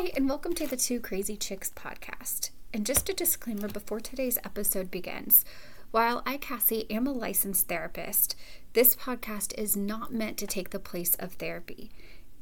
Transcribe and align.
Hi, 0.00 0.10
and 0.16 0.30
welcome 0.30 0.54
to 0.54 0.66
the 0.66 0.78
Two 0.78 0.98
Crazy 0.98 1.36
Chicks 1.36 1.70
podcast. 1.76 2.52
And 2.72 2.86
just 2.86 3.10
a 3.10 3.12
disclaimer 3.12 3.68
before 3.68 4.00
today's 4.00 4.38
episode 4.42 4.90
begins 4.90 5.44
while 5.90 6.22
I, 6.24 6.38
Cassie, 6.38 6.90
am 6.90 7.06
a 7.06 7.12
licensed 7.12 7.68
therapist, 7.68 8.34
this 8.72 8.96
podcast 8.96 9.52
is 9.58 9.76
not 9.76 10.10
meant 10.10 10.38
to 10.38 10.46
take 10.46 10.70
the 10.70 10.78
place 10.78 11.16
of 11.16 11.34
therapy. 11.34 11.90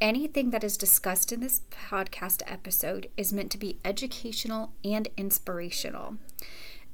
Anything 0.00 0.50
that 0.50 0.62
is 0.62 0.76
discussed 0.76 1.32
in 1.32 1.40
this 1.40 1.62
podcast 1.72 2.42
episode 2.46 3.08
is 3.16 3.32
meant 3.32 3.50
to 3.50 3.58
be 3.58 3.80
educational 3.84 4.70
and 4.84 5.08
inspirational. 5.16 6.16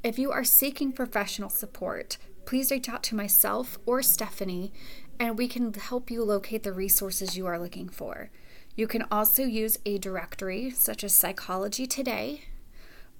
If 0.03 0.19
you 0.19 0.33
are 0.33 0.45
seeking 0.45 0.93
professional 0.93 1.51
support, 1.51 2.17
please 2.47 2.71
reach 2.71 2.89
out 2.89 3.03
to 3.03 3.15
myself 3.15 3.77
or 3.85 4.01
Stephanie, 4.03 4.73
and 5.21 5.37
we 5.37 5.47
can 5.47 5.75
help 5.75 6.11
you 6.11 6.25
locate 6.25 6.63
the 6.63 6.73
resources 6.73 7.37
you 7.37 7.45
are 7.45 7.59
looking 7.59 7.91
for. 7.91 8.31
You 8.77 8.89
can 8.89 9.05
also 9.11 9.45
use 9.45 9.79
a 9.87 9.99
directory 9.99 10.71
such 10.71 11.05
as 11.05 11.15
Psychology 11.15 11.87
Today 11.87 12.43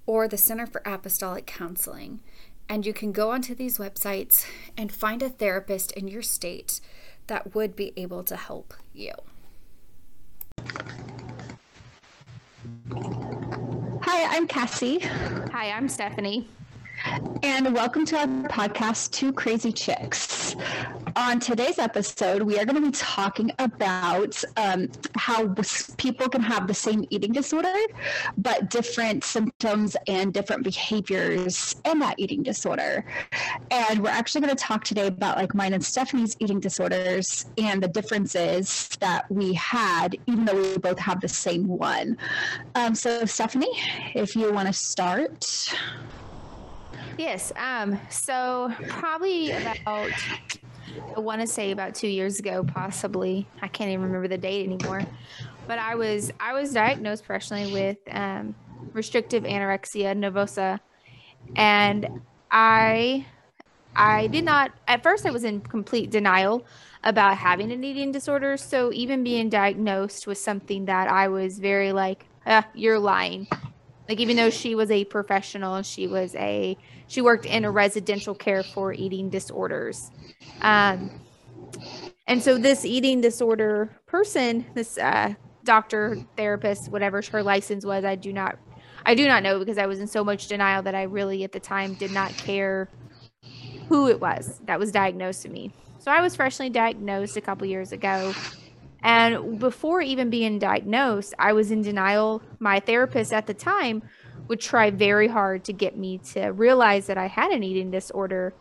or 0.05 0.27
the 0.27 0.37
Center 0.37 0.65
for 0.65 0.81
Apostolic 0.85 1.45
Counseling. 1.45 2.19
And 2.67 2.85
you 2.85 2.93
can 2.93 3.13
go 3.13 3.31
onto 3.31 3.55
these 3.55 3.77
websites 3.77 4.45
and 4.75 4.91
find 4.91 5.21
a 5.23 5.29
therapist 5.29 5.93
in 5.93 6.09
your 6.09 6.21
state 6.21 6.81
that 7.27 7.55
would 7.55 7.75
be 7.75 7.93
able 7.95 8.23
to 8.23 8.35
help 8.35 8.73
you. 8.93 9.13
Hi, 14.01 14.35
I'm 14.35 14.47
Cassie. 14.47 14.99
Hi, 14.99 15.71
I'm 15.71 15.87
Stephanie. 15.87 16.49
And 17.43 17.73
welcome 17.75 18.03
to 18.07 18.17
our 18.17 18.25
podcast, 18.25 19.11
Two 19.11 19.31
Crazy 19.31 19.71
Chicks. 19.71 20.55
On 21.15 21.39
today's 21.39 21.77
episode, 21.77 22.41
we 22.41 22.57
are 22.57 22.65
going 22.65 22.81
to 22.81 22.89
be 22.89 22.91
talking 22.91 23.51
about 23.59 24.43
um, 24.57 24.89
how 25.15 25.53
people 25.97 26.27
can 26.29 26.41
have 26.41 26.67
the 26.67 26.73
same 26.73 27.05
eating 27.11 27.31
disorder, 27.31 27.73
but 28.37 28.71
different 28.71 29.23
symptoms 29.23 29.95
and 30.07 30.33
different 30.33 30.63
behaviors 30.63 31.75
in 31.85 31.99
that 31.99 32.15
eating 32.17 32.41
disorder. 32.41 33.05
And 33.69 34.01
we're 34.01 34.09
actually 34.09 34.41
going 34.41 34.55
to 34.55 34.63
talk 34.63 34.83
today 34.83 35.07
about 35.07 35.37
like 35.37 35.53
mine 35.53 35.73
and 35.73 35.85
Stephanie's 35.85 36.35
eating 36.39 36.59
disorders 36.59 37.45
and 37.59 37.83
the 37.83 37.87
differences 37.87 38.89
that 38.99 39.29
we 39.29 39.53
had, 39.53 40.17
even 40.25 40.45
though 40.45 40.59
we 40.59 40.77
both 40.79 40.99
have 40.99 41.21
the 41.21 41.29
same 41.29 41.67
one. 41.67 42.17
Um, 42.73 42.95
so, 42.95 43.25
Stephanie, 43.25 43.71
if 44.15 44.35
you 44.35 44.51
want 44.51 44.67
to 44.67 44.73
start. 44.73 45.71
Yes. 47.17 47.51
Um, 47.55 47.99
so 48.09 48.71
probably 48.87 49.51
about 49.51 50.11
I 51.15 51.19
want 51.19 51.41
to 51.41 51.47
say 51.47 51.71
about 51.71 51.95
two 51.95 52.07
years 52.07 52.39
ago, 52.39 52.63
possibly. 52.63 53.47
I 53.61 53.67
can't 53.67 53.89
even 53.89 54.05
remember 54.05 54.27
the 54.27 54.37
date 54.37 54.65
anymore. 54.65 55.01
But 55.67 55.79
I 55.79 55.95
was 55.95 56.31
I 56.39 56.53
was 56.53 56.73
diagnosed 56.73 57.25
personally 57.25 57.71
with 57.71 57.97
um, 58.11 58.55
restrictive 58.93 59.43
anorexia 59.43 60.15
nervosa, 60.15 60.79
and 61.55 62.07
I 62.51 63.25
I 63.95 64.27
did 64.27 64.43
not 64.43 64.71
at 64.87 65.03
first 65.03 65.25
I 65.25 65.31
was 65.31 65.43
in 65.43 65.61
complete 65.61 66.11
denial 66.11 66.65
about 67.03 67.37
having 67.37 67.71
an 67.71 67.83
eating 67.83 68.11
disorder. 68.11 68.57
So 68.57 68.91
even 68.93 69.23
being 69.23 69.49
diagnosed 69.49 70.27
was 70.27 70.41
something 70.41 70.85
that 70.85 71.07
I 71.07 71.29
was 71.29 71.59
very 71.59 71.93
like, 71.93 72.25
ah, 72.45 72.67
you're 72.73 72.99
lying. 72.99 73.47
Like 74.07 74.19
even 74.19 74.35
though 74.35 74.49
she 74.49 74.75
was 74.75 74.91
a 74.91 75.05
professional, 75.05 75.81
she 75.81 76.07
was 76.07 76.35
a 76.35 76.77
she 77.07 77.21
worked 77.21 77.45
in 77.45 77.65
a 77.65 77.71
residential 77.71 78.35
care 78.35 78.63
for 78.63 78.93
eating 78.93 79.29
disorders. 79.29 80.11
Um, 80.61 81.09
and 82.27 82.41
so 82.41 82.57
this 82.57 82.85
eating 82.85 83.21
disorder 83.21 83.89
person, 84.05 84.65
this 84.73 84.97
uh, 84.97 85.33
doctor, 85.63 86.17
therapist, 86.37 86.91
whatever 86.91 87.21
her 87.31 87.43
license 87.43 87.85
was, 87.85 88.05
I 88.05 88.15
do 88.15 88.31
not 88.31 88.57
I 89.05 89.15
do 89.15 89.27
not 89.27 89.43
know 89.43 89.59
because 89.59 89.77
I 89.77 89.85
was 89.85 89.99
in 89.99 90.07
so 90.07 90.23
much 90.23 90.47
denial 90.47 90.81
that 90.83 90.95
I 90.95 91.03
really 91.03 91.43
at 91.43 91.51
the 91.51 91.59
time 91.59 91.93
did 91.95 92.11
not 92.11 92.31
care 92.37 92.89
who 93.87 94.07
it 94.07 94.19
was 94.19 94.59
that 94.65 94.79
was 94.79 94.91
diagnosed 94.91 95.43
to 95.43 95.49
me. 95.49 95.71
So 95.99 96.11
I 96.11 96.21
was 96.21 96.35
freshly 96.35 96.69
diagnosed 96.69 97.37
a 97.37 97.41
couple 97.41 97.67
years 97.67 97.91
ago 97.91 98.33
and 99.05 99.59
before 99.59 100.01
even 100.01 100.31
being 100.31 100.57
diagnosed, 100.57 101.35
I 101.37 101.53
was 101.53 101.69
in 101.69 101.83
denial. 101.83 102.41
My 102.57 102.79
therapist 102.79 103.31
at 103.31 103.45
the 103.45 103.53
time 103.53 104.01
would 104.47 104.59
try 104.59 104.89
very 104.89 105.27
hard 105.27 105.63
to 105.65 105.73
get 105.73 105.95
me 105.95 106.17
to 106.33 106.47
realize 106.47 107.05
that 107.05 107.15
I 107.15 107.27
had 107.27 107.51
an 107.51 107.61
eating 107.61 107.91
disorder. 107.91 108.55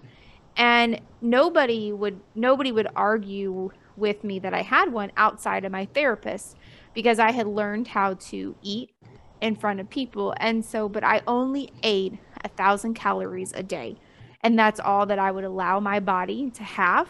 And 0.55 1.01
nobody 1.23 1.93
would 1.93 2.21
nobody 2.35 2.73
would 2.73 2.89
argue 2.95 3.71
with 3.97 4.23
me 4.23 4.39
that 4.41 4.53
I 4.53 4.61
had 4.61 4.93
one 4.93 5.13
outside 5.17 5.65
of 5.65 5.73
my 5.73 5.87
therapist 5.87 6.59
because 6.93 7.19
I 7.19 7.33
had 7.33 7.47
learned 7.47 7.89
how 7.89 8.13
to 8.15 8.55
eat 8.61 8.91
in 9.41 9.57
front 9.57 9.81
of 9.81 9.89
people. 9.89 10.35
And 10.37 10.63
so, 10.63 10.91
but 10.91 11.03
I 11.03 11.23
only 11.27 11.71
ate 11.83 12.19
a 12.45 12.49
thousand 12.49 12.95
calories 12.95 13.55
a 13.55 13.63
day. 13.63 13.97
And 14.43 14.59
that's 14.59 14.79
all 14.79 15.07
that 15.07 15.19
I 15.19 15.31
would 15.31 15.45
allow 15.45 15.81
my 15.81 16.01
body 16.01 16.51
to 16.51 16.63
have. 16.65 17.09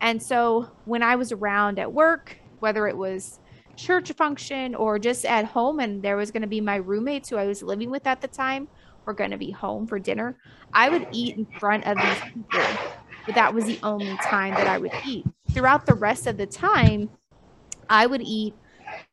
And 0.00 0.22
so 0.22 0.70
when 0.84 1.02
I 1.02 1.16
was 1.16 1.32
around 1.32 1.80
at 1.80 1.92
work 1.92 2.39
whether 2.60 2.86
it 2.86 2.96
was 2.96 3.40
church 3.76 4.12
function 4.12 4.74
or 4.74 4.98
just 4.98 5.24
at 5.24 5.46
home 5.46 5.80
and 5.80 6.02
there 6.02 6.16
was 6.16 6.30
going 6.30 6.42
to 6.42 6.48
be 6.48 6.60
my 6.60 6.76
roommates 6.76 7.28
who 7.30 7.36
I 7.36 7.46
was 7.46 7.62
living 7.62 7.90
with 7.90 8.06
at 8.06 8.20
the 8.20 8.28
time 8.28 8.68
were 9.06 9.14
going 9.14 9.30
to 9.30 9.38
be 9.38 9.50
home 9.50 9.86
for 9.86 9.98
dinner, 9.98 10.38
I 10.72 10.90
would 10.90 11.06
eat 11.12 11.36
in 11.36 11.46
front 11.58 11.86
of 11.86 12.00
these 12.00 12.20
people. 12.32 12.78
But 13.26 13.34
that 13.34 13.54
was 13.54 13.64
the 13.66 13.80
only 13.82 14.16
time 14.18 14.54
that 14.54 14.66
I 14.66 14.78
would 14.78 14.92
eat. 15.04 15.26
Throughout 15.52 15.86
the 15.86 15.94
rest 15.94 16.26
of 16.26 16.36
the 16.36 16.46
time, 16.46 17.10
I 17.88 18.06
would 18.06 18.22
eat 18.22 18.54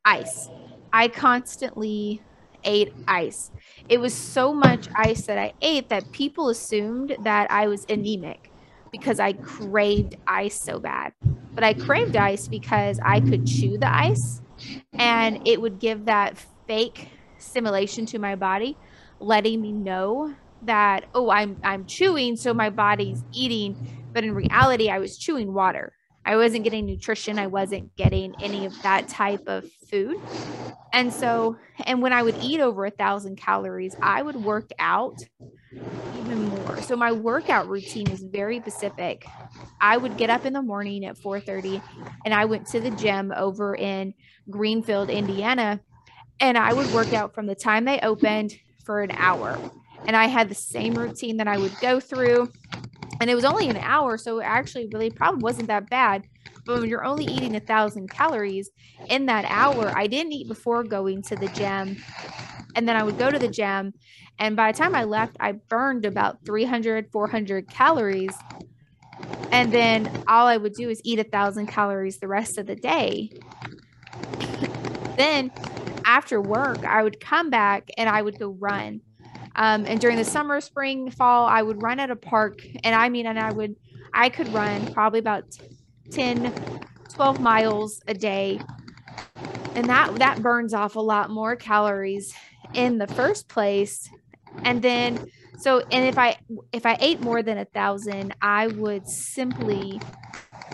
ice. 0.05 0.49
I 0.93 1.07
constantly 1.07 2.21
ate 2.63 2.93
ice. 3.07 3.51
It 3.89 3.99
was 3.99 4.13
so 4.13 4.53
much 4.53 4.87
ice 4.95 5.25
that 5.27 5.37
I 5.37 5.53
ate 5.61 5.89
that 5.89 6.11
people 6.11 6.49
assumed 6.49 7.15
that 7.23 7.49
I 7.51 7.67
was 7.67 7.85
anemic 7.89 8.46
because 8.91 9.19
I 9.19 9.33
craved 9.33 10.15
ice 10.27 10.61
so 10.61 10.79
bad. 10.79 11.13
But 11.53 11.63
I 11.63 11.73
craved 11.73 12.15
ice 12.15 12.47
because 12.47 12.99
I 13.03 13.19
could 13.19 13.47
chew 13.47 13.77
the 13.77 13.93
ice 13.93 14.41
and 14.93 15.47
it 15.47 15.61
would 15.61 15.79
give 15.79 16.05
that 16.05 16.37
fake 16.67 17.09
stimulation 17.37 18.05
to 18.07 18.19
my 18.19 18.35
body, 18.35 18.77
letting 19.19 19.61
me 19.61 19.71
know 19.71 20.35
that, 20.63 21.05
oh, 21.13 21.29
I'm 21.29 21.57
I'm 21.63 21.85
chewing, 21.85 22.35
so 22.35 22.53
my 22.53 22.69
body's 22.69 23.23
eating. 23.31 24.05
But 24.13 24.23
in 24.23 24.33
reality, 24.33 24.89
I 24.89 24.99
was 24.99 25.17
chewing 25.17 25.53
water. 25.53 25.93
I 26.25 26.35
wasn't 26.35 26.63
getting 26.65 26.85
nutrition. 26.85 27.39
I 27.39 27.47
wasn't 27.47 27.95
getting 27.95 28.35
any 28.41 28.65
of 28.65 28.81
that 28.81 29.07
type 29.07 29.43
of 29.47 29.71
food. 29.89 30.19
And 30.91 31.13
so, 31.13 31.55
and 31.85 32.01
when 32.01 32.11
I 32.11 32.21
would 32.21 32.35
eat 32.41 32.59
over 32.59 32.85
a 32.85 32.91
thousand 32.91 33.37
calories, 33.37 33.95
I 34.01 34.21
would 34.21 34.35
work 34.35 34.69
out 34.77 35.17
even 35.71 36.47
more. 36.49 36.81
So 36.81 36.95
my 36.95 37.11
workout 37.11 37.67
routine 37.67 38.09
is 38.09 38.23
very 38.23 38.59
specific. 38.59 39.25
I 39.81 39.97
would 39.97 40.17
get 40.17 40.29
up 40.29 40.45
in 40.45 40.53
the 40.53 40.61
morning 40.61 41.05
at 41.05 41.17
4:30 41.17 41.81
and 42.25 42.33
I 42.33 42.45
went 42.45 42.67
to 42.67 42.79
the 42.79 42.91
gym 42.91 43.33
over 43.35 43.75
in 43.75 44.13
Greenfield, 44.49 45.09
Indiana, 45.09 45.81
and 46.39 46.57
I 46.57 46.73
would 46.73 46.91
work 46.93 47.13
out 47.13 47.33
from 47.33 47.47
the 47.47 47.55
time 47.55 47.85
they 47.85 47.99
opened 47.99 48.53
for 48.85 49.01
an 49.01 49.11
hour. 49.11 49.57
And 50.05 50.15
I 50.15 50.27
had 50.27 50.49
the 50.49 50.55
same 50.55 50.93
routine 50.93 51.37
that 51.37 51.47
I 51.47 51.57
would 51.57 51.77
go 51.81 51.99
through 51.99 52.51
and 53.19 53.29
it 53.29 53.35
was 53.35 53.45
only 53.45 53.69
an 53.69 53.77
hour 53.77 54.17
so 54.17 54.39
it 54.39 54.43
actually 54.43 54.87
really 54.91 55.09
probably 55.09 55.41
wasn't 55.41 55.67
that 55.67 55.89
bad 55.89 56.23
but 56.65 56.79
when 56.79 56.89
you're 56.89 57.03
only 57.03 57.25
eating 57.25 57.55
a 57.55 57.59
thousand 57.59 58.09
calories 58.09 58.69
in 59.09 59.25
that 59.25 59.45
hour 59.47 59.91
i 59.95 60.07
didn't 60.07 60.33
eat 60.33 60.47
before 60.47 60.83
going 60.83 61.21
to 61.21 61.35
the 61.35 61.47
gym 61.49 61.97
and 62.77 62.87
then 62.87 62.95
i 62.95 63.03
would 63.03 63.17
go 63.17 63.29
to 63.29 63.39
the 63.39 63.47
gym 63.49 63.93
and 64.39 64.55
by 64.55 64.71
the 64.71 64.77
time 64.77 64.95
i 64.95 65.03
left 65.03 65.35
i 65.39 65.51
burned 65.51 66.05
about 66.05 66.45
300 66.45 67.11
400 67.11 67.67
calories 67.69 68.31
and 69.51 69.71
then 69.73 70.09
all 70.27 70.47
i 70.47 70.55
would 70.55 70.73
do 70.73 70.89
is 70.89 71.01
eat 71.03 71.19
a 71.19 71.23
thousand 71.25 71.67
calories 71.67 72.19
the 72.19 72.27
rest 72.27 72.57
of 72.57 72.65
the 72.67 72.75
day 72.75 73.29
then 75.17 75.51
after 76.05 76.39
work 76.39 76.85
i 76.85 77.03
would 77.03 77.19
come 77.19 77.49
back 77.49 77.89
and 77.97 78.07
i 78.07 78.21
would 78.21 78.39
go 78.39 78.49
run 78.59 79.01
um, 79.57 79.85
and 79.87 79.99
during 79.99 80.17
the 80.17 80.23
summer, 80.23 80.61
spring, 80.61 81.09
fall, 81.09 81.47
I 81.47 81.63
would 81.63 81.81
run 81.81 81.99
at 81.99 82.11
a 82.11 82.15
park. 82.15 82.59
And 82.83 82.93
I 82.93 83.09
mean, 83.09 83.25
and 83.25 83.39
I 83.39 83.51
would, 83.51 83.75
I 84.13 84.29
could 84.29 84.53
run 84.53 84.93
probably 84.93 85.17
about 85.19 85.45
10, 86.11 86.53
12 87.15 87.41
miles 87.41 87.99
a 88.07 88.13
day. 88.13 88.59
And 89.75 89.89
that, 89.89 90.13
that 90.19 90.43
burns 90.43 90.75
off 90.75 90.95
a 90.95 90.99
lot 90.99 91.31
more 91.31 91.55
calories 91.55 92.35
in 92.73 92.97
the 92.97 93.07
first 93.07 93.49
place. 93.49 94.09
And 94.63 94.81
then, 94.81 95.21
so, 95.57 95.83
and 95.91 96.05
if 96.05 96.17
I, 96.17 96.37
if 96.71 96.85
I 96.85 96.97
ate 96.99 97.21
more 97.21 97.43
than 97.43 97.57
a 97.57 97.65
thousand, 97.65 98.35
I 98.41 98.67
would 98.67 99.07
simply 99.07 100.03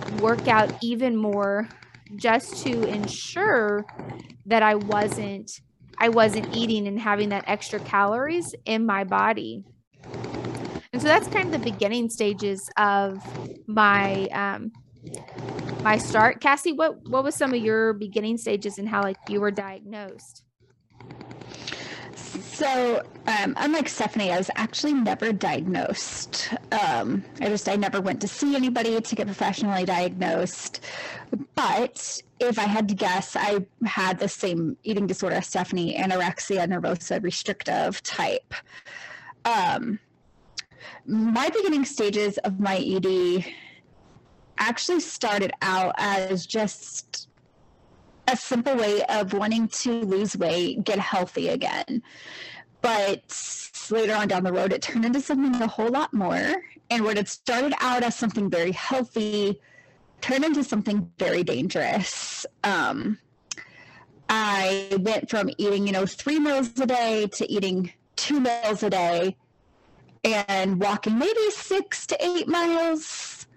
work 0.07 0.47
out 0.47 0.71
even 0.81 1.15
more 1.15 1.69
just 2.15 2.63
to 2.63 2.83
ensure 2.85 3.85
that 4.45 4.63
I 4.63 4.75
wasn't 4.75 5.51
I 5.99 6.09
wasn't 6.09 6.49
eating 6.51 6.87
and 6.87 6.99
having 6.99 7.29
that 7.29 7.45
extra 7.47 7.79
calories 7.79 8.55
in 8.65 8.85
my 8.85 9.03
body. 9.03 9.63
And 10.91 11.01
so 11.01 11.07
that's 11.07 11.27
kind 11.27 11.47
of 11.47 11.51
the 11.53 11.59
beginning 11.59 12.09
stages 12.09 12.69
of 12.77 13.23
my 13.67 14.27
um 14.27 14.71
my 15.83 15.97
start. 15.97 16.41
Cassie, 16.41 16.73
what 16.73 16.97
what 17.07 17.23
was 17.23 17.35
some 17.35 17.53
of 17.53 17.59
your 17.59 17.93
beginning 17.93 18.37
stages 18.37 18.77
and 18.77 18.89
how 18.89 19.01
like 19.03 19.17
you 19.29 19.41
were 19.41 19.51
diagnosed? 19.51 20.43
So, 22.53 23.01
um, 23.25 23.55
unlike 23.57 23.89
Stephanie, 23.89 24.31
I 24.31 24.37
was 24.37 24.51
actually 24.55 24.93
never 24.93 25.33
diagnosed. 25.33 26.53
Um, 26.71 27.23
I 27.41 27.47
just 27.47 27.67
I 27.67 27.75
never 27.75 27.99
went 27.99 28.21
to 28.21 28.27
see 28.27 28.55
anybody 28.55 29.01
to 29.01 29.15
get 29.15 29.25
professionally 29.25 29.85
diagnosed. 29.85 30.79
But 31.55 32.21
if 32.39 32.59
I 32.59 32.63
had 32.63 32.87
to 32.89 32.95
guess, 32.95 33.35
I 33.35 33.65
had 33.85 34.19
the 34.19 34.29
same 34.29 34.77
eating 34.83 35.07
disorder 35.07 35.37
as 35.37 35.47
Stephanie, 35.47 35.97
anorexia 35.97 36.67
nervosa 36.67 37.23
restrictive 37.23 38.03
type. 38.03 38.53
Um, 39.45 39.99
my 41.07 41.49
beginning 41.49 41.85
stages 41.85 42.37
of 42.39 42.59
my 42.59 42.77
ED 42.77 43.45
actually 44.59 44.99
started 44.99 45.51
out 45.63 45.95
as 45.97 46.45
just 46.45 47.29
a 48.27 48.37
simple 48.37 48.75
way 48.75 49.03
of 49.03 49.33
wanting 49.33 49.67
to 49.67 50.01
lose 50.01 50.37
weight, 50.37 50.83
get 50.83 50.99
healthy 50.99 51.49
again. 51.49 52.01
But 52.81 53.23
later 53.89 54.13
on 54.13 54.27
down 54.27 54.43
the 54.43 54.53
road, 54.53 54.73
it 54.73 54.81
turned 54.81 55.05
into 55.05 55.21
something 55.21 55.61
a 55.61 55.67
whole 55.67 55.89
lot 55.89 56.13
more. 56.13 56.53
And 56.89 57.03
what 57.03 57.17
had 57.17 57.27
started 57.27 57.73
out 57.79 58.03
as 58.03 58.15
something 58.15 58.49
very 58.49 58.71
healthy 58.71 59.59
turned 60.21 60.45
into 60.45 60.63
something 60.63 61.11
very 61.19 61.43
dangerous. 61.43 62.45
Um, 62.63 63.17
I 64.29 64.97
went 64.99 65.29
from 65.29 65.49
eating, 65.57 65.85
you 65.85 65.93
know, 65.93 66.05
three 66.05 66.39
meals 66.39 66.79
a 66.79 66.85
day 66.85 67.27
to 67.33 67.51
eating 67.51 67.91
two 68.15 68.39
meals 68.39 68.83
a 68.83 68.89
day 68.89 69.35
and 70.23 70.79
walking 70.79 71.19
maybe 71.19 71.49
six 71.51 72.07
to 72.07 72.25
eight 72.25 72.47
miles. 72.47 73.47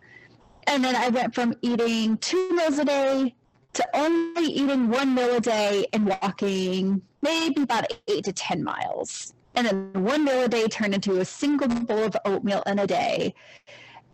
And 0.67 0.85
then 0.85 0.97
I 0.97 1.09
went 1.09 1.35
from 1.35 1.55
eating 1.63 2.19
two 2.19 2.51
meals 2.51 2.79
a 2.79 2.85
day 2.85 3.35
to 3.77 3.87
only 3.95 4.47
eating 4.47 4.89
one 4.89 5.15
meal 5.15 5.37
a 5.37 5.41
day 5.41 5.87
and 5.93 6.07
walking 6.07 7.03
maybe 7.21 7.63
about 7.63 7.85
eight 8.09 8.25
to 8.25 8.33
10 8.33 8.65
miles. 8.65 9.35
And 9.55 9.67
then 9.67 10.05
one 10.05 10.25
meal 10.25 10.45
a 10.45 10.49
day 10.49 10.67
turned 10.67 10.95
into 10.95 11.21
a 11.21 11.25
single 11.25 11.69
bowl 11.69 12.05
of 12.05 12.17
oatmeal 12.25 12.63
in 12.67 12.79
a 12.79 12.87
day 12.87 13.35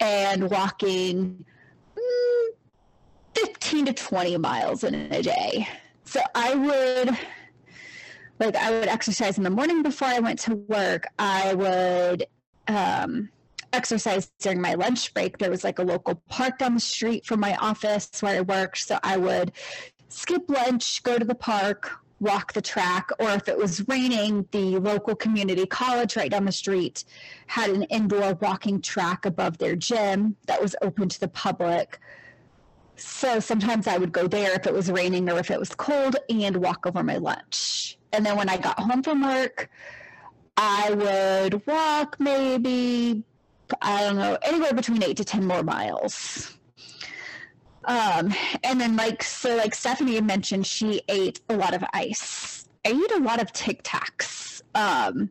and 0.00 0.50
walking 0.50 1.44
mm, 1.97 2.49
15 3.35 3.87
to 3.87 3.93
20 3.93 4.37
miles 4.38 4.82
in 4.82 4.94
a 4.94 5.23
day. 5.23 5.69
So 6.05 6.20
I 6.35 6.55
would 6.55 7.17
like 8.41 8.56
I 8.56 8.70
would 8.73 8.88
exercise 8.88 9.38
in 9.38 9.44
the 9.44 9.50
morning 9.50 9.82
before 9.82 10.09
I 10.09 10.19
went 10.19 10.41
to 10.41 10.56
work. 10.56 11.06
I 11.19 11.55
would 11.55 12.26
um, 12.67 13.29
exercise 13.73 14.31
during 14.39 14.61
my 14.61 14.75
lunch 14.75 15.13
break. 15.15 15.39
There 15.39 15.51
was 15.51 15.65
like 15.65 15.79
a 15.79 15.83
local 15.83 16.17
park 16.29 16.59
down 16.59 16.75
the 16.75 16.81
street 16.81 17.27
from 17.27 17.41
my 17.41 17.57
office 17.57 18.11
where 18.21 18.39
I 18.39 18.41
worked. 18.41 18.79
So 18.79 18.99
I 19.03 19.17
would 19.17 19.53
skip 20.09 20.49
lunch, 20.49 21.03
go 21.03 21.19
to 21.19 21.25
the 21.25 21.35
park, 21.35 21.91
walk 22.21 22.53
the 22.53 22.63
track, 22.63 23.11
or 23.19 23.31
if 23.31 23.49
it 23.49 23.59
was 23.59 23.87
raining, 23.89 24.47
the 24.53 24.79
local 24.79 25.17
community 25.17 25.67
college 25.67 26.17
right 26.17 26.31
down 26.31 26.45
the 26.45 26.53
street 26.53 27.05
had 27.49 27.71
an 27.71 27.83
indoor 27.85 28.35
walking 28.35 28.81
track 28.81 29.27
above 29.27 29.59
their 29.59 29.75
gym 29.75 30.37
that 30.47 30.63
was 30.63 30.77
open 30.83 31.09
to 31.09 31.19
the 31.19 31.29
public. 31.29 31.99
So 32.97 33.41
sometimes 33.41 33.89
I 33.89 33.99
would 33.99 34.13
go 34.13 34.29
there 34.29 34.53
if 34.53 34.67
it 34.67 34.73
was 34.73 34.91
raining 34.91 35.29
or 35.29 35.39
if 35.39 35.51
it 35.51 35.59
was 35.59 35.75
cold 35.75 36.17
and 36.29 36.57
walk 36.59 36.87
over 36.87 37.03
my 37.03 37.17
lunch. 37.17 37.99
And 38.13 38.25
then 38.25 38.37
when 38.37 38.49
I 38.49 38.57
got 38.57 38.79
home 38.79 39.03
from 39.03 39.23
work, 39.23 39.69
I 40.57 40.93
would 40.93 41.67
walk 41.67 42.17
maybe 42.21 43.25
I 43.81 44.03
don't 44.03 44.17
know, 44.17 44.37
anywhere 44.43 44.73
between 44.73 45.03
eight 45.03 45.17
to 45.19 45.25
10 45.25 45.45
more 45.47 45.63
miles. 45.63 46.57
Um, 47.85 48.33
and 48.63 48.81
then 48.81 48.97
like, 48.97 49.23
so 49.23 49.57
like 49.57 49.75
Stephanie 49.75 50.21
mentioned, 50.21 50.67
she 50.67 51.03
ate 51.09 51.41
a 51.49 51.57
lot 51.57 51.75
of 51.75 51.85
ice. 51.93 52.69
I 52.85 52.91
eat 52.93 53.11
a 53.13 53.19
lot 53.19 53.41
of 53.41 53.53
Tic 53.53 53.83
Tacs. 53.83 54.63
Um, 54.75 55.31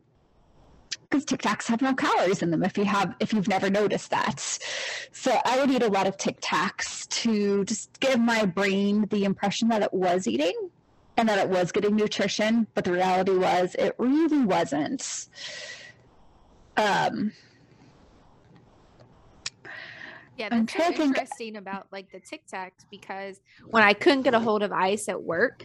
because 1.12 1.24
Tic 1.26 1.42
Tacs 1.42 1.66
have 1.66 1.82
no 1.82 1.94
calories 1.94 2.42
in 2.42 2.50
them 2.50 2.62
if 2.64 2.78
you 2.78 2.86
have 2.86 3.14
if 3.20 3.34
you've 3.34 3.48
never 3.48 3.68
noticed 3.68 4.10
that. 4.10 4.40
So 5.12 5.38
I 5.44 5.60
would 5.60 5.70
eat 5.70 5.82
a 5.82 5.88
lot 5.88 6.06
of 6.06 6.16
Tic 6.16 6.40
Tacs 6.40 7.06
to 7.20 7.64
just 7.66 8.00
give 8.00 8.18
my 8.18 8.46
brain 8.46 9.06
the 9.10 9.24
impression 9.24 9.68
that 9.68 9.82
it 9.82 9.92
was 9.92 10.26
eating 10.26 10.54
and 11.18 11.28
that 11.28 11.38
it 11.38 11.48
was 11.48 11.70
getting 11.70 11.96
nutrition, 11.96 12.66
but 12.74 12.84
the 12.84 12.92
reality 12.92 13.32
was 13.32 13.76
it 13.78 13.94
really 13.98 14.44
wasn't. 14.44 15.28
Um, 16.78 17.32
yeah, 20.42 20.48
that's 20.48 20.96
so 20.96 21.02
interesting 21.02 21.56
about 21.56 21.86
like 21.92 22.10
the 22.10 22.18
Tic 22.18 22.42
Tacs 22.46 22.84
because 22.90 23.40
when 23.70 23.82
I 23.82 23.92
couldn't 23.92 24.22
get 24.22 24.34
a 24.34 24.40
hold 24.40 24.62
of 24.62 24.72
ice 24.72 25.08
at 25.08 25.22
work, 25.22 25.64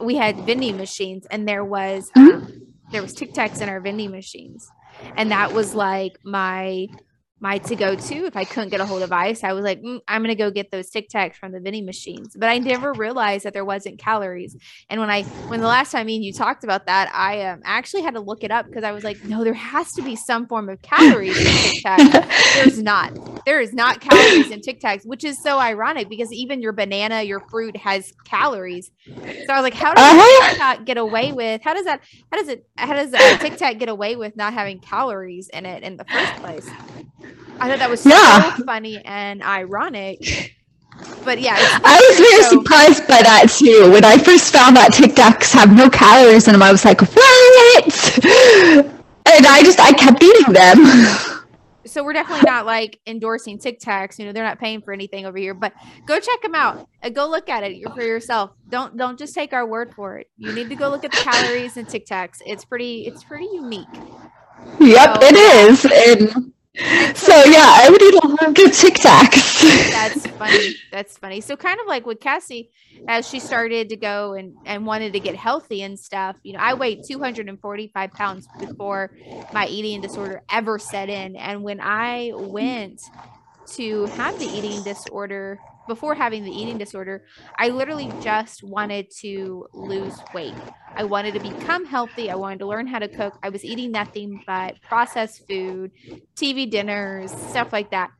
we 0.00 0.16
had 0.16 0.36
vending 0.40 0.76
machines 0.76 1.26
and 1.30 1.46
there 1.46 1.64
was 1.64 2.10
mm-hmm. 2.16 2.36
um, 2.36 2.62
there 2.90 3.02
was 3.02 3.14
Tic 3.14 3.32
Tacs 3.32 3.62
in 3.62 3.68
our 3.68 3.80
vending 3.80 4.10
machines, 4.10 4.68
and 5.16 5.30
that 5.30 5.52
was 5.52 5.74
like 5.74 6.18
my 6.24 6.88
my 7.38 7.58
to 7.58 7.76
go 7.76 7.94
to 7.94 8.14
if 8.24 8.34
I 8.34 8.44
couldn't 8.44 8.70
get 8.70 8.80
a 8.80 8.86
hold 8.86 9.02
of 9.02 9.12
ice. 9.12 9.44
I 9.44 9.52
was 9.52 9.62
like, 9.62 9.82
mm, 9.82 10.00
I'm 10.08 10.22
going 10.22 10.34
to 10.34 10.42
go 10.42 10.50
get 10.50 10.70
those 10.70 10.88
Tic 10.88 11.10
Tacs 11.10 11.34
from 11.34 11.52
the 11.52 11.60
vending 11.60 11.84
machines. 11.84 12.34
But 12.34 12.48
I 12.48 12.58
never 12.58 12.94
realized 12.94 13.44
that 13.44 13.52
there 13.52 13.64
wasn't 13.64 13.98
calories. 13.98 14.56
And 14.88 15.00
when 15.00 15.10
I, 15.10 15.24
when 15.48 15.60
the 15.60 15.66
last 15.66 15.92
time 15.92 16.06
me 16.06 16.16
and 16.16 16.24
you 16.24 16.32
talked 16.32 16.64
about 16.64 16.86
that, 16.86 17.10
I 17.14 17.42
um, 17.42 17.60
actually 17.64 18.02
had 18.02 18.14
to 18.14 18.20
look 18.20 18.42
it 18.42 18.50
up 18.50 18.66
because 18.66 18.84
I 18.84 18.92
was 18.92 19.04
like, 19.04 19.22
no, 19.24 19.44
there 19.44 19.52
has 19.52 19.92
to 19.92 20.02
be 20.02 20.16
some 20.16 20.46
form 20.46 20.70
of 20.70 20.80
calories 20.80 21.36
in 21.36 21.44
Tic 21.44 21.84
Tacs. 21.84 22.54
There's 22.54 22.82
not. 22.82 23.44
There 23.44 23.60
is 23.60 23.74
not 23.74 24.00
calories 24.00 24.50
in 24.50 24.62
Tic 24.62 24.80
Tacs, 24.80 25.04
which 25.04 25.22
is 25.22 25.42
so 25.42 25.58
ironic 25.58 26.08
because 26.08 26.32
even 26.32 26.62
your 26.62 26.72
banana, 26.72 27.22
your 27.22 27.40
fruit 27.50 27.76
has 27.76 28.14
calories. 28.24 28.90
So 29.06 29.12
I 29.50 29.56
was 29.56 29.62
like, 29.62 29.74
how 29.74 29.92
does 29.92 30.02
uh-huh. 30.02 30.76
get 30.84 30.96
away 30.96 31.32
with? 31.32 31.60
How 31.62 31.74
does 31.74 31.84
that? 31.84 32.00
How 32.32 32.38
does 32.38 32.48
it? 32.48 32.66
How 32.78 32.94
does 32.94 33.12
a 33.12 33.38
Tic 33.38 33.58
Tac 33.58 33.78
get 33.78 33.90
away 33.90 34.16
with 34.16 34.36
not 34.36 34.54
having 34.54 34.80
calories 34.80 35.48
in 35.50 35.66
it 35.66 35.82
in 35.82 35.96
the 35.96 36.04
first 36.04 36.32
place? 36.36 36.68
I 37.58 37.68
thought 37.68 37.78
that 37.78 37.90
was 37.90 38.04
yeah. 38.04 38.56
so 38.56 38.64
funny 38.64 39.02
and 39.04 39.42
ironic. 39.42 40.54
But 41.24 41.40
yeah, 41.40 41.56
I 41.58 42.00
was 42.08 42.18
very 42.18 42.42
so- 42.42 42.58
surprised 42.58 43.06
by 43.06 43.22
that 43.22 43.50
too. 43.50 43.90
When 43.90 44.04
I 44.04 44.16
first 44.18 44.52
found 44.52 44.76
that 44.76 44.92
Tic 44.94 45.12
Tacs 45.12 45.52
have 45.52 45.74
no 45.74 45.90
calories 45.90 46.48
in 46.48 46.52
them, 46.52 46.62
I 46.62 46.72
was 46.72 46.84
like, 46.84 47.00
"What?" 47.00 47.84
And 49.28 49.44
I 49.46 49.60
just 49.62 49.80
I 49.80 49.92
kept 49.92 50.22
eating 50.22 50.52
them. 50.52 51.42
So 51.84 52.02
we're 52.04 52.12
definitely 52.12 52.48
not 52.50 52.66
like 52.66 53.00
endorsing 53.06 53.58
Tic 53.58 53.80
Tacs. 53.80 54.18
You 54.18 54.26
know, 54.26 54.32
they're 54.32 54.44
not 54.44 54.58
paying 54.58 54.82
for 54.82 54.92
anything 54.92 55.26
over 55.26 55.38
here. 55.38 55.54
But 55.54 55.72
go 56.06 56.18
check 56.18 56.42
them 56.42 56.54
out. 56.54 56.88
Go 57.12 57.28
look 57.28 57.48
at 57.48 57.62
it 57.62 57.82
for 57.94 58.02
yourself. 58.02 58.52
Don't 58.68 58.96
don't 58.96 59.18
just 59.18 59.34
take 59.34 59.52
our 59.52 59.66
word 59.66 59.94
for 59.94 60.18
it. 60.18 60.28
You 60.36 60.52
need 60.52 60.68
to 60.68 60.76
go 60.76 60.88
look 60.88 61.04
at 61.04 61.12
the 61.12 61.18
calories 61.18 61.76
and 61.76 61.88
Tic 61.88 62.06
Tacs. 62.06 62.38
It's 62.44 62.64
pretty 62.64 63.06
it's 63.06 63.24
pretty 63.24 63.48
unique. 63.52 63.86
Yep, 64.80 65.22
so, 65.22 65.28
it 65.28 65.36
is. 65.36 65.84
And 65.84 66.52
so 67.14 67.44
yeah, 67.44 67.66
I 67.66 67.88
would 67.90 68.02
eat 68.02 68.14
a 68.14 68.26
lot 68.26 68.48
of 68.48 68.54
Tic 68.54 68.94
Tacs. 68.94 69.90
That's 69.90 70.26
funny. 70.26 70.76
That's 70.92 71.16
funny. 71.16 71.40
So 71.40 71.56
kind 71.56 71.80
of 71.80 71.86
like 71.86 72.06
with 72.06 72.20
Cassie, 72.20 72.70
as 73.08 73.28
she 73.28 73.40
started 73.40 73.88
to 73.90 73.96
go 73.96 74.34
and 74.34 74.54
and 74.66 74.86
wanted 74.86 75.12
to 75.14 75.20
get 75.20 75.36
healthy 75.36 75.82
and 75.82 75.98
stuff. 75.98 76.36
You 76.42 76.52
know, 76.52 76.58
I 76.60 76.74
weighed 76.74 77.02
245 77.06 78.12
pounds 78.12 78.48
before 78.58 79.10
my 79.52 79.66
eating 79.66 80.00
disorder 80.00 80.42
ever 80.50 80.78
set 80.78 81.08
in, 81.08 81.36
and 81.36 81.62
when 81.62 81.80
I 81.80 82.32
went 82.34 83.00
to 83.74 84.04
have 84.06 84.38
the 84.38 84.46
eating 84.46 84.82
disorder 84.82 85.60
before 85.86 86.14
having 86.14 86.44
the 86.44 86.50
eating 86.50 86.78
disorder, 86.78 87.24
I 87.58 87.68
literally 87.68 88.12
just 88.20 88.62
wanted 88.62 89.10
to 89.20 89.66
lose 89.72 90.18
weight. 90.34 90.54
I 90.94 91.04
wanted 91.04 91.34
to 91.34 91.40
become 91.40 91.84
healthy. 91.84 92.30
I 92.30 92.34
wanted 92.34 92.60
to 92.60 92.66
learn 92.66 92.86
how 92.86 92.98
to 92.98 93.08
cook. 93.08 93.38
I 93.42 93.48
was 93.48 93.64
eating 93.64 93.92
nothing 93.92 94.42
but 94.46 94.80
processed 94.82 95.46
food, 95.46 95.92
TV 96.34 96.70
dinners, 96.70 97.30
stuff 97.30 97.72
like 97.72 97.90
that. 97.90 98.10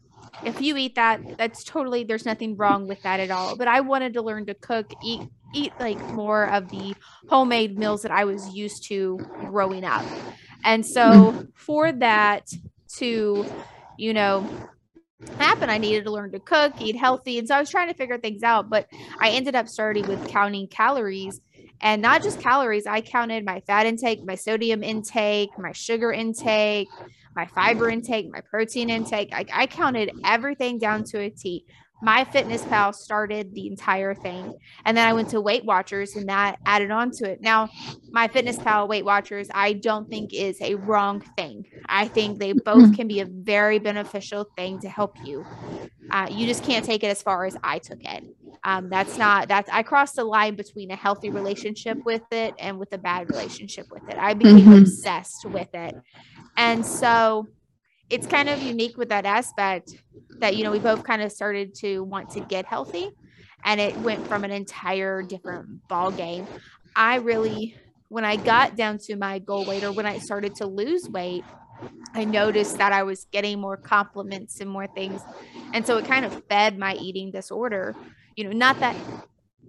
If 0.44 0.60
you 0.60 0.76
eat 0.76 0.94
that, 0.96 1.38
that's 1.38 1.64
totally 1.64 2.04
there's 2.04 2.26
nothing 2.26 2.56
wrong 2.56 2.86
with 2.86 3.02
that 3.02 3.20
at 3.20 3.30
all. 3.30 3.56
But 3.56 3.68
I 3.68 3.80
wanted 3.80 4.14
to 4.14 4.22
learn 4.22 4.46
to 4.46 4.54
cook, 4.54 4.92
eat 5.02 5.22
eat 5.54 5.72
like 5.80 5.98
more 6.12 6.48
of 6.50 6.68
the 6.68 6.94
homemade 7.28 7.78
meals 7.78 8.02
that 8.02 8.10
I 8.10 8.24
was 8.24 8.54
used 8.54 8.84
to 8.88 9.18
growing 9.46 9.84
up. 9.84 10.04
And 10.64 10.84
so 10.84 11.32
mm. 11.32 11.48
for 11.54 11.92
that 11.92 12.50
to, 12.98 13.46
you 13.96 14.12
know, 14.12 14.48
happen. 15.38 15.70
I 15.70 15.78
needed 15.78 16.04
to 16.04 16.12
learn 16.12 16.32
to 16.32 16.40
cook 16.40 16.74
eat 16.80 16.96
healthy 16.96 17.38
and 17.38 17.48
so 17.48 17.54
i 17.54 17.60
was 17.60 17.70
trying 17.70 17.88
to 17.88 17.94
figure 17.94 18.18
things 18.18 18.42
out 18.42 18.68
but 18.68 18.86
i 19.20 19.30
ended 19.30 19.54
up 19.54 19.68
starting 19.68 20.06
with 20.06 20.28
counting 20.28 20.68
calories 20.68 21.40
and 21.80 22.02
not 22.02 22.22
just 22.22 22.40
calories 22.40 22.86
i 22.86 23.00
counted 23.00 23.44
my 23.44 23.60
fat 23.60 23.86
intake 23.86 24.24
my 24.24 24.34
sodium 24.34 24.82
intake 24.82 25.50
my 25.58 25.72
sugar 25.72 26.12
intake 26.12 26.88
my 27.36 27.46
fiber 27.46 27.88
intake 27.90 28.32
my 28.32 28.40
protein 28.40 28.90
intake. 28.90 29.28
I, 29.32 29.44
I 29.52 29.66
counted 29.66 30.10
everything 30.24 30.78
down 30.78 31.04
to 31.04 31.20
a 31.20 31.30
t 31.30 31.66
MyFitnessPal 32.04 32.94
started 32.94 33.54
the 33.54 33.66
entire 33.66 34.14
thing 34.14 34.54
and 34.84 34.96
then 34.96 35.08
i 35.08 35.12
went 35.12 35.28
to 35.30 35.40
Weight 35.40 35.64
Watchers 35.64 36.14
and 36.16 36.28
that 36.28 36.58
added 36.66 36.90
on 36.90 37.10
to 37.12 37.30
it. 37.30 37.40
Now 37.40 37.68
my 38.10 38.28
fitness 38.28 38.58
pal 38.58 38.86
Weight 38.88 39.04
Watchers 39.04 39.48
i 39.54 39.72
don't 39.72 40.08
think 40.08 40.34
is 40.34 40.60
a 40.60 40.74
wrong 40.74 41.20
thing. 41.36 41.64
I 41.86 42.08
think 42.08 42.38
they 42.38 42.52
both 42.52 42.94
can 42.96 43.08
be 43.08 43.20
a 43.20 43.26
very 43.26 43.78
beneficial 43.78 44.46
thing 44.56 44.78
to 44.80 44.88
help 44.88 45.16
you. 45.24 45.44
Uh, 46.10 46.28
you 46.30 46.46
just 46.46 46.62
can't 46.62 46.84
take 46.84 47.02
it 47.02 47.08
as 47.08 47.22
far 47.22 47.46
as 47.46 47.56
i 47.62 47.78
took 47.78 48.02
it. 48.02 48.24
Um, 48.64 48.88
that's 48.90 49.16
not 49.16 49.48
that's 49.48 49.70
i 49.70 49.82
crossed 49.82 50.16
the 50.16 50.24
line 50.24 50.56
between 50.56 50.90
a 50.90 50.96
healthy 50.96 51.30
relationship 51.30 51.98
with 52.04 52.22
it 52.32 52.54
and 52.58 52.78
with 52.78 52.92
a 52.92 52.98
bad 52.98 53.30
relationship 53.30 53.86
with 53.90 54.02
it. 54.08 54.16
I 54.18 54.34
became 54.34 54.60
mm-hmm. 54.60 54.78
obsessed 54.80 55.44
with 55.46 55.72
it. 55.74 55.94
And 56.56 56.84
so 56.84 57.46
it's 58.10 58.26
kind 58.26 58.48
of 58.48 58.62
unique 58.62 58.96
with 58.96 59.08
that 59.08 59.26
aspect 59.26 59.92
that 60.38 60.56
you 60.56 60.64
know 60.64 60.70
we 60.70 60.78
both 60.78 61.04
kind 61.04 61.22
of 61.22 61.32
started 61.32 61.74
to 61.74 62.00
want 62.04 62.30
to 62.30 62.40
get 62.40 62.64
healthy 62.66 63.10
and 63.64 63.80
it 63.80 63.96
went 63.98 64.26
from 64.26 64.44
an 64.44 64.50
entire 64.50 65.22
different 65.22 65.86
ball 65.88 66.10
game 66.10 66.46
i 66.94 67.16
really 67.16 67.76
when 68.08 68.24
i 68.24 68.36
got 68.36 68.76
down 68.76 68.98
to 68.98 69.16
my 69.16 69.38
goal 69.38 69.64
weight 69.64 69.82
or 69.82 69.92
when 69.92 70.06
i 70.06 70.18
started 70.18 70.54
to 70.54 70.66
lose 70.66 71.08
weight 71.08 71.44
i 72.14 72.24
noticed 72.24 72.78
that 72.78 72.92
i 72.92 73.02
was 73.02 73.26
getting 73.32 73.60
more 73.60 73.76
compliments 73.76 74.60
and 74.60 74.70
more 74.70 74.86
things 74.86 75.20
and 75.72 75.86
so 75.86 75.98
it 75.98 76.06
kind 76.06 76.24
of 76.24 76.42
fed 76.48 76.78
my 76.78 76.94
eating 76.94 77.30
disorder. 77.30 77.94
You 78.36 78.44
know 78.44 78.52
not 78.52 78.80
that 78.80 78.96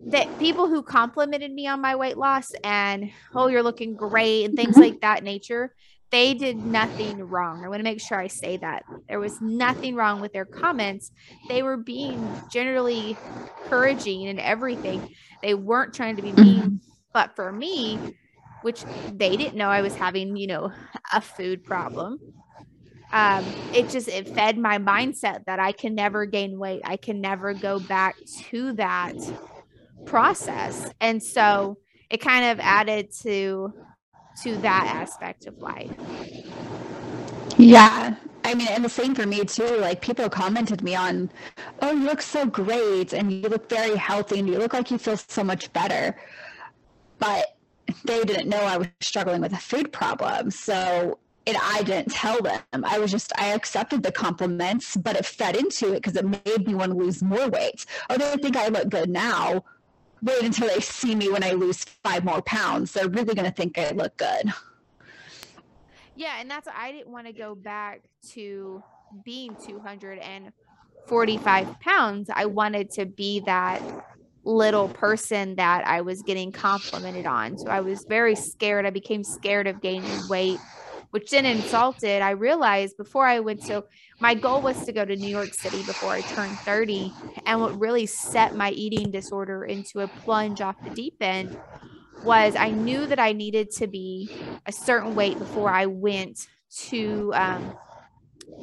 that 0.08 0.40
people 0.40 0.68
who 0.68 0.84
complimented 0.84 1.52
me 1.52 1.68
on 1.68 1.82
my 1.82 1.96
weight 1.96 2.18
loss 2.18 2.48
and 2.64 3.12
oh 3.34 3.48
you're 3.48 3.64
looking 3.64 3.96
great 3.96 4.46
and 4.46 4.56
things 4.56 4.78
like 4.78 5.02
that 5.02 5.24
nature 5.24 5.74
they 6.12 6.34
did 6.34 6.58
nothing 6.58 7.20
wrong. 7.20 7.66
I 7.66 7.68
want 7.68 7.80
to 7.80 7.84
make 7.84 8.00
sure 8.02 8.20
I 8.20 8.28
say 8.28 8.58
that. 8.58 8.84
There 9.10 9.20
was 9.20 9.42
nothing 9.42 9.96
wrong 9.96 10.22
with 10.22 10.32
their 10.34 10.46
comments. 10.46 11.12
They 11.50 11.64
were 11.64 11.78
being 11.78 12.30
generally 12.52 13.18
encouraging 13.64 14.28
and 14.28 14.40
everything. 14.40 15.10
They 15.42 15.54
weren't 15.54 15.94
trying 15.94 16.16
to 16.16 16.22
be 16.22 16.32
mean. 16.32 16.62
Mm-hmm. 16.62 16.76
But 17.14 17.36
for 17.36 17.52
me, 17.52 18.00
which 18.62 18.84
they 19.12 19.36
didn't 19.36 19.56
know 19.56 19.70
I 19.70 19.82
was 19.82 19.96
having, 19.96 20.38
you 20.38 20.48
know, 20.48 20.72
a 21.14 21.22
food 21.22 21.64
problem. 21.64 22.20
Um, 23.12 23.46
it 23.74 23.90
just 23.90 24.08
it 24.08 24.28
fed 24.30 24.58
my 24.58 24.78
mindset 24.80 25.46
that 25.46 25.60
I 25.60 25.72
can 25.72 25.96
never 25.96 26.26
gain 26.26 26.60
weight. 26.60 26.82
I 26.84 26.98
can 26.98 27.22
never 27.22 27.54
go 27.54 27.80
back 27.80 28.16
to 28.50 28.74
that 28.74 29.16
process. 30.06 30.90
And 31.00 31.22
so 31.24 31.78
it 32.10 32.18
kind 32.18 32.46
of 32.46 32.60
added 32.60 33.12
to 33.22 33.74
to 34.44 34.58
that 34.58 34.88
aspect 34.88 35.48
of 35.48 35.58
life. 35.60 35.92
Yeah. 37.58 38.16
I 38.44 38.54
mean, 38.54 38.68
and 38.70 38.86
the 38.86 38.90
same 38.90 39.14
for 39.16 39.26
me 39.26 39.44
too. 39.44 39.78
Like 39.78 40.02
people 40.02 40.30
commented 40.30 40.82
me 40.84 40.96
on, 40.96 41.30
oh, 41.82 41.92
you 41.92 42.06
look 42.06 42.22
so 42.22 42.46
great 42.46 43.14
and 43.14 43.32
you 43.32 43.50
look 43.50 43.70
very 43.70 43.96
healthy 43.96 44.40
and 44.40 44.48
you 44.48 44.58
look 44.58 44.74
like 44.74 44.90
you 44.92 44.98
feel 44.98 45.18
so 45.18 45.44
much 45.44 45.72
better. 45.74 46.16
But 47.20 47.58
they 48.06 48.24
didn't 48.24 48.48
know 48.48 48.60
I 48.60 48.78
was 48.78 48.88
struggling 49.02 49.42
with 49.42 49.54
a 49.54 49.58
food 49.58 49.92
problem. 49.92 50.52
So 50.52 51.20
and 51.48 51.58
I 51.62 51.82
didn't 51.84 52.12
tell 52.12 52.42
them. 52.42 52.62
I 52.84 53.00
was 53.00 53.10
just, 53.10 53.32
I 53.38 53.54
accepted 53.54 54.04
the 54.04 54.12
compliments, 54.12 54.98
but 54.98 55.16
it 55.16 55.26
fed 55.26 55.56
into 55.56 55.94
it 55.94 56.04
because 56.04 56.18
it 56.18 56.26
made 56.26 56.68
me 56.68 56.76
want 56.76 56.92
to 56.92 56.98
lose 56.98 57.24
more 57.24 57.48
weight. 57.48 57.86
Oh, 58.10 58.18
they 58.18 58.36
think 58.36 58.58
I 58.58 58.68
look 58.68 58.90
good 58.90 59.10
now 59.10 59.64
wait 60.22 60.44
until 60.44 60.68
they 60.68 60.80
see 60.80 61.16
me 61.16 61.30
when 61.30 61.44
I 61.44 61.52
lose 61.52 61.84
five 61.84 62.24
more 62.24 62.42
pounds. 62.42 62.94
They're 62.94 63.10
really 63.10 63.36
going 63.36 63.46
to 63.46 63.52
think 63.52 63.78
I 63.78 63.92
look 63.92 64.18
good. 64.18 64.52
Yeah, 66.16 66.40
and 66.40 66.50
that's 66.50 66.68
I 66.68 66.92
didn't 66.92 67.12
want 67.12 67.28
to 67.28 67.34
go 67.34 67.54
back 67.54 68.02
to 68.32 68.82
being 69.24 69.56
245 69.56 71.80
pounds. 71.80 72.30
I 72.34 72.46
wanted 72.46 72.90
to 72.92 73.06
be 73.06 73.42
that 73.42 73.82
little 74.44 74.90
person 74.90 75.56
that 75.56 75.86
I 75.86 76.02
was 76.02 76.24
getting 76.24 76.52
complimented 76.52 77.28
on. 77.28 77.58
So 77.58 77.68
I 77.68 77.82
was 77.82 78.06
very 78.06 78.36
scared. 78.36 78.86
I 78.86 78.90
became 78.90 79.24
scared 79.24 79.68
of 79.68 79.82
gaining 79.82 80.28
weight 80.28 80.60
which 81.12 81.32
then 81.32 81.46
insulted. 81.46 82.22
I 82.22 82.32
realized 82.32 82.98
before 82.98 83.26
I 83.26 83.40
went, 83.40 83.64
so 83.64 83.86
my 84.20 84.34
goal 84.34 84.62
was 84.62 84.86
to 84.86 84.92
go 84.92 85.06
to 85.06 85.16
New 85.16 85.30
York 85.30 85.54
City 85.54 85.84
before 85.84 86.12
I 86.12 86.22
turned 86.22 86.58
30. 86.60 87.14
And 87.46 87.62
what 87.62 87.80
really 87.80 88.06
set 88.06 88.56
my 88.56 88.72
eating 88.72 89.12
disorder 89.12 89.66
into 89.66 90.00
a 90.00 90.08
plunge 90.08 90.62
off 90.62 90.76
the 90.84 90.90
deep 90.90 91.18
end 91.22 91.58
was 92.24 92.56
I 92.56 92.72
knew 92.72 93.06
that 93.06 93.20
I 93.20 93.32
needed 93.32 93.72
to 93.72 93.88
be 93.88 94.30
a 94.66 94.72
certain 94.72 95.16
weight 95.16 95.38
before 95.38 95.70
I 95.70 95.86
went 95.86 96.48
to 96.88 97.32
um, 97.34 97.78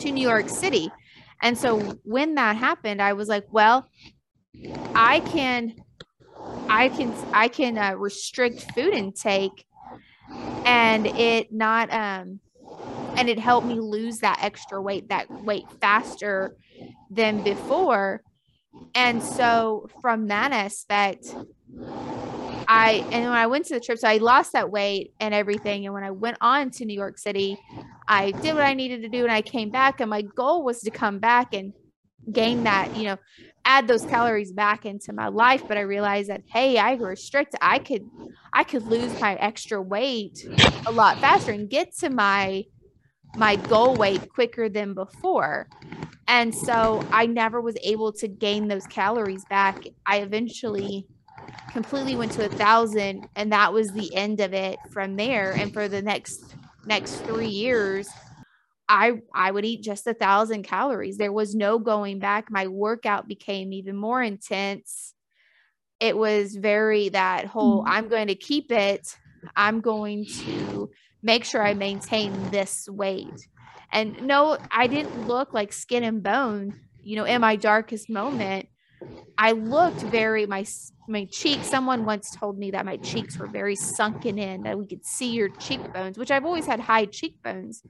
to 0.00 0.10
New 0.10 0.26
York 0.26 0.48
City. 0.48 0.90
And 1.42 1.56
so 1.56 1.98
when 2.04 2.34
that 2.34 2.56
happened, 2.56 3.00
I 3.00 3.12
was 3.12 3.28
like, 3.28 3.46
well, 3.50 3.88
I 4.94 5.20
can 5.20 5.74
I 6.68 6.88
can 6.88 7.14
I 7.32 7.48
can 7.48 7.78
uh, 7.78 7.94
restrict 7.96 8.72
food 8.72 8.94
intake 8.94 9.66
and 10.64 11.06
it 11.06 11.52
not 11.52 11.92
um 11.92 12.40
and 13.16 13.28
it 13.28 13.38
helped 13.38 13.66
me 13.66 13.78
lose 13.78 14.18
that 14.18 14.38
extra 14.42 14.80
weight 14.80 15.08
that 15.08 15.30
weight 15.30 15.64
faster 15.80 16.56
than 17.10 17.42
before. 17.42 18.22
And 18.94 19.22
so 19.22 19.88
from 20.00 20.28
that 20.28 20.52
aspect 20.52 21.34
i 22.66 23.04
and 23.12 23.24
when 23.24 23.32
i 23.32 23.46
went 23.46 23.66
to 23.66 23.74
the 23.74 23.80
trip 23.80 23.98
so 23.98 24.08
i 24.08 24.16
lost 24.16 24.52
that 24.54 24.70
weight 24.70 25.12
and 25.20 25.34
everything. 25.34 25.84
And 25.84 25.92
when 25.94 26.02
i 26.04 26.10
went 26.10 26.38
on 26.40 26.70
to 26.70 26.84
new 26.84 26.94
york 26.94 27.18
city 27.18 27.58
i 28.08 28.30
did 28.30 28.54
what 28.54 28.64
i 28.64 28.74
needed 28.74 29.02
to 29.02 29.08
do 29.08 29.22
and 29.22 29.32
i 29.32 29.42
came 29.42 29.70
back 29.70 30.00
and 30.00 30.08
my 30.08 30.22
goal 30.22 30.64
was 30.64 30.80
to 30.80 30.90
come 30.90 31.18
back 31.18 31.52
and 31.52 31.72
gain 32.32 32.62
that 32.62 32.96
you 32.96 33.04
know 33.04 33.16
add 33.64 33.88
those 33.88 34.04
calories 34.04 34.52
back 34.52 34.84
into 34.84 35.12
my 35.12 35.28
life 35.28 35.62
but 35.66 35.76
i 35.76 35.80
realized 35.80 36.28
that 36.28 36.42
hey 36.46 36.78
i 36.78 36.94
restrict 36.94 37.54
i 37.60 37.78
could 37.78 38.02
i 38.52 38.62
could 38.62 38.86
lose 38.86 39.18
my 39.20 39.34
extra 39.36 39.80
weight 39.80 40.46
a 40.86 40.92
lot 40.92 41.18
faster 41.18 41.52
and 41.52 41.70
get 41.70 41.94
to 41.96 42.10
my 42.10 42.64
my 43.36 43.56
goal 43.56 43.94
weight 43.96 44.32
quicker 44.32 44.68
than 44.68 44.94
before. 44.94 45.68
And 46.26 46.54
so 46.54 47.04
i 47.12 47.26
never 47.26 47.60
was 47.60 47.76
able 47.82 48.12
to 48.12 48.28
gain 48.28 48.68
those 48.68 48.86
calories 48.86 49.44
back. 49.46 49.84
I 50.06 50.18
eventually 50.18 51.06
completely 51.72 52.16
went 52.16 52.32
to 52.32 52.46
a 52.46 52.48
thousand 52.48 53.28
and 53.36 53.52
that 53.52 53.72
was 53.72 53.90
the 53.90 54.14
end 54.14 54.40
of 54.40 54.54
it 54.54 54.78
from 54.92 55.16
there. 55.16 55.52
And 55.52 55.72
for 55.72 55.88
the 55.88 56.02
next 56.02 56.54
next 56.86 57.16
three 57.22 57.48
years 57.48 58.08
I 58.88 59.22
I 59.34 59.50
would 59.50 59.64
eat 59.64 59.82
just 59.82 60.06
a 60.06 60.14
thousand 60.14 60.64
calories. 60.64 61.16
There 61.16 61.32
was 61.32 61.54
no 61.54 61.78
going 61.78 62.18
back. 62.18 62.50
My 62.50 62.66
workout 62.66 63.26
became 63.26 63.72
even 63.72 63.96
more 63.96 64.22
intense. 64.22 65.14
It 66.00 66.16
was 66.16 66.54
very 66.54 67.08
that 67.10 67.46
whole 67.46 67.80
mm-hmm. 67.80 67.92
I'm 67.92 68.08
going 68.08 68.28
to 68.28 68.34
keep 68.34 68.70
it. 68.70 69.16
I'm 69.56 69.80
going 69.80 70.26
to 70.26 70.90
make 71.22 71.44
sure 71.44 71.62
I 71.62 71.74
maintain 71.74 72.50
this 72.50 72.88
weight. 72.88 73.48
And 73.92 74.22
no, 74.22 74.58
I 74.70 74.86
didn't 74.86 75.28
look 75.28 75.54
like 75.54 75.72
skin 75.72 76.02
and 76.02 76.22
bone, 76.22 76.80
you 77.02 77.16
know, 77.16 77.24
in 77.24 77.40
my 77.40 77.56
darkest 77.56 78.10
moment. 78.10 78.68
I 79.36 79.52
looked 79.52 80.00
very 80.02 80.46
my 80.46 80.64
my 81.08 81.26
cheeks. 81.30 81.66
Someone 81.66 82.04
once 82.04 82.34
told 82.34 82.58
me 82.58 82.70
that 82.70 82.86
my 82.86 82.96
cheeks 82.98 83.36
were 83.36 83.46
very 83.46 83.76
sunken 83.76 84.38
in, 84.38 84.62
that 84.62 84.78
we 84.78 84.86
could 84.86 85.04
see 85.04 85.32
your 85.32 85.48
cheekbones, 85.48 86.18
which 86.18 86.30
I've 86.30 86.44
always 86.44 86.66
had 86.66 86.80
high 86.80 87.06
cheekbones, 87.06 87.82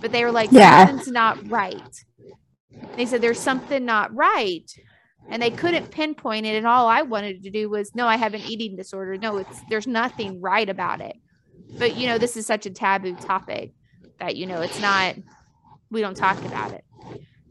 but 0.00 0.12
they 0.12 0.24
were 0.24 0.32
like, 0.32 0.50
yeah. 0.52 0.86
something's 0.86 1.08
not 1.08 1.50
right. 1.50 2.04
They 2.96 3.06
said 3.06 3.20
there's 3.20 3.40
something 3.40 3.84
not 3.84 4.14
right, 4.14 4.70
and 5.28 5.42
they 5.42 5.50
couldn't 5.50 5.90
pinpoint 5.90 6.46
it. 6.46 6.56
And 6.56 6.66
all 6.66 6.88
I 6.88 7.02
wanted 7.02 7.42
to 7.42 7.50
do 7.50 7.68
was, 7.68 7.94
no, 7.94 8.06
I 8.06 8.16
have 8.16 8.34
an 8.34 8.42
eating 8.42 8.76
disorder. 8.76 9.16
No, 9.16 9.38
it's 9.38 9.60
there's 9.68 9.86
nothing 9.86 10.40
right 10.40 10.68
about 10.68 11.00
it. 11.00 11.16
But 11.78 11.96
you 11.96 12.06
know, 12.06 12.18
this 12.18 12.36
is 12.36 12.46
such 12.46 12.66
a 12.66 12.70
taboo 12.70 13.16
topic 13.16 13.72
that 14.20 14.36
you 14.36 14.46
know 14.46 14.60
it's 14.60 14.80
not. 14.80 15.16
We 15.90 16.00
don't 16.00 16.16
talk 16.16 16.38
about 16.44 16.72
it. 16.72 16.84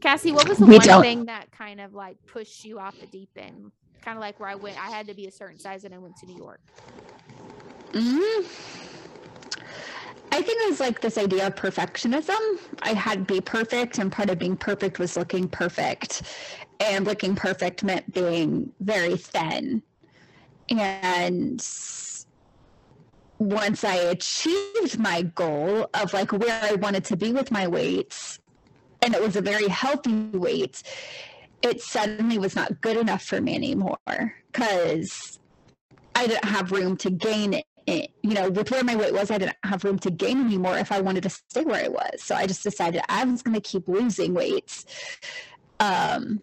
Cassie, 0.04 0.32
what 0.32 0.46
was 0.46 0.58
the 0.58 0.66
we 0.66 0.76
one 0.76 0.86
don't. 0.86 1.02
thing 1.02 1.24
that 1.24 1.50
kind 1.50 1.80
of 1.80 1.94
like 1.94 2.18
pushed 2.26 2.62
you 2.62 2.78
off 2.78 2.94
the 3.00 3.06
deep 3.06 3.30
end? 3.38 3.72
Kind 4.02 4.18
of 4.18 4.20
like 4.20 4.38
where 4.38 4.50
I 4.50 4.54
went, 4.54 4.78
I 4.78 4.90
had 4.90 5.06
to 5.06 5.14
be 5.14 5.26
a 5.28 5.30
certain 5.30 5.58
size 5.58 5.84
and 5.84 5.94
I 5.94 5.98
went 5.98 6.14
to 6.18 6.26
New 6.26 6.36
York. 6.36 6.60
Mm-hmm. 7.92 8.46
I 10.30 10.42
think 10.42 10.60
it 10.60 10.68
was 10.68 10.78
like 10.78 11.00
this 11.00 11.16
idea 11.16 11.46
of 11.46 11.54
perfectionism. 11.54 12.58
I 12.82 12.92
had 12.92 13.26
to 13.26 13.34
be 13.34 13.40
perfect, 13.40 13.96
and 13.98 14.12
part 14.12 14.28
of 14.28 14.38
being 14.38 14.58
perfect 14.58 14.98
was 14.98 15.16
looking 15.16 15.48
perfect. 15.48 16.22
And 16.80 17.06
looking 17.06 17.34
perfect 17.34 17.82
meant 17.82 18.12
being 18.12 18.72
very 18.80 19.16
thin. 19.16 19.82
And 20.68 21.66
once 23.38 23.84
I 23.84 23.94
achieved 23.94 24.98
my 24.98 25.22
goal 25.22 25.88
of 25.94 26.12
like 26.12 26.32
where 26.32 26.60
I 26.62 26.74
wanted 26.74 27.06
to 27.06 27.16
be 27.16 27.32
with 27.32 27.50
my 27.50 27.66
weights, 27.68 28.38
and 29.04 29.14
it 29.14 29.20
was 29.20 29.36
a 29.36 29.42
very 29.42 29.68
healthy 29.68 30.30
weight, 30.32 30.82
it 31.62 31.82
suddenly 31.82 32.38
was 32.38 32.56
not 32.56 32.80
good 32.80 32.96
enough 32.96 33.22
for 33.22 33.40
me 33.40 33.54
anymore 33.54 34.34
because 34.50 35.38
I 36.14 36.26
didn't 36.26 36.46
have 36.46 36.72
room 36.72 36.96
to 36.98 37.10
gain 37.10 37.52
it. 37.86 38.10
You 38.22 38.32
know, 38.32 38.48
with 38.48 38.70
where 38.70 38.82
my 38.82 38.96
weight 38.96 39.12
was, 39.12 39.30
I 39.30 39.36
didn't 39.36 39.58
have 39.62 39.84
room 39.84 39.98
to 40.00 40.10
gain 40.10 40.40
anymore 40.40 40.78
if 40.78 40.90
I 40.90 41.02
wanted 41.02 41.22
to 41.24 41.30
stay 41.30 41.64
where 41.64 41.84
I 41.84 41.88
was. 41.88 42.22
So 42.22 42.34
I 42.34 42.46
just 42.46 42.62
decided 42.62 43.02
I 43.10 43.24
was 43.24 43.42
going 43.42 43.54
to 43.54 43.60
keep 43.60 43.88
losing 43.88 44.32
weight. 44.32 44.84
Um, 45.80 46.40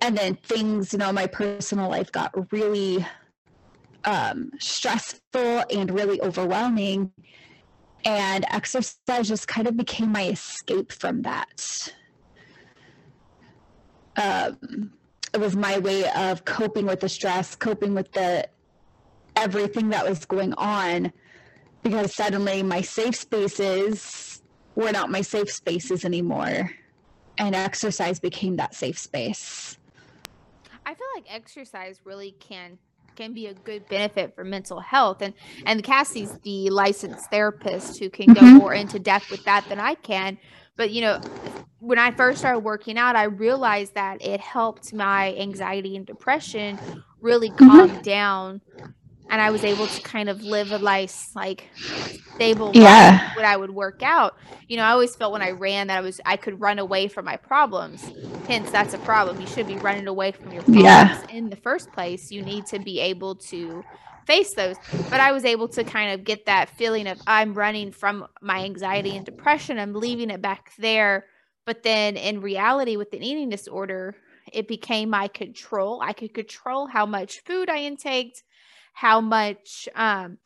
and 0.00 0.18
then 0.18 0.34
things, 0.42 0.92
you 0.92 0.98
know, 0.98 1.12
my 1.12 1.28
personal 1.28 1.88
life 1.88 2.10
got 2.10 2.32
really 2.52 3.06
um, 4.04 4.50
stressful 4.58 5.62
and 5.70 5.90
really 5.92 6.20
overwhelming. 6.20 7.12
And 8.04 8.44
exercise 8.48 9.28
just 9.28 9.46
kind 9.46 9.66
of 9.66 9.76
became 9.76 10.10
my 10.10 10.28
escape 10.28 10.90
from 10.92 11.22
that. 11.22 11.92
Um, 14.16 14.92
it 15.32 15.40
was 15.40 15.54
my 15.54 15.78
way 15.78 16.08
of 16.10 16.44
coping 16.44 16.86
with 16.86 17.00
the 17.00 17.08
stress, 17.08 17.54
coping 17.54 17.94
with 17.94 18.10
the 18.12 18.48
everything 19.36 19.90
that 19.90 20.08
was 20.08 20.24
going 20.24 20.54
on, 20.54 21.12
because 21.82 22.14
suddenly 22.14 22.62
my 22.62 22.80
safe 22.80 23.16
spaces 23.16 24.42
were 24.74 24.92
not 24.92 25.10
my 25.10 25.20
safe 25.20 25.50
spaces 25.50 26.04
anymore, 26.04 26.70
and 27.38 27.54
exercise 27.54 28.18
became 28.18 28.56
that 28.56 28.74
safe 28.74 28.98
space. 28.98 29.78
I 30.84 30.94
feel 30.94 31.06
like 31.14 31.32
exercise 31.32 32.00
really 32.04 32.32
can 32.40 32.78
can 33.20 33.34
be 33.34 33.48
a 33.48 33.54
good 33.54 33.86
benefit 33.88 34.34
for 34.34 34.44
mental 34.44 34.80
health 34.80 35.20
and 35.20 35.34
and 35.66 35.84
Cassie's 35.84 36.38
the 36.38 36.70
licensed 36.70 37.30
therapist 37.30 37.98
who 37.98 38.08
can 38.08 38.32
go 38.32 38.40
mm-hmm. 38.40 38.56
more 38.56 38.72
into 38.72 38.98
depth 38.98 39.30
with 39.30 39.44
that 39.44 39.68
than 39.68 39.78
I 39.78 39.94
can 39.94 40.38
but 40.78 40.90
you 40.90 41.02
know 41.02 41.20
when 41.80 41.98
I 41.98 42.12
first 42.12 42.38
started 42.38 42.60
working 42.60 42.96
out 42.96 43.16
I 43.16 43.24
realized 43.24 43.94
that 43.94 44.24
it 44.24 44.40
helped 44.40 44.94
my 44.94 45.34
anxiety 45.34 45.96
and 45.96 46.06
depression 46.06 46.78
really 47.20 47.50
mm-hmm. 47.50 47.68
calm 47.68 47.90
mm-hmm. 47.90 48.00
down 48.00 48.62
and 49.30 49.40
I 49.40 49.50
was 49.50 49.64
able 49.64 49.86
to 49.86 50.02
kind 50.02 50.28
of 50.28 50.42
live 50.42 50.72
a 50.72 50.78
life 50.78 51.34
like 51.34 51.68
stable 52.34 52.72
yeah 52.74 53.34
when 53.36 53.44
I 53.44 53.56
would 53.56 53.70
work 53.70 54.02
out. 54.02 54.36
You 54.68 54.76
know, 54.76 54.82
I 54.82 54.90
always 54.90 55.16
felt 55.16 55.32
when 55.32 55.42
I 55.42 55.52
ran 55.52 55.86
that 55.86 55.98
I 55.98 56.00
was 56.00 56.20
I 56.26 56.36
could 56.36 56.60
run 56.60 56.78
away 56.78 57.08
from 57.08 57.24
my 57.24 57.36
problems. 57.36 58.10
Hence, 58.46 58.70
that's 58.70 58.92
a 58.92 58.98
problem. 58.98 59.40
You 59.40 59.46
should 59.46 59.66
be 59.66 59.76
running 59.76 60.08
away 60.08 60.32
from 60.32 60.52
your 60.52 60.62
problems 60.62 60.84
yeah. 60.84 61.26
in 61.30 61.48
the 61.48 61.56
first 61.56 61.92
place. 61.92 62.30
You 62.30 62.42
need 62.42 62.66
to 62.66 62.78
be 62.78 63.00
able 63.00 63.36
to 63.36 63.84
face 64.26 64.54
those. 64.54 64.76
But 65.08 65.20
I 65.20 65.32
was 65.32 65.44
able 65.44 65.68
to 65.68 65.84
kind 65.84 66.12
of 66.12 66.24
get 66.24 66.46
that 66.46 66.70
feeling 66.70 67.06
of 67.06 67.20
I'm 67.26 67.54
running 67.54 67.92
from 67.92 68.26
my 68.42 68.64
anxiety 68.64 69.16
and 69.16 69.24
depression. 69.24 69.78
I'm 69.78 69.94
leaving 69.94 70.30
it 70.30 70.42
back 70.42 70.72
there. 70.78 71.26
But 71.66 71.82
then 71.82 72.16
in 72.16 72.40
reality, 72.40 72.96
with 72.96 73.12
an 73.12 73.22
eating 73.22 73.48
disorder, 73.48 74.16
it 74.52 74.66
became 74.66 75.10
my 75.10 75.28
control. 75.28 76.00
I 76.02 76.12
could 76.12 76.34
control 76.34 76.86
how 76.86 77.06
much 77.06 77.40
food 77.44 77.68
I 77.68 77.78
intaked 77.78 78.42
how 79.00 79.18
much 79.18 79.88
um 79.94 80.36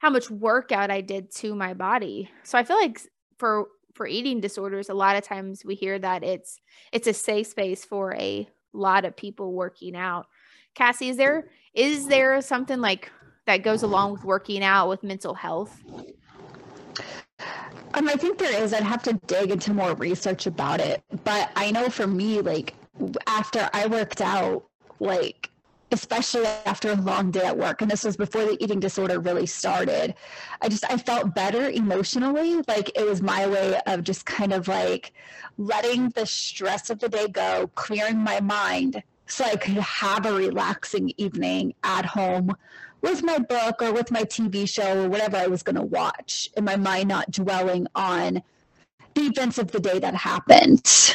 how 0.00 0.10
much 0.10 0.28
workout 0.28 0.90
I 0.90 1.02
did 1.02 1.30
to 1.36 1.54
my 1.54 1.72
body. 1.72 2.28
So 2.42 2.58
I 2.58 2.64
feel 2.64 2.76
like 2.76 3.00
for 3.38 3.68
for 3.94 4.08
eating 4.08 4.40
disorders 4.40 4.88
a 4.88 4.94
lot 4.94 5.14
of 5.14 5.22
times 5.22 5.64
we 5.64 5.76
hear 5.76 6.00
that 6.00 6.24
it's 6.24 6.58
it's 6.90 7.06
a 7.06 7.14
safe 7.14 7.46
space 7.46 7.84
for 7.84 8.12
a 8.16 8.48
lot 8.72 9.04
of 9.04 9.16
people 9.16 9.52
working 9.52 9.94
out. 9.94 10.26
Cassie, 10.74 11.10
is 11.10 11.16
there 11.16 11.50
is 11.74 12.08
there 12.08 12.40
something 12.40 12.80
like 12.80 13.08
that 13.46 13.62
goes 13.62 13.84
along 13.84 14.14
with 14.14 14.24
working 14.24 14.64
out 14.64 14.88
with 14.88 15.04
mental 15.04 15.34
health? 15.34 15.80
Um, 17.94 18.08
I 18.08 18.14
think 18.14 18.38
there 18.38 18.60
is. 18.60 18.74
I'd 18.74 18.82
have 18.82 19.04
to 19.04 19.12
dig 19.28 19.52
into 19.52 19.72
more 19.74 19.94
research 19.94 20.46
about 20.46 20.80
it. 20.80 21.04
But 21.22 21.50
I 21.54 21.70
know 21.70 21.88
for 21.88 22.08
me, 22.08 22.40
like 22.40 22.74
after 23.28 23.70
I 23.72 23.86
worked 23.86 24.20
out, 24.20 24.64
like 24.98 25.51
especially 25.92 26.46
after 26.66 26.90
a 26.90 26.96
long 26.96 27.30
day 27.30 27.44
at 27.44 27.56
work 27.56 27.82
and 27.82 27.90
this 27.90 28.04
was 28.04 28.16
before 28.16 28.44
the 28.44 28.62
eating 28.62 28.80
disorder 28.80 29.20
really 29.20 29.46
started. 29.46 30.14
I 30.60 30.68
just 30.68 30.84
i 30.90 30.96
felt 30.96 31.34
better 31.34 31.68
emotionally 31.68 32.62
like 32.68 32.90
it 32.96 33.06
was 33.06 33.22
my 33.22 33.46
way 33.46 33.80
of 33.86 34.02
just 34.04 34.26
kind 34.26 34.52
of 34.52 34.68
like 34.68 35.12
letting 35.58 36.08
the 36.10 36.26
stress 36.26 36.90
of 36.90 36.98
the 36.98 37.08
day 37.08 37.28
go 37.28 37.70
clearing 37.74 38.18
my 38.18 38.40
mind 38.40 39.02
so 39.26 39.44
i 39.44 39.56
could 39.56 39.74
have 39.74 40.26
a 40.26 40.32
relaxing 40.32 41.12
evening 41.16 41.74
at 41.82 42.04
home 42.04 42.54
with 43.00 43.22
my 43.22 43.38
book 43.38 43.82
or 43.82 43.92
with 43.92 44.10
my 44.10 44.22
tv 44.22 44.68
show 44.68 45.04
or 45.04 45.08
whatever 45.08 45.36
i 45.36 45.46
was 45.46 45.62
going 45.62 45.76
to 45.76 45.82
watch 45.82 46.48
and 46.56 46.64
my 46.64 46.76
mind 46.76 47.08
not 47.08 47.30
dwelling 47.30 47.86
on 47.94 48.42
the 49.14 49.22
events 49.22 49.58
of 49.58 49.70
the 49.72 49.80
day 49.80 49.98
that 49.98 50.14
happened. 50.14 51.14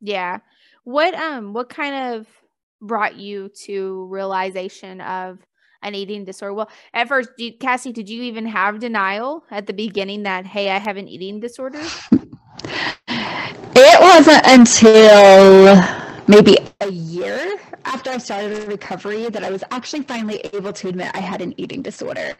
Yeah 0.00 0.38
what 0.84 1.14
um 1.14 1.52
what 1.52 1.68
kind 1.68 2.14
of 2.14 2.26
brought 2.80 3.16
you 3.16 3.50
to 3.64 4.06
realization 4.06 5.00
of 5.00 5.38
an 5.82 5.94
eating 5.94 6.24
disorder? 6.24 6.54
Well, 6.54 6.70
at 6.94 7.08
first, 7.08 7.30
Cassie, 7.60 7.92
did 7.92 8.08
you 8.08 8.22
even 8.22 8.46
have 8.46 8.78
denial 8.78 9.44
at 9.50 9.66
the 9.66 9.72
beginning 9.72 10.22
that 10.24 10.46
hey, 10.46 10.70
I 10.70 10.78
have 10.78 10.96
an 10.96 11.08
eating 11.08 11.40
disorder? 11.40 11.82
It 13.74 14.00
wasn't 14.00 14.42
until 14.46 15.82
maybe 16.28 16.56
a 16.80 16.90
year 16.90 17.56
after 17.84 18.10
I 18.10 18.18
started 18.18 18.68
recovery 18.68 19.28
that 19.28 19.42
I 19.42 19.50
was 19.50 19.64
actually 19.70 20.02
finally 20.02 20.38
able 20.52 20.72
to 20.72 20.88
admit 20.88 21.10
I 21.14 21.20
had 21.20 21.40
an 21.40 21.54
eating 21.58 21.82
disorder. 21.82 22.36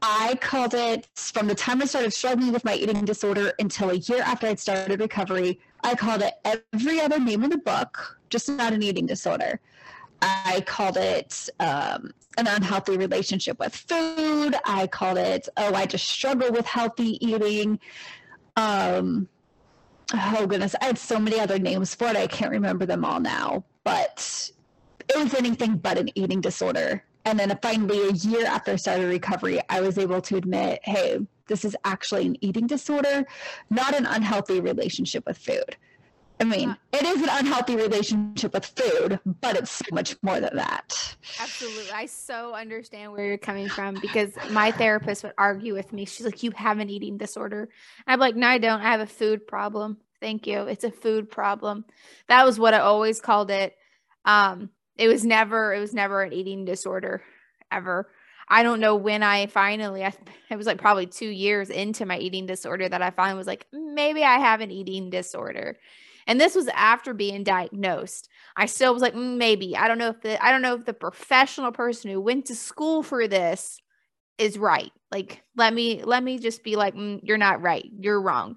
I 0.00 0.36
called 0.40 0.74
it 0.74 1.08
from 1.14 1.46
the 1.46 1.54
time 1.54 1.82
I 1.82 1.84
started 1.84 2.12
struggling 2.12 2.52
with 2.52 2.64
my 2.64 2.74
eating 2.74 3.04
disorder 3.04 3.52
until 3.58 3.90
a 3.90 3.94
year 3.94 4.22
after 4.22 4.46
I'd 4.46 4.58
started 4.58 5.00
recovery. 5.00 5.60
I 5.82 5.94
called 5.94 6.22
it 6.22 6.34
every 6.44 7.00
other 7.00 7.18
name 7.18 7.42
in 7.42 7.50
the 7.50 7.58
book, 7.58 8.18
just 8.30 8.48
not 8.48 8.72
an 8.72 8.82
eating 8.82 9.06
disorder. 9.06 9.60
I 10.20 10.62
called 10.66 10.96
it 10.96 11.48
um, 11.58 12.12
an 12.38 12.46
unhealthy 12.46 12.96
relationship 12.96 13.58
with 13.58 13.74
food. 13.74 14.54
I 14.64 14.86
called 14.86 15.18
it, 15.18 15.48
oh, 15.56 15.74
I 15.74 15.86
just 15.86 16.08
struggle 16.08 16.52
with 16.52 16.64
healthy 16.64 17.24
eating. 17.24 17.80
Um, 18.56 19.28
oh, 20.14 20.46
goodness. 20.46 20.76
I 20.80 20.86
had 20.86 20.98
so 20.98 21.18
many 21.18 21.40
other 21.40 21.58
names 21.58 21.94
for 21.94 22.06
it. 22.06 22.16
I 22.16 22.28
can't 22.28 22.52
remember 22.52 22.86
them 22.86 23.04
all 23.04 23.18
now. 23.18 23.64
But 23.82 24.50
it 25.08 25.18
was 25.18 25.34
anything 25.34 25.76
but 25.76 25.98
an 25.98 26.10
eating 26.14 26.40
disorder 26.40 27.02
and 27.24 27.38
then 27.38 27.56
finally 27.62 28.08
a 28.08 28.12
year 28.12 28.46
after 28.46 28.72
I 28.72 28.76
started 28.76 29.06
recovery, 29.06 29.60
I 29.68 29.80
was 29.80 29.98
able 29.98 30.20
to 30.22 30.36
admit, 30.36 30.80
hey, 30.82 31.20
this 31.46 31.64
is 31.64 31.76
actually 31.84 32.26
an 32.26 32.36
eating 32.44 32.66
disorder, 32.66 33.24
not 33.70 33.94
an 33.94 34.06
unhealthy 34.06 34.60
relationship 34.60 35.24
with 35.26 35.38
food. 35.38 35.76
I 36.40 36.44
mean, 36.44 36.76
it 36.92 37.04
is 37.04 37.22
an 37.22 37.28
unhealthy 37.30 37.76
relationship 37.76 38.52
with 38.52 38.66
food, 38.66 39.20
but 39.40 39.56
it's 39.56 39.70
so 39.70 39.84
much 39.92 40.16
more 40.22 40.40
than 40.40 40.56
that. 40.56 41.16
Absolutely. 41.40 41.92
I 41.92 42.06
so 42.06 42.54
understand 42.54 43.12
where 43.12 43.26
you're 43.26 43.38
coming 43.38 43.68
from 43.68 43.94
because 44.00 44.32
my 44.50 44.72
therapist 44.72 45.22
would 45.22 45.34
argue 45.38 45.72
with 45.72 45.92
me. 45.92 46.04
She's 46.04 46.26
like, 46.26 46.42
You 46.42 46.50
have 46.56 46.80
an 46.80 46.90
eating 46.90 47.16
disorder. 47.16 47.68
I'm 48.08 48.18
like, 48.18 48.34
No, 48.34 48.48
I 48.48 48.58
don't. 48.58 48.80
I 48.80 48.90
have 48.90 49.00
a 49.00 49.06
food 49.06 49.46
problem. 49.46 49.98
Thank 50.20 50.48
you. 50.48 50.62
It's 50.62 50.84
a 50.84 50.90
food 50.90 51.30
problem. 51.30 51.84
That 52.26 52.44
was 52.44 52.58
what 52.58 52.74
I 52.74 52.80
always 52.80 53.20
called 53.20 53.50
it. 53.52 53.76
Um, 54.24 54.70
it 55.02 55.08
was 55.08 55.24
never 55.24 55.74
it 55.74 55.80
was 55.80 55.92
never 55.92 56.22
an 56.22 56.32
eating 56.32 56.64
disorder 56.64 57.22
ever. 57.72 58.08
I 58.48 58.62
don't 58.62 58.78
know 58.78 58.94
when 58.94 59.24
I 59.24 59.46
finally 59.46 60.04
I 60.04 60.12
it 60.48 60.56
was 60.56 60.66
like 60.66 60.78
probably 60.78 61.06
2 61.06 61.26
years 61.26 61.70
into 61.70 62.06
my 62.06 62.18
eating 62.18 62.46
disorder 62.46 62.88
that 62.88 63.02
I 63.02 63.10
finally 63.10 63.38
was 63.38 63.48
like 63.48 63.66
maybe 63.72 64.22
I 64.22 64.38
have 64.38 64.60
an 64.60 64.70
eating 64.70 65.10
disorder. 65.10 65.76
And 66.28 66.40
this 66.40 66.54
was 66.54 66.68
after 66.68 67.14
being 67.14 67.42
diagnosed. 67.42 68.28
I 68.56 68.66
still 68.66 68.92
was 68.92 69.02
like 69.02 69.14
mm, 69.14 69.36
maybe. 69.36 69.76
I 69.76 69.88
don't 69.88 69.98
know 69.98 70.10
if 70.10 70.20
the 70.20 70.42
I 70.44 70.52
don't 70.52 70.62
know 70.62 70.74
if 70.76 70.84
the 70.84 70.94
professional 70.94 71.72
person 71.72 72.12
who 72.12 72.20
went 72.20 72.46
to 72.46 72.54
school 72.54 73.02
for 73.02 73.26
this 73.26 73.80
is 74.38 74.56
right. 74.56 74.92
Like 75.10 75.42
let 75.56 75.74
me 75.74 76.04
let 76.04 76.22
me 76.22 76.38
just 76.38 76.62
be 76.62 76.76
like 76.76 76.94
mm, 76.94 77.18
you're 77.24 77.38
not 77.38 77.60
right. 77.60 77.90
You're 77.98 78.22
wrong. 78.22 78.56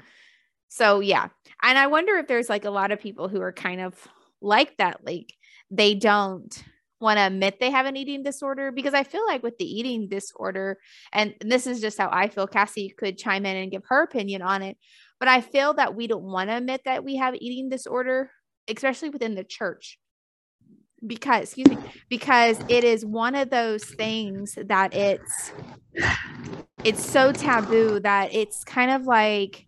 So 0.67 0.99
yeah. 0.99 1.29
And 1.63 1.79
I 1.79 1.88
wonder 1.88 2.17
if 2.17 2.27
there's 2.27 2.49
like 2.49 2.65
a 2.65 2.69
lot 2.69 2.91
of 2.91 2.99
people 2.99 3.29
who 3.29 3.41
are 3.41 3.51
kind 3.51 3.81
of 3.81 3.95
like 4.41 4.77
that 4.77 5.03
like 5.03 5.34
they 5.71 5.95
don't 5.95 6.63
want 6.99 7.17
to 7.17 7.28
admit 7.28 7.60
they 7.60 7.71
have 7.71 7.86
an 7.86 7.97
eating 7.97 8.23
disorder 8.23 8.71
because 8.71 8.93
I 8.93 9.04
feel 9.04 9.25
like 9.25 9.43
with 9.43 9.58
the 9.58 9.65
eating 9.65 10.08
disorder, 10.08 10.78
and 11.12 11.34
this 11.41 11.67
is 11.67 11.82
just 11.82 11.97
how 11.97 12.10
I 12.12 12.30
feel, 12.30 12.47
Cassie 12.47 12.93
could 12.97 13.17
chime 13.17 13.45
in 13.45 13.58
and 13.58 13.71
give 13.71 13.84
her 13.88 14.04
opinion 14.04 14.41
on 14.41 14.62
it. 14.62 14.78
But 15.19 15.30
I 15.30 15.41
feel 15.41 15.73
that 15.75 15.95
we 15.95 16.08
don't 16.08 16.23
want 16.23 16.49
to 16.49 16.58
admit 16.58 16.82
that 16.86 17.04
we 17.04 17.17
have 17.17 17.36
eating 17.36 17.69
disorder, 17.69 18.32
especially 18.67 19.10
within 19.10 19.36
the 19.36 19.43
church. 19.43 19.97
Because, 21.06 21.43
excuse 21.43 21.67
me, 21.67 21.78
because 22.10 22.60
it 22.67 22.84
is 22.84 23.06
one 23.06 23.36
of 23.36 23.49
those 23.49 23.84
things 23.84 24.58
that 24.67 24.93
it's 24.93 25.51
it's 26.84 27.06
so 27.06 27.32
taboo 27.32 27.99
that 27.99 28.34
it's 28.34 28.63
kind 28.63 28.91
of 28.91 29.04
like 29.06 29.65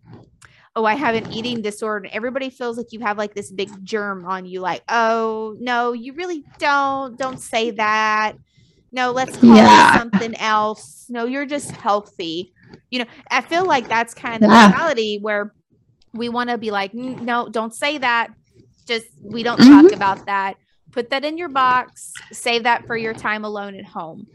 oh, 0.78 0.84
I 0.84 0.94
have 0.94 1.16
an 1.16 1.32
eating 1.32 1.60
disorder. 1.60 2.08
Everybody 2.12 2.50
feels 2.50 2.76
like 2.76 2.92
you 2.92 3.00
have 3.00 3.18
like 3.18 3.34
this 3.34 3.50
big 3.50 3.68
germ 3.84 4.24
on 4.24 4.46
you, 4.46 4.60
like, 4.60 4.84
oh, 4.88 5.56
no, 5.58 5.92
you 5.92 6.12
really 6.12 6.44
don't. 6.58 7.18
Don't 7.18 7.40
say 7.40 7.70
that. 7.72 8.34
No, 8.92 9.10
let's 9.10 9.36
call 9.36 9.56
yeah. 9.56 9.96
it 9.96 9.98
something 9.98 10.36
else. 10.36 11.06
No, 11.08 11.24
you're 11.24 11.46
just 11.46 11.72
healthy. 11.72 12.54
You 12.90 13.00
know, 13.00 13.06
I 13.28 13.40
feel 13.40 13.66
like 13.66 13.88
that's 13.88 14.14
kind 14.14 14.36
of 14.36 14.40
the 14.42 14.46
yeah. 14.46 14.68
mentality 14.68 15.18
where 15.20 15.52
we 16.14 16.28
want 16.28 16.50
to 16.50 16.58
be 16.58 16.70
like, 16.70 16.94
no, 16.94 17.48
don't 17.48 17.74
say 17.74 17.98
that. 17.98 18.28
Just, 18.86 19.06
we 19.20 19.42
don't 19.42 19.58
mm-hmm. 19.58 19.88
talk 19.88 19.92
about 19.92 20.26
that. 20.26 20.58
Put 20.92 21.10
that 21.10 21.24
in 21.24 21.36
your 21.36 21.48
box. 21.48 22.12
Save 22.30 22.62
that 22.62 22.86
for 22.86 22.96
your 22.96 23.14
time 23.14 23.44
alone 23.44 23.74
at 23.74 23.84
home 23.84 24.28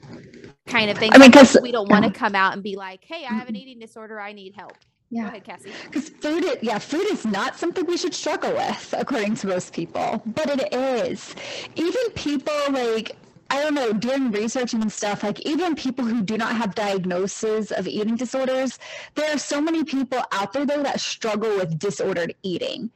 kind 0.67 0.91
of 0.91 0.97
thing. 0.97 1.11
I 1.13 1.17
mean, 1.19 1.31
because 1.31 1.57
we 1.61 1.71
don't 1.71 1.89
want 1.89 2.03
to 2.03 2.11
come 2.11 2.35
out 2.35 2.53
and 2.53 2.61
be 2.61 2.75
like, 2.75 3.03
hey, 3.05 3.25
I 3.25 3.33
have 3.33 3.47
an 3.47 3.55
eating 3.55 3.79
disorder. 3.79 4.19
I 4.19 4.33
need 4.33 4.53
help 4.55 4.73
Yeah. 5.13 5.21
Go 5.21 5.27
ahead, 5.27 5.43
Cassie. 5.43 5.71
Because 5.83 6.09
food, 6.09 6.43
is, 6.43 6.57
yeah, 6.63 6.79
food 6.79 7.05
is 7.11 7.23
not 7.23 7.55
something 7.55 7.85
we 7.85 7.97
should 7.97 8.15
struggle 8.15 8.51
with, 8.51 8.95
according 8.97 9.35
to 9.35 9.47
most 9.47 9.71
people, 9.71 10.23
but 10.25 10.49
it 10.49 10.73
is. 10.73 11.35
Even 11.75 12.01
people 12.15 12.53
like 12.71 13.15
I 13.51 13.61
don't 13.61 13.75
know, 13.75 13.93
doing 13.93 14.31
research 14.31 14.73
and 14.73 14.91
stuff, 14.91 15.21
like 15.21 15.39
even 15.41 15.75
people 15.75 16.03
who 16.03 16.23
do 16.23 16.35
not 16.35 16.55
have 16.55 16.73
diagnoses 16.73 17.71
of 17.71 17.87
eating 17.87 18.15
disorders, 18.15 18.79
there 19.13 19.31
are 19.31 19.37
so 19.37 19.61
many 19.61 19.83
people 19.83 20.23
out 20.31 20.53
there 20.53 20.65
though 20.65 20.81
that 20.81 20.99
struggle 20.99 21.57
with 21.57 21.77
disordered 21.77 22.33
eating. 22.41 22.89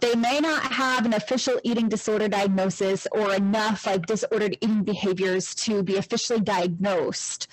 They 0.00 0.16
may 0.16 0.40
not 0.40 0.64
have 0.72 1.06
an 1.06 1.14
official 1.14 1.60
eating 1.62 1.88
disorder 1.88 2.26
diagnosis 2.26 3.06
or 3.12 3.32
enough 3.32 3.86
like 3.86 4.06
disordered 4.06 4.56
eating 4.60 4.82
behaviors 4.82 5.54
to 5.66 5.84
be 5.84 5.98
officially 5.98 6.40
diagnosed. 6.40 7.46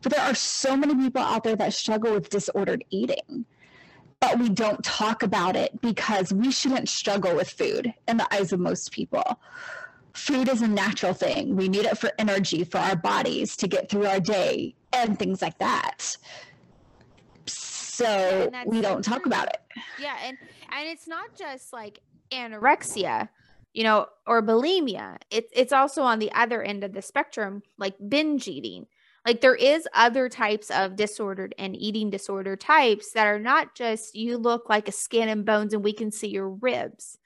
But 0.00 0.12
there 0.12 0.24
are 0.24 0.34
so 0.36 0.76
many 0.76 0.94
people 0.94 1.22
out 1.22 1.42
there 1.42 1.56
that 1.56 1.72
struggle 1.72 2.12
with 2.12 2.28
disordered 2.28 2.84
eating 2.90 3.46
but 4.24 4.38
we 4.38 4.48
don't 4.48 4.82
talk 4.82 5.22
about 5.22 5.54
it 5.54 5.80
because 5.82 6.32
we 6.32 6.50
shouldn't 6.50 6.88
struggle 6.88 7.34
with 7.36 7.50
food 7.50 7.92
in 8.08 8.16
the 8.16 8.34
eyes 8.34 8.52
of 8.52 8.60
most 8.60 8.90
people. 8.90 9.38
Food 10.14 10.48
is 10.48 10.62
a 10.62 10.68
natural 10.68 11.12
thing. 11.12 11.56
We 11.56 11.68
need 11.68 11.84
it 11.84 11.98
for 11.98 12.10
energy 12.18 12.64
for 12.64 12.78
our 12.78 12.96
bodies 12.96 13.54
to 13.58 13.68
get 13.68 13.90
through 13.90 14.06
our 14.06 14.20
day 14.20 14.74
and 14.92 15.18
things 15.18 15.42
like 15.42 15.58
that. 15.58 16.16
So 17.46 18.50
we 18.66 18.80
don't 18.80 19.04
talk 19.04 19.26
about 19.26 19.48
it. 19.48 19.60
Yeah, 20.00 20.16
and 20.22 20.38
and 20.72 20.88
it's 20.88 21.06
not 21.06 21.36
just 21.36 21.72
like 21.72 22.00
anorexia, 22.32 23.28
you 23.74 23.84
know, 23.84 24.06
or 24.26 24.42
bulimia. 24.42 25.18
It's 25.30 25.52
it's 25.54 25.72
also 25.72 26.02
on 26.02 26.18
the 26.18 26.32
other 26.32 26.62
end 26.62 26.82
of 26.82 26.94
the 26.94 27.02
spectrum, 27.02 27.62
like 27.76 27.94
binge 28.08 28.48
eating. 28.48 28.86
Like 29.26 29.40
there 29.40 29.54
is 29.54 29.88
other 29.94 30.28
types 30.28 30.70
of 30.70 30.96
disordered 30.96 31.54
and 31.58 31.74
eating 31.74 32.10
disorder 32.10 32.56
types 32.56 33.12
that 33.12 33.26
are 33.26 33.38
not 33.38 33.74
just 33.74 34.14
you 34.14 34.36
look 34.36 34.68
like 34.68 34.86
a 34.88 34.92
skin 34.92 35.28
and 35.28 35.46
bones 35.46 35.72
and 35.72 35.82
we 35.82 35.94
can 35.94 36.10
see 36.10 36.28
your 36.28 36.50
ribs. 36.50 37.18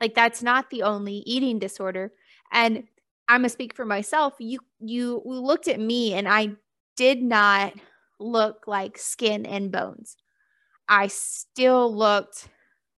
Like 0.00 0.14
that's 0.14 0.42
not 0.42 0.70
the 0.70 0.82
only 0.82 1.16
eating 1.26 1.58
disorder. 1.58 2.12
And 2.52 2.84
I'm 3.28 3.40
gonna 3.40 3.50
speak 3.50 3.74
for 3.74 3.84
myself. 3.84 4.34
You 4.38 4.60
you 4.80 5.22
looked 5.24 5.68
at 5.68 5.80
me 5.80 6.14
and 6.14 6.28
I 6.28 6.52
did 6.96 7.22
not 7.22 7.74
look 8.18 8.66
like 8.66 8.98
skin 8.98 9.46
and 9.46 9.70
bones. 9.70 10.16
I 10.88 11.08
still 11.08 11.94
looked, 11.94 12.48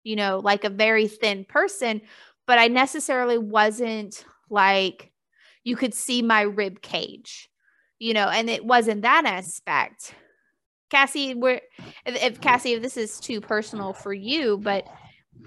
you 0.03 0.17
know, 0.17 0.41
like 0.43 0.65
a 0.65 0.71
very 0.71 1.09
thin 1.09 1.45
person, 1.45 2.03
but 2.47 2.59
I 2.59 2.69
necessarily 2.69 3.39
wasn't 3.39 4.25
like 4.51 5.13
you 5.65 5.77
could 5.77 5.95
see 5.95 6.23
my 6.23 6.43
rib 6.43 6.83
cage, 6.83 7.49
you 8.05 8.13
know, 8.13 8.29
and 8.29 8.51
it 8.51 8.63
wasn't 8.63 9.01
that 9.01 9.25
aspect. 9.25 10.15
Cassie, 10.91 11.35
where 11.35 11.63
if, 12.05 12.23
if 12.23 12.41
Cassie, 12.43 12.75
if 12.75 12.83
this 12.83 12.99
is 12.99 13.19
too 13.19 13.41
personal 13.41 13.95
for 13.95 14.13
you, 14.13 14.59
but 14.59 14.87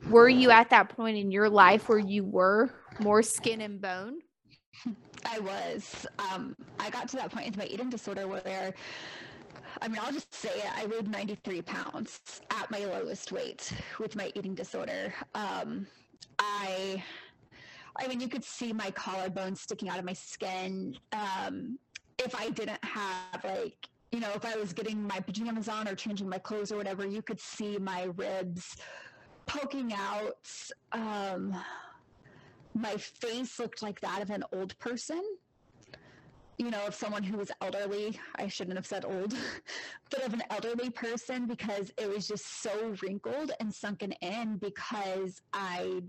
were 0.09 0.27
you 0.27 0.49
at 0.49 0.71
that 0.71 0.89
point 0.89 1.17
in 1.17 1.29
your 1.29 1.51
life 1.51 1.87
where 1.87 1.99
you 1.99 2.23
were 2.23 2.71
more 2.99 3.21
skin 3.21 3.61
and 3.61 3.79
bone? 3.79 4.21
I 5.25 5.37
was. 5.37 6.07
Um, 6.17 6.55
I 6.79 6.89
got 6.89 7.07
to 7.09 7.17
that 7.17 7.31
point 7.31 7.45
with 7.45 7.57
my 7.57 7.65
eating 7.65 7.91
disorder 7.91 8.27
where, 8.27 8.73
I 9.79 9.87
mean, 9.87 9.99
I'll 10.03 10.11
just 10.11 10.33
say 10.33 10.49
it. 10.49 10.71
I 10.75 10.87
weighed 10.87 11.07
93 11.07 11.61
pounds 11.61 12.41
at 12.49 12.71
my 12.71 12.79
lowest 12.79 13.31
weight 13.31 13.71
with 13.99 14.15
my 14.15 14.31
eating 14.33 14.55
disorder. 14.55 15.13
Um, 15.35 15.85
I, 16.39 17.03
I 17.95 18.07
mean, 18.07 18.19
you 18.19 18.27
could 18.27 18.43
see 18.43 18.73
my 18.73 18.89
collarbone 18.89 19.55
sticking 19.55 19.89
out 19.89 19.99
of 19.99 20.05
my 20.05 20.13
skin. 20.13 20.97
Um, 21.13 21.77
if 22.19 22.35
I 22.35 22.49
didn't 22.49 22.83
have 22.83 23.43
like, 23.43 23.89
you 24.11 24.19
know, 24.19 24.31
if 24.35 24.45
I 24.45 24.55
was 24.55 24.73
getting 24.73 25.05
my 25.05 25.19
pajamas 25.19 25.67
on 25.67 25.87
or 25.87 25.95
changing 25.95 26.29
my 26.29 26.37
clothes 26.37 26.71
or 26.71 26.77
whatever, 26.77 27.05
you 27.05 27.21
could 27.21 27.39
see 27.39 27.77
my 27.77 28.09
ribs 28.15 28.77
poking 29.45 29.93
out. 29.93 30.49
Um, 30.91 31.55
my 32.73 32.95
face 32.97 33.59
looked 33.59 33.81
like 33.81 33.99
that 34.01 34.21
of 34.21 34.29
an 34.29 34.43
old 34.53 34.77
person. 34.79 35.21
You 36.57 36.71
know, 36.71 36.87
of 36.87 36.95
someone 36.95 37.21
who 37.21 37.37
was 37.37 37.51
elderly. 37.61 38.19
I 38.35 38.47
shouldn't 38.47 38.77
have 38.77 38.87
said 38.87 39.05
old, 39.05 39.35
but 40.09 40.25
of 40.25 40.33
an 40.33 40.41
elderly 40.49 40.89
person 40.89 41.45
because 41.45 41.91
it 41.97 42.09
was 42.09 42.27
just 42.27 42.63
so 42.63 42.95
wrinkled 43.03 43.51
and 43.59 43.71
sunken 43.71 44.13
in 44.21 44.57
because 44.57 45.41
I 45.53 46.01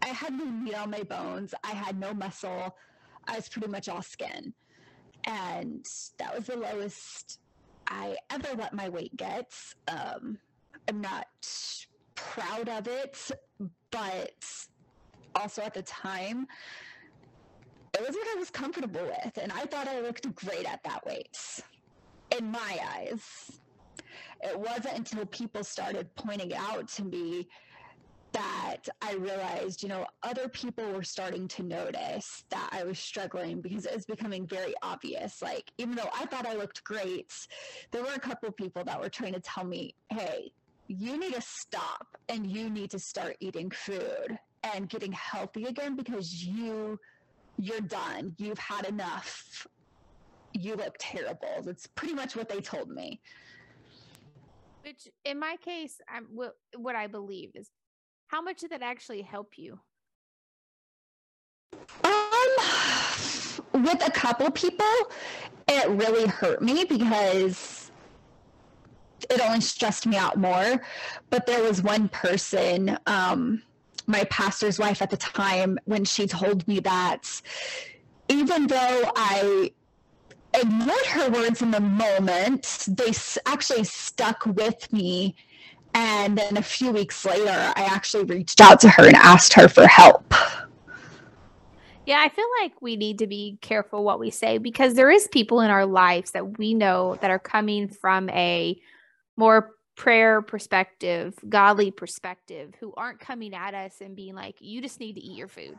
I 0.00 0.08
had 0.08 0.32
no 0.32 0.44
meat 0.44 0.76
on 0.76 0.90
my 0.90 1.02
bones. 1.02 1.52
I 1.64 1.72
had 1.72 1.98
no 1.98 2.14
muscle. 2.14 2.76
I 3.26 3.36
was 3.36 3.48
pretty 3.48 3.68
much 3.68 3.88
all 3.88 4.02
skin. 4.02 4.54
And 5.28 5.86
that 6.16 6.34
was 6.34 6.46
the 6.46 6.56
lowest 6.56 7.38
I 7.86 8.16
ever 8.30 8.48
let 8.56 8.72
my 8.72 8.88
weight 8.88 9.14
get. 9.14 9.52
Um, 9.86 10.38
I'm 10.88 11.02
not 11.02 11.26
proud 12.14 12.68
of 12.70 12.88
it, 12.88 13.30
but 13.90 14.32
also 15.34 15.62
at 15.62 15.74
the 15.74 15.82
time, 15.82 16.46
it 17.92 18.00
was 18.00 18.16
what 18.16 18.26
I 18.34 18.38
was 18.38 18.48
comfortable 18.48 19.04
with. 19.04 19.38
And 19.38 19.52
I 19.52 19.66
thought 19.66 19.86
I 19.86 20.00
looked 20.00 20.34
great 20.34 20.64
at 20.64 20.82
that 20.84 21.04
weight 21.06 21.38
in 22.36 22.50
my 22.50 22.80
eyes. 22.96 23.60
It 24.42 24.58
wasn't 24.58 24.96
until 24.96 25.26
people 25.26 25.62
started 25.62 26.14
pointing 26.14 26.54
out 26.54 26.88
to 26.88 27.04
me 27.04 27.48
that 28.32 28.88
I 29.00 29.14
realized, 29.14 29.82
you 29.82 29.88
know, 29.88 30.06
other 30.22 30.48
people 30.48 30.84
were 30.92 31.02
starting 31.02 31.48
to 31.48 31.62
notice 31.62 32.44
that 32.50 32.68
I 32.72 32.84
was 32.84 32.98
struggling 32.98 33.60
because 33.60 33.86
it 33.86 33.94
was 33.94 34.06
becoming 34.06 34.46
very 34.46 34.74
obvious. 34.82 35.42
Like, 35.42 35.70
even 35.78 35.94
though 35.94 36.10
I 36.14 36.26
thought 36.26 36.46
I 36.46 36.54
looked 36.54 36.84
great, 36.84 37.32
there 37.90 38.02
were 38.02 38.14
a 38.14 38.20
couple 38.20 38.50
people 38.52 38.84
that 38.84 39.00
were 39.00 39.08
trying 39.08 39.34
to 39.34 39.40
tell 39.40 39.64
me, 39.64 39.94
hey, 40.10 40.52
you 40.88 41.18
need 41.18 41.34
to 41.34 41.42
stop 41.42 42.16
and 42.28 42.46
you 42.46 42.70
need 42.70 42.90
to 42.90 42.98
start 42.98 43.36
eating 43.40 43.70
food 43.70 44.38
and 44.74 44.88
getting 44.88 45.12
healthy 45.12 45.64
again 45.64 45.96
because 45.96 46.44
you 46.44 46.98
you're 47.58 47.80
done. 47.80 48.34
You've 48.38 48.58
had 48.58 48.86
enough. 48.86 49.66
You 50.52 50.76
look 50.76 50.94
terrible. 50.98 51.62
That's 51.62 51.86
pretty 51.88 52.14
much 52.14 52.36
what 52.36 52.48
they 52.48 52.60
told 52.60 52.88
me. 52.88 53.20
Which, 54.84 55.08
in 55.24 55.38
my 55.38 55.56
case, 55.62 56.00
I'm 56.08 56.26
what, 56.32 56.56
what 56.76 56.94
I 56.94 57.08
believe 57.08 57.50
is 57.54 57.68
how 58.28 58.42
much 58.42 58.60
did 58.60 58.70
that 58.70 58.82
actually 58.82 59.22
help 59.22 59.54
you? 59.56 59.78
Um, 62.04 62.22
with 63.72 64.06
a 64.06 64.10
couple 64.12 64.50
people, 64.50 64.84
it 65.66 65.88
really 65.88 66.26
hurt 66.26 66.62
me 66.62 66.84
because 66.84 67.90
it 69.30 69.40
only 69.40 69.60
stressed 69.60 70.06
me 70.06 70.16
out 70.16 70.36
more. 70.36 70.80
But 71.30 71.46
there 71.46 71.62
was 71.62 71.82
one 71.82 72.08
person, 72.10 72.98
um, 73.06 73.62
my 74.06 74.24
pastor's 74.24 74.78
wife 74.78 75.02
at 75.02 75.10
the 75.10 75.16
time, 75.16 75.78
when 75.86 76.04
she 76.04 76.26
told 76.26 76.66
me 76.68 76.80
that 76.80 77.42
even 78.28 78.66
though 78.66 79.10
I 79.16 79.72
ignored 80.54 81.06
her 81.06 81.30
words 81.30 81.62
in 81.62 81.70
the 81.70 81.80
moment, 81.80 82.86
they 82.88 83.12
actually 83.46 83.84
stuck 83.84 84.44
with 84.44 84.92
me. 84.92 85.34
And 85.94 86.36
then 86.36 86.56
a 86.56 86.62
few 86.62 86.90
weeks 86.90 87.24
later, 87.24 87.72
I 87.76 87.84
actually 87.84 88.24
reached 88.24 88.60
out 88.60 88.80
to 88.80 88.88
her 88.90 89.06
and 89.06 89.16
asked 89.16 89.54
her 89.54 89.68
for 89.68 89.86
help. 89.86 90.32
Yeah, 92.06 92.20
I 92.20 92.30
feel 92.30 92.46
like 92.62 92.80
we 92.80 92.96
need 92.96 93.18
to 93.18 93.26
be 93.26 93.58
careful 93.60 94.02
what 94.02 94.18
we 94.18 94.30
say 94.30 94.56
because 94.56 94.94
there 94.94 95.10
is 95.10 95.28
people 95.28 95.60
in 95.60 95.70
our 95.70 95.84
lives 95.84 96.30
that 96.30 96.58
we 96.58 96.72
know 96.72 97.18
that 97.20 97.30
are 97.30 97.38
coming 97.38 97.88
from 97.88 98.30
a 98.30 98.80
more 99.36 99.74
prayer 99.94 100.40
perspective, 100.40 101.34
godly 101.50 101.90
perspective, 101.90 102.72
who 102.80 102.94
aren't 102.96 103.20
coming 103.20 103.52
at 103.52 103.74
us 103.74 104.00
and 104.00 104.16
being 104.16 104.34
like, 104.34 104.56
"You 104.60 104.80
just 104.80 105.00
need 105.00 105.16
to 105.16 105.20
eat 105.20 105.36
your 105.36 105.48
food." 105.48 105.76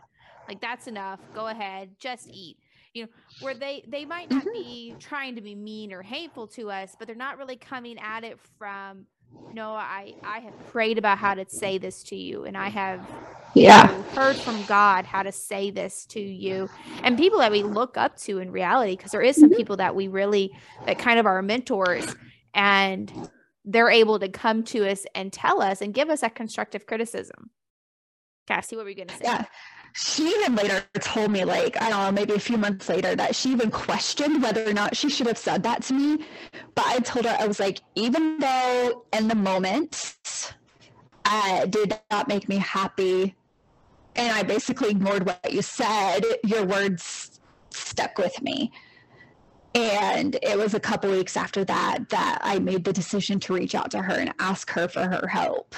Like 0.48 0.62
that's 0.62 0.86
enough. 0.88 1.20
Go 1.34 1.48
ahead, 1.48 1.96
just 1.98 2.28
eat. 2.28 2.58
You 2.94 3.04
know, 3.04 3.10
where 3.40 3.56
they 3.56 3.84
they 3.88 4.06
might 4.06 4.30
not 4.30 4.44
mm-hmm. 4.44 4.54
be 4.54 4.96
trying 5.00 5.34
to 5.36 5.42
be 5.42 5.56
mean 5.56 5.92
or 5.92 6.04
hateful 6.04 6.46
to 6.50 6.70
us, 6.70 6.96
but 6.98 7.08
they're 7.08 7.16
not 7.16 7.40
really 7.40 7.56
coming 7.56 7.98
at 7.98 8.24
it 8.24 8.40
from 8.60 9.06
no, 9.54 9.72
I 9.72 10.16
I 10.24 10.40
have 10.40 10.68
prayed 10.72 10.98
about 10.98 11.18
how 11.18 11.36
to 11.36 11.46
say 11.50 11.78
this 11.78 12.04
to 12.04 12.16
you 12.16 12.46
and 12.46 12.58
I 12.58 12.70
have 12.70 13.02
Yeah. 13.56 13.84
know, 13.88 14.02
heard 14.14 14.36
from 14.38 14.64
God 14.66 15.06
how 15.06 15.24
to 15.24 15.32
say 15.32 15.72
this 15.72 16.06
to 16.08 16.20
you, 16.20 16.70
and 17.04 17.18
people 17.18 17.40
that 17.40 17.52
we 17.52 17.64
look 17.64 17.98
up 17.98 18.18
to 18.20 18.40
in 18.40 18.52
reality, 18.52 18.96
because 18.96 19.12
there 19.12 19.22
is 19.22 19.38
some 19.38 19.50
mm-hmm. 19.50 19.58
people 19.58 19.78
that 19.78 19.96
we 19.96 20.08
really 20.08 20.52
that 20.86 21.00
kind 21.00 21.20
of 21.20 21.26
are 21.26 21.42
mentors, 21.42 22.16
and 22.54 23.12
they're 23.66 23.90
able 23.90 24.20
to 24.20 24.30
come 24.30 24.64
to 24.64 24.90
us 24.90 25.06
and 25.16 25.34
tell 25.34 25.62
us 25.62 25.82
and 25.82 25.94
give 25.94 26.10
us 26.10 26.22
that 26.22 26.36
constructive 26.36 26.86
criticism. 26.86 27.50
Cassie, 28.48 28.76
what 28.76 28.84
were 28.86 28.90
you 28.90 28.96
going 28.96 29.10
to 29.10 29.16
say? 29.16 29.22
Yeah. 29.26 29.46
She 30.02 30.30
even 30.30 30.56
later 30.56 30.82
told 31.02 31.30
me, 31.30 31.44
like, 31.44 31.76
I 31.82 31.90
don't 31.90 32.00
know, 32.00 32.12
maybe 32.12 32.34
a 32.34 32.40
few 32.40 32.58
months 32.58 32.88
later, 32.88 33.18
that 33.18 33.36
she 33.36 33.52
even 33.52 33.70
questioned 33.70 34.42
whether 34.42 34.64
or 34.66 34.72
not 34.72 34.96
she 34.96 35.10
should 35.10 35.28
have 35.28 35.38
said 35.38 35.62
that 35.64 35.84
to 35.84 35.94
me. 35.94 36.26
But 36.74 36.86
I 36.88 37.00
told 37.00 37.26
her, 37.26 37.36
I 37.38 37.46
was 37.48 37.60
like, 37.60 37.82
even 37.96 38.40
though 38.40 39.06
in 39.12 39.28
the 39.28 39.36
moment, 39.36 40.16
uh, 41.26 41.66
did 41.66 42.00
not 42.10 42.30
make 42.30 42.48
me 42.48 42.56
happy, 42.58 43.36
and 44.16 44.32
I 44.32 44.44
basically 44.44 44.90
ignored 44.90 45.26
what 45.26 45.52
you 45.52 45.62
said, 45.62 46.22
your 46.46 46.64
words 46.64 47.42
stuck 47.72 48.18
with 48.18 48.42
me. 48.42 48.72
And 49.76 50.38
it 50.42 50.58
was 50.58 50.74
a 50.74 50.80
couple 50.80 51.12
weeks 51.12 51.36
after 51.36 51.66
that 51.66 52.08
that 52.10 52.40
I 52.42 52.60
made 52.60 52.86
the 52.86 52.94
decision 52.94 53.40
to 53.42 53.54
reach 53.54 53.76
out 53.76 53.92
to 53.92 54.02
her 54.02 54.14
and 54.14 54.34
ask 54.40 54.70
her 54.72 54.88
for 54.88 55.02
her 55.02 55.28
help. 55.28 55.76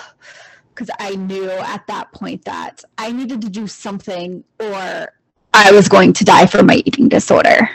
Because 0.74 0.90
I 1.00 1.16
knew 1.16 1.50
at 1.50 1.86
that 1.88 2.12
point 2.14 2.46
that 2.46 2.84
I 2.98 3.12
needed 3.12 3.42
to 3.42 3.50
do 3.50 3.68
something 3.68 4.44
or 4.60 5.14
I 5.54 5.72
was 5.72 5.90
going 5.90 6.14
to 6.14 6.24
die 6.24 6.46
from 6.46 6.68
my 6.68 6.82
eating 6.86 7.10
disorder. 7.10 7.70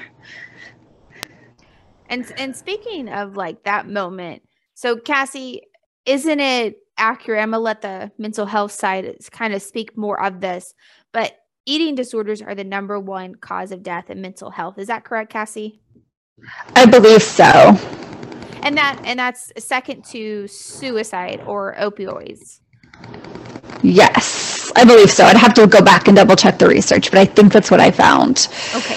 And 2.09 2.33
and 2.39 2.57
speaking 2.57 3.09
of 3.09 3.37
like 3.37 3.65
that 3.65 3.89
moment, 3.89 4.43
so 4.75 4.97
Cassie, 4.97 5.63
isn't 6.05 6.41
it 6.41 6.79
accurate? 6.97 7.43
I'm 7.43 7.51
gonna 7.51 7.63
let 7.63 7.83
the 7.83 8.13
mental 8.17 8.47
health 8.47 8.73
side 8.73 9.13
kind 9.31 9.53
of 9.53 9.63
speak 9.63 9.97
more 9.97 10.23
of 10.23 10.41
this, 10.41 10.73
but 11.13 11.37
eating 11.67 11.95
disorders 11.97 12.41
are 12.41 12.55
the 12.55 12.65
number 12.65 12.99
one 12.99 13.35
cause 13.35 13.73
of 13.73 13.83
death 13.83 14.09
in 14.09 14.23
mental 14.23 14.51
health. 14.51 14.79
Is 14.79 14.87
that 14.87 15.05
correct, 15.05 15.33
Cassie? 15.33 15.81
I 16.75 16.87
believe 16.87 17.23
so. 17.23 17.45
And 18.63 18.77
that 18.77 19.01
and 19.05 19.19
that's 19.19 19.53
second 19.59 20.05
to 20.07 20.47
suicide 20.49 21.43
or 21.47 21.75
opioids. 21.79 22.61
Yes, 23.83 24.73
I 24.75 24.85
believe 24.85 25.11
so. 25.11 25.25
I'd 25.25 25.37
have 25.37 25.55
to 25.55 25.67
go 25.67 25.81
back 25.83 26.09
and 26.09 26.17
double 26.17 26.37
check 26.37 26.59
the 26.59 26.67
research, 26.67 27.11
but 27.11 27.19
I 27.19 27.25
think 27.25 27.53
that's 27.53 27.71
what 27.71 27.81
I 27.81 27.91
found. 27.91 28.49
Okay. 28.75 28.97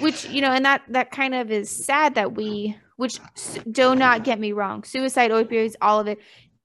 Which, 0.00 0.28
you 0.28 0.40
know, 0.40 0.50
and 0.50 0.64
that 0.64 0.82
that 0.88 1.10
kind 1.10 1.34
of 1.34 1.50
is 1.50 1.70
sad 1.70 2.16
that 2.16 2.34
we 2.34 2.76
which 2.96 3.18
do 3.70 3.94
not 3.94 4.24
get 4.24 4.38
me 4.38 4.52
wrong. 4.52 4.84
Suicide, 4.84 5.30
opioids, 5.30 5.74
all 5.80 6.00
of 6.00 6.08
it, 6.08 6.18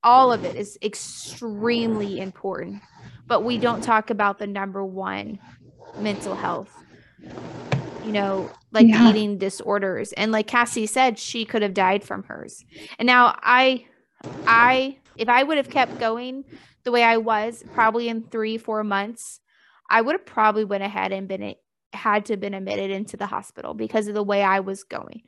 all 0.03 0.31
of 0.31 0.43
it 0.45 0.55
is 0.55 0.77
extremely 0.81 2.19
important. 2.19 2.81
But 3.27 3.43
we 3.43 3.57
don't 3.57 3.83
talk 3.83 4.09
about 4.09 4.39
the 4.39 4.47
number 4.47 4.83
one 4.83 5.39
mental 5.99 6.35
health. 6.35 6.73
You 8.05 8.11
know, 8.11 8.51
like 8.71 8.87
yeah. 8.87 9.09
eating 9.09 9.37
disorders. 9.37 10.13
And 10.13 10.31
like 10.31 10.47
Cassie 10.47 10.87
said, 10.87 11.19
she 11.19 11.45
could 11.45 11.61
have 11.61 11.73
died 11.73 12.03
from 12.03 12.23
hers. 12.23 12.65
And 12.97 13.05
now 13.05 13.37
I 13.41 13.85
I 14.47 14.97
if 15.19 15.29
I 15.29 15.43
would 15.43 15.57
have 15.57 15.69
kept 15.69 15.99
going 15.99 16.45
the 16.83 16.91
way 16.91 17.03
I 17.03 17.17
was, 17.17 17.63
probably 17.73 18.07
in 18.07 18.23
three, 18.23 18.57
four 18.57 18.83
months, 18.83 19.41
I 19.89 20.01
would 20.01 20.13
have 20.13 20.25
probably 20.25 20.63
went 20.63 20.83
ahead 20.83 21.11
and 21.11 21.27
been 21.27 21.55
had 21.91 22.25
to 22.25 22.33
have 22.33 22.39
been 22.39 22.53
admitted 22.53 22.91
into 22.91 23.17
the 23.17 23.25
hospital 23.25 23.73
because 23.73 24.07
of 24.07 24.13
the 24.13 24.23
way 24.23 24.43
I 24.43 24.59
was 24.59 24.83
going. 24.83 25.23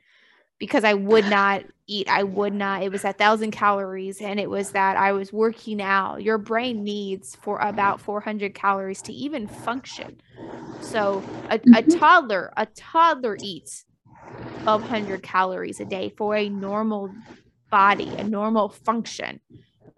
Because 0.58 0.84
I 0.84 0.94
would 0.94 1.28
not 1.28 1.64
eat. 1.88 2.08
I 2.08 2.22
would 2.22 2.54
not. 2.54 2.84
It 2.84 2.92
was 2.92 3.04
a 3.04 3.12
thousand 3.12 3.50
calories, 3.50 4.20
and 4.20 4.38
it 4.38 4.48
was 4.48 4.70
that 4.70 4.96
I 4.96 5.10
was 5.10 5.32
working 5.32 5.82
out. 5.82 6.22
Your 6.22 6.38
brain 6.38 6.84
needs 6.84 7.34
for 7.34 7.58
about 7.58 8.00
400 8.00 8.54
calories 8.54 9.02
to 9.02 9.12
even 9.12 9.48
function. 9.48 10.20
So 10.80 11.22
a, 11.50 11.56
a 11.56 11.58
mm-hmm. 11.58 11.98
toddler, 11.98 12.52
a 12.56 12.66
toddler 12.66 13.36
eats 13.42 13.84
1200 14.64 15.22
calories 15.22 15.80
a 15.80 15.84
day 15.84 16.14
for 16.16 16.36
a 16.36 16.48
normal 16.48 17.12
body, 17.70 18.10
a 18.16 18.22
normal 18.22 18.68
function. 18.68 19.40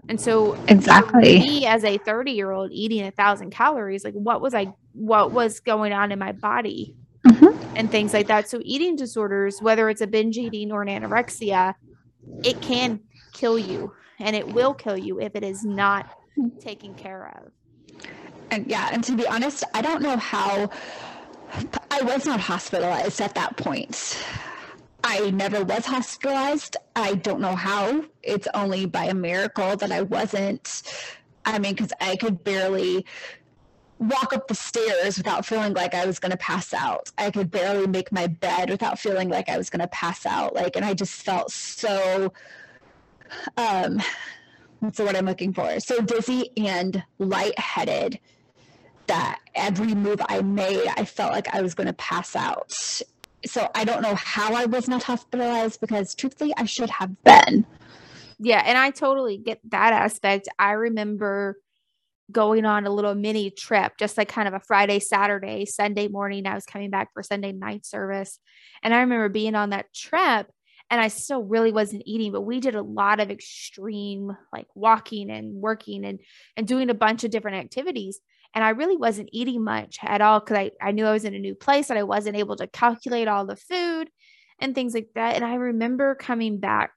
And 0.08 0.20
so 0.20 0.54
exactly 0.68 1.38
me 1.38 1.66
as 1.66 1.84
a 1.84 1.98
30 1.98 2.32
year 2.32 2.50
old 2.50 2.70
eating 2.72 3.06
a 3.06 3.10
thousand 3.10 3.50
calories, 3.50 4.04
like 4.04 4.14
what 4.14 4.40
was 4.40 4.54
I 4.54 4.74
what 4.92 5.32
was 5.32 5.60
going 5.60 5.92
on 5.92 6.12
in 6.12 6.18
my 6.18 6.32
body 6.32 6.94
mm-hmm. 7.26 7.76
and 7.76 7.90
things 7.90 8.12
like 8.12 8.26
that. 8.26 8.48
So 8.48 8.60
eating 8.62 8.96
disorders, 8.96 9.60
whether 9.60 9.88
it's 9.88 10.00
a 10.00 10.06
binge 10.06 10.36
eating 10.36 10.72
or 10.72 10.82
an 10.82 10.88
anorexia, 10.88 11.74
it 12.42 12.60
can 12.60 13.00
kill 13.32 13.58
you 13.58 13.92
and 14.18 14.36
it 14.36 14.48
will 14.48 14.74
kill 14.74 14.96
you 14.96 15.20
if 15.20 15.34
it 15.34 15.42
is 15.42 15.64
not 15.64 16.18
taken 16.60 16.94
care 16.94 17.32
of. 17.36 17.52
And 18.50 18.66
yeah, 18.66 18.90
and 18.92 19.02
to 19.04 19.16
be 19.16 19.26
honest, 19.26 19.64
I 19.74 19.82
don't 19.82 20.02
know 20.02 20.16
how 20.16 20.70
I 21.90 22.02
was 22.02 22.26
not 22.26 22.40
hospitalized 22.40 23.20
at 23.20 23.34
that 23.34 23.56
point. 23.56 24.22
I 25.06 25.30
never 25.30 25.62
was 25.62 25.84
hospitalized. 25.84 26.78
I 26.96 27.16
don't 27.16 27.40
know 27.40 27.54
how. 27.54 28.06
It's 28.22 28.48
only 28.54 28.86
by 28.86 29.04
a 29.04 29.14
miracle 29.14 29.76
that 29.76 29.92
I 29.92 30.00
wasn't. 30.00 30.82
I 31.44 31.58
mean, 31.58 31.74
because 31.74 31.92
I 32.00 32.16
could 32.16 32.42
barely 32.42 33.04
walk 33.98 34.32
up 34.32 34.48
the 34.48 34.54
stairs 34.54 35.18
without 35.18 35.44
feeling 35.44 35.74
like 35.74 35.94
I 35.94 36.06
was 36.06 36.18
going 36.18 36.30
to 36.30 36.38
pass 36.38 36.72
out. 36.72 37.10
I 37.18 37.30
could 37.30 37.50
barely 37.50 37.86
make 37.86 38.12
my 38.12 38.26
bed 38.28 38.70
without 38.70 38.98
feeling 38.98 39.28
like 39.28 39.50
I 39.50 39.58
was 39.58 39.68
going 39.68 39.82
to 39.82 39.88
pass 39.88 40.24
out. 40.24 40.54
Like, 40.54 40.74
and 40.74 40.86
I 40.86 40.94
just 40.94 41.22
felt 41.22 41.52
so, 41.52 42.32
um, 43.58 44.00
what's 44.80 44.98
word 44.98 45.16
I'm 45.16 45.26
looking 45.26 45.52
for? 45.52 45.80
So 45.80 46.00
dizzy 46.00 46.50
and 46.56 47.04
lightheaded 47.18 48.18
that 49.06 49.40
every 49.54 49.94
move 49.94 50.22
I 50.30 50.40
made, 50.40 50.88
I 50.96 51.04
felt 51.04 51.32
like 51.32 51.54
I 51.54 51.60
was 51.60 51.74
going 51.74 51.88
to 51.88 51.92
pass 51.92 52.34
out 52.34 53.02
so 53.46 53.68
I 53.74 53.84
don't 53.84 54.02
know 54.02 54.14
how 54.14 54.54
I 54.54 54.66
was 54.66 54.88
not 54.88 55.02
hospitalized 55.02 55.80
because 55.80 56.14
truthfully, 56.14 56.52
I 56.56 56.64
should 56.64 56.90
have 56.90 57.22
been. 57.22 57.66
Yeah, 58.38 58.62
and 58.64 58.76
I 58.76 58.90
totally 58.90 59.38
get 59.38 59.60
that 59.70 59.92
aspect. 59.92 60.48
I 60.58 60.72
remember 60.72 61.58
going 62.32 62.64
on 62.64 62.86
a 62.86 62.90
little 62.90 63.14
mini 63.14 63.50
trip, 63.50 63.92
just 63.98 64.16
like 64.16 64.28
kind 64.28 64.48
of 64.48 64.54
a 64.54 64.60
Friday, 64.60 64.98
Saturday, 64.98 65.66
Sunday 65.66 66.08
morning. 66.08 66.46
I 66.46 66.54
was 66.54 66.64
coming 66.64 66.90
back 66.90 67.12
for 67.12 67.22
Sunday 67.22 67.52
night 67.52 67.84
service. 67.84 68.38
And 68.82 68.94
I 68.94 69.00
remember 69.00 69.28
being 69.28 69.54
on 69.54 69.70
that 69.70 69.92
trip 69.94 70.50
and 70.90 71.00
I 71.00 71.08
still 71.08 71.42
really 71.42 71.72
wasn't 71.72 72.02
eating, 72.06 72.32
but 72.32 72.42
we 72.42 72.60
did 72.60 72.74
a 72.74 72.82
lot 72.82 73.20
of 73.20 73.30
extreme 73.30 74.36
like 74.52 74.66
walking 74.74 75.30
and 75.30 75.54
working 75.54 76.04
and 76.04 76.20
and 76.56 76.66
doing 76.66 76.90
a 76.90 76.94
bunch 76.94 77.24
of 77.24 77.30
different 77.30 77.58
activities 77.58 78.20
and 78.54 78.62
I 78.62 78.70
really 78.70 78.96
wasn't 78.96 79.30
eating 79.32 79.64
much 79.64 79.98
at 80.02 80.20
all 80.20 80.40
because 80.40 80.56
I, 80.56 80.70
I 80.80 80.92
knew 80.92 81.06
I 81.06 81.12
was 81.12 81.24
in 81.24 81.34
a 81.34 81.38
new 81.38 81.54
place 81.54 81.90
and 81.90 81.98
I 81.98 82.04
wasn't 82.04 82.36
able 82.36 82.56
to 82.56 82.68
calculate 82.68 83.28
all 83.28 83.44
the 83.44 83.56
food 83.56 84.08
and 84.60 84.74
things 84.74 84.94
like 84.94 85.08
that. 85.16 85.34
And 85.34 85.44
I 85.44 85.54
remember 85.54 86.14
coming 86.14 86.60
back 86.60 86.92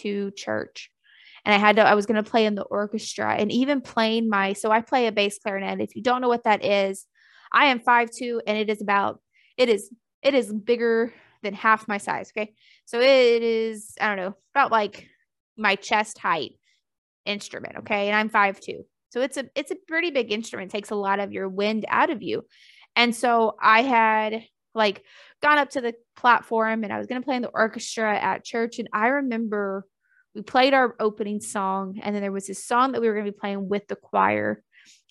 to 0.00 0.32
church 0.32 0.90
and 1.44 1.54
I 1.54 1.58
had 1.58 1.76
to, 1.76 1.82
I 1.82 1.94
was 1.94 2.06
going 2.06 2.22
to 2.22 2.28
play 2.28 2.46
in 2.46 2.56
the 2.56 2.64
orchestra 2.64 3.32
and 3.32 3.52
even 3.52 3.80
playing 3.80 4.28
my, 4.28 4.54
so 4.54 4.72
I 4.72 4.80
play 4.80 5.06
a 5.06 5.12
bass 5.12 5.38
clarinet. 5.38 5.80
If 5.80 5.94
you 5.94 6.02
don't 6.02 6.20
know 6.20 6.28
what 6.28 6.44
that 6.44 6.64
is, 6.64 7.06
I 7.52 7.66
am 7.66 7.78
five 7.78 8.10
two 8.10 8.42
and 8.46 8.58
it 8.58 8.68
is 8.68 8.82
about, 8.82 9.20
it 9.56 9.68
is, 9.68 9.90
it 10.22 10.34
is 10.34 10.52
bigger 10.52 11.14
than 11.42 11.54
half 11.54 11.86
my 11.86 11.98
size. 11.98 12.32
Okay. 12.36 12.54
So 12.84 13.00
it 13.00 13.42
is, 13.42 13.94
I 14.00 14.08
don't 14.08 14.16
know, 14.16 14.34
about 14.52 14.72
like 14.72 15.06
my 15.56 15.76
chest 15.76 16.18
height 16.18 16.58
instrument. 17.24 17.76
Okay. 17.78 18.08
And 18.08 18.16
I'm 18.16 18.28
five 18.28 18.58
two. 18.60 18.84
So 19.10 19.20
it's 19.20 19.36
a 19.36 19.46
it's 19.54 19.70
a 19.70 19.76
pretty 19.86 20.10
big 20.10 20.32
instrument. 20.32 20.70
Takes 20.70 20.90
a 20.90 20.96
lot 20.96 21.20
of 21.20 21.32
your 21.32 21.48
wind 21.48 21.84
out 21.88 22.10
of 22.10 22.22
you. 22.22 22.44
And 22.96 23.14
so 23.14 23.56
I 23.60 23.82
had 23.82 24.44
like 24.74 25.02
gone 25.42 25.58
up 25.58 25.70
to 25.70 25.80
the 25.80 25.94
platform 26.16 26.84
and 26.84 26.92
I 26.92 26.98
was 26.98 27.06
going 27.06 27.20
to 27.20 27.24
play 27.24 27.36
in 27.36 27.42
the 27.42 27.48
orchestra 27.48 28.16
at 28.18 28.44
church 28.44 28.78
and 28.78 28.88
I 28.92 29.08
remember 29.08 29.86
we 30.34 30.42
played 30.42 30.74
our 30.74 30.94
opening 31.00 31.40
song 31.40 32.00
and 32.02 32.14
then 32.14 32.22
there 32.22 32.32
was 32.32 32.46
this 32.46 32.64
song 32.64 32.92
that 32.92 33.00
we 33.00 33.08
were 33.08 33.14
going 33.14 33.26
to 33.26 33.32
be 33.32 33.38
playing 33.38 33.68
with 33.68 33.88
the 33.88 33.96
choir. 33.96 34.62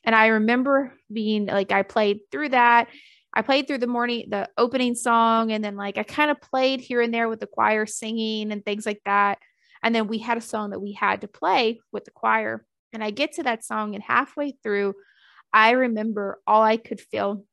And 0.04 0.16
I 0.16 0.28
remember 0.28 0.94
being 1.12 1.48
like 1.48 1.72
I 1.72 1.84
played 1.84 2.20
through 2.32 2.50
that. 2.50 2.88
I 3.34 3.42
played 3.42 3.68
through 3.68 3.80
the 3.80 3.88
morning 3.88 4.28
the 4.30 4.50
opening 4.58 4.96
song 4.96 5.52
and 5.52 5.64
then 5.64 5.76
like 5.76 5.98
I 5.98 6.04
kind 6.04 6.32
of 6.32 6.40
played 6.40 6.80
here 6.80 7.02
and 7.02 7.14
there 7.14 7.30
with 7.30 7.40
the 7.40 7.48
choir 7.48 7.86
singing 7.86 8.52
and 8.52 8.64
things 8.64 8.86
like 8.86 9.02
that. 9.06 9.40
And 9.84 9.94
then 9.94 10.08
we 10.08 10.18
had 10.18 10.38
a 10.38 10.42
song 10.42 10.72
that 10.72 10.80
we 10.80 10.94
had 10.94 11.22
to 11.22 11.28
play 11.28 11.80
with 11.92 12.06
the 12.06 12.12
choir. 12.12 12.66
And 12.94 13.04
I 13.04 13.12
get 13.12 13.34
to 13.34 13.44
that 13.44 13.66
song, 13.66 13.96
and 13.96 14.04
halfway 14.04 14.52
through, 14.64 14.96
I 15.54 15.72
remember 15.72 16.40
all 16.48 16.62
I 16.62 16.78
could 16.78 17.02
feel. 17.02 17.44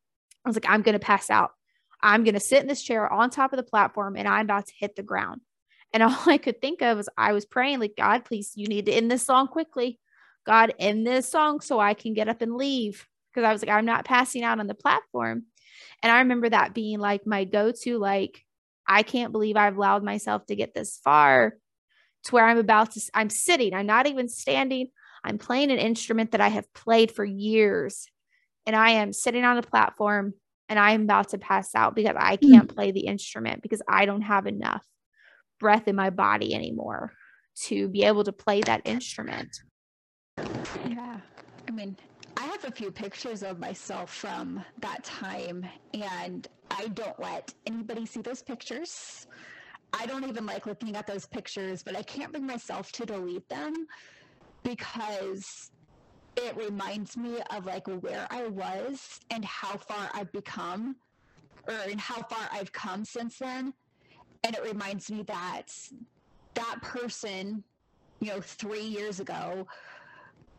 I 0.44 0.48
was 0.48 0.56
like, 0.56 0.68
I'm 0.68 0.82
going 0.82 0.94
to 0.94 0.98
pass 0.98 1.30
out. 1.30 1.52
I'm 2.02 2.22
going 2.22 2.34
to 2.34 2.40
sit 2.40 2.60
in 2.60 2.68
this 2.68 2.82
chair 2.82 3.10
on 3.10 3.30
top 3.30 3.52
of 3.52 3.56
the 3.56 3.62
platform 3.62 4.16
and 4.16 4.28
I'm 4.28 4.44
about 4.44 4.66
to 4.66 4.74
hit 4.76 4.94
the 4.94 5.02
ground. 5.02 5.40
And 5.92 6.02
all 6.02 6.18
I 6.26 6.38
could 6.38 6.60
think 6.60 6.82
of 6.82 6.98
was 6.98 7.08
I 7.16 7.32
was 7.32 7.46
praying, 7.46 7.80
like, 7.80 7.94
God, 7.96 8.24
please, 8.24 8.52
you 8.54 8.66
need 8.66 8.86
to 8.86 8.92
end 8.92 9.10
this 9.10 9.24
song 9.24 9.48
quickly. 9.48 9.98
God, 10.46 10.74
end 10.78 11.06
this 11.06 11.30
song 11.30 11.60
so 11.60 11.80
I 11.80 11.94
can 11.94 12.12
get 12.12 12.28
up 12.28 12.42
and 12.42 12.56
leave. 12.56 13.08
Because 13.32 13.48
I 13.48 13.52
was 13.52 13.62
like, 13.62 13.70
I'm 13.70 13.86
not 13.86 14.04
passing 14.04 14.44
out 14.44 14.60
on 14.60 14.66
the 14.66 14.74
platform. 14.74 15.44
And 16.02 16.12
I 16.12 16.18
remember 16.18 16.50
that 16.50 16.74
being 16.74 17.00
like 17.00 17.26
my 17.26 17.44
go 17.44 17.72
to, 17.82 17.98
like, 17.98 18.44
I 18.86 19.02
can't 19.02 19.32
believe 19.32 19.56
I've 19.56 19.76
allowed 19.76 20.04
myself 20.04 20.46
to 20.46 20.56
get 20.56 20.74
this 20.74 21.00
far 21.02 21.56
to 22.24 22.32
where 22.32 22.46
I'm 22.46 22.58
about 22.58 22.92
to, 22.92 23.00
I'm 23.14 23.30
sitting, 23.30 23.74
I'm 23.74 23.86
not 23.86 24.06
even 24.06 24.28
standing. 24.28 24.88
I'm 25.24 25.38
playing 25.38 25.70
an 25.70 25.78
instrument 25.78 26.32
that 26.32 26.40
I 26.40 26.48
have 26.48 26.72
played 26.74 27.10
for 27.10 27.24
years 27.24 28.06
and 28.66 28.76
I 28.76 28.90
am 28.90 29.12
sitting 29.12 29.44
on 29.44 29.56
a 29.56 29.62
platform 29.62 30.34
and 30.68 30.78
I 30.78 30.92
am 30.92 31.02
about 31.02 31.30
to 31.30 31.38
pass 31.38 31.74
out 31.74 31.94
because 31.94 32.16
I 32.18 32.36
hmm. 32.36 32.52
can't 32.52 32.68
mm. 32.68 32.74
play 32.74 32.90
the 32.90 33.06
instrument 33.06 33.62
because 33.62 33.82
I 33.88 34.06
don't 34.06 34.22
have 34.22 34.46
enough 34.46 34.84
breath 35.60 35.88
in 35.88 35.96
my 35.96 36.10
body 36.10 36.54
anymore 36.54 37.12
to 37.64 37.88
be 37.88 38.04
able 38.04 38.24
to 38.24 38.32
play 38.32 38.60
that 38.62 38.82
instrument. 38.84 39.60
Yeah. 40.88 41.20
I 41.68 41.70
mean, 41.70 41.96
I 42.36 42.44
have 42.46 42.64
a 42.64 42.70
few 42.70 42.90
pictures 42.90 43.42
of 43.42 43.58
myself 43.58 44.12
from 44.12 44.64
that 44.80 45.04
time, 45.04 45.64
and 45.92 46.48
I 46.70 46.88
don't 46.88 47.18
let 47.20 47.54
anybody 47.66 48.06
see 48.06 48.22
those 48.22 48.42
pictures. 48.42 49.26
I 49.92 50.06
don't 50.06 50.24
even 50.24 50.44
like 50.44 50.66
looking 50.66 50.96
at 50.96 51.06
those 51.06 51.26
pictures, 51.26 51.82
but 51.82 51.96
I 51.96 52.02
can't 52.02 52.32
bring 52.32 52.46
myself 52.46 52.90
to 52.92 53.06
delete 53.06 53.48
them 53.48 53.86
because 54.64 55.70
it 56.36 56.56
reminds 56.56 57.16
me 57.16 57.38
of 57.50 57.66
like 57.66 57.86
where 57.86 58.26
I 58.30 58.48
was 58.48 59.20
and 59.30 59.44
how 59.44 59.76
far 59.76 60.10
I've 60.12 60.32
become 60.32 60.96
or 61.68 61.74
and 61.88 62.00
how 62.00 62.22
far 62.22 62.48
I've 62.52 62.72
come 62.72 63.04
since 63.04 63.38
then. 63.38 63.72
And 64.42 64.56
it 64.56 64.64
reminds 64.64 65.10
me 65.10 65.22
that 65.22 65.72
that 66.54 66.82
person, 66.82 67.62
you 68.20 68.28
know, 68.28 68.40
three 68.40 68.82
years 68.82 69.20
ago 69.20 69.66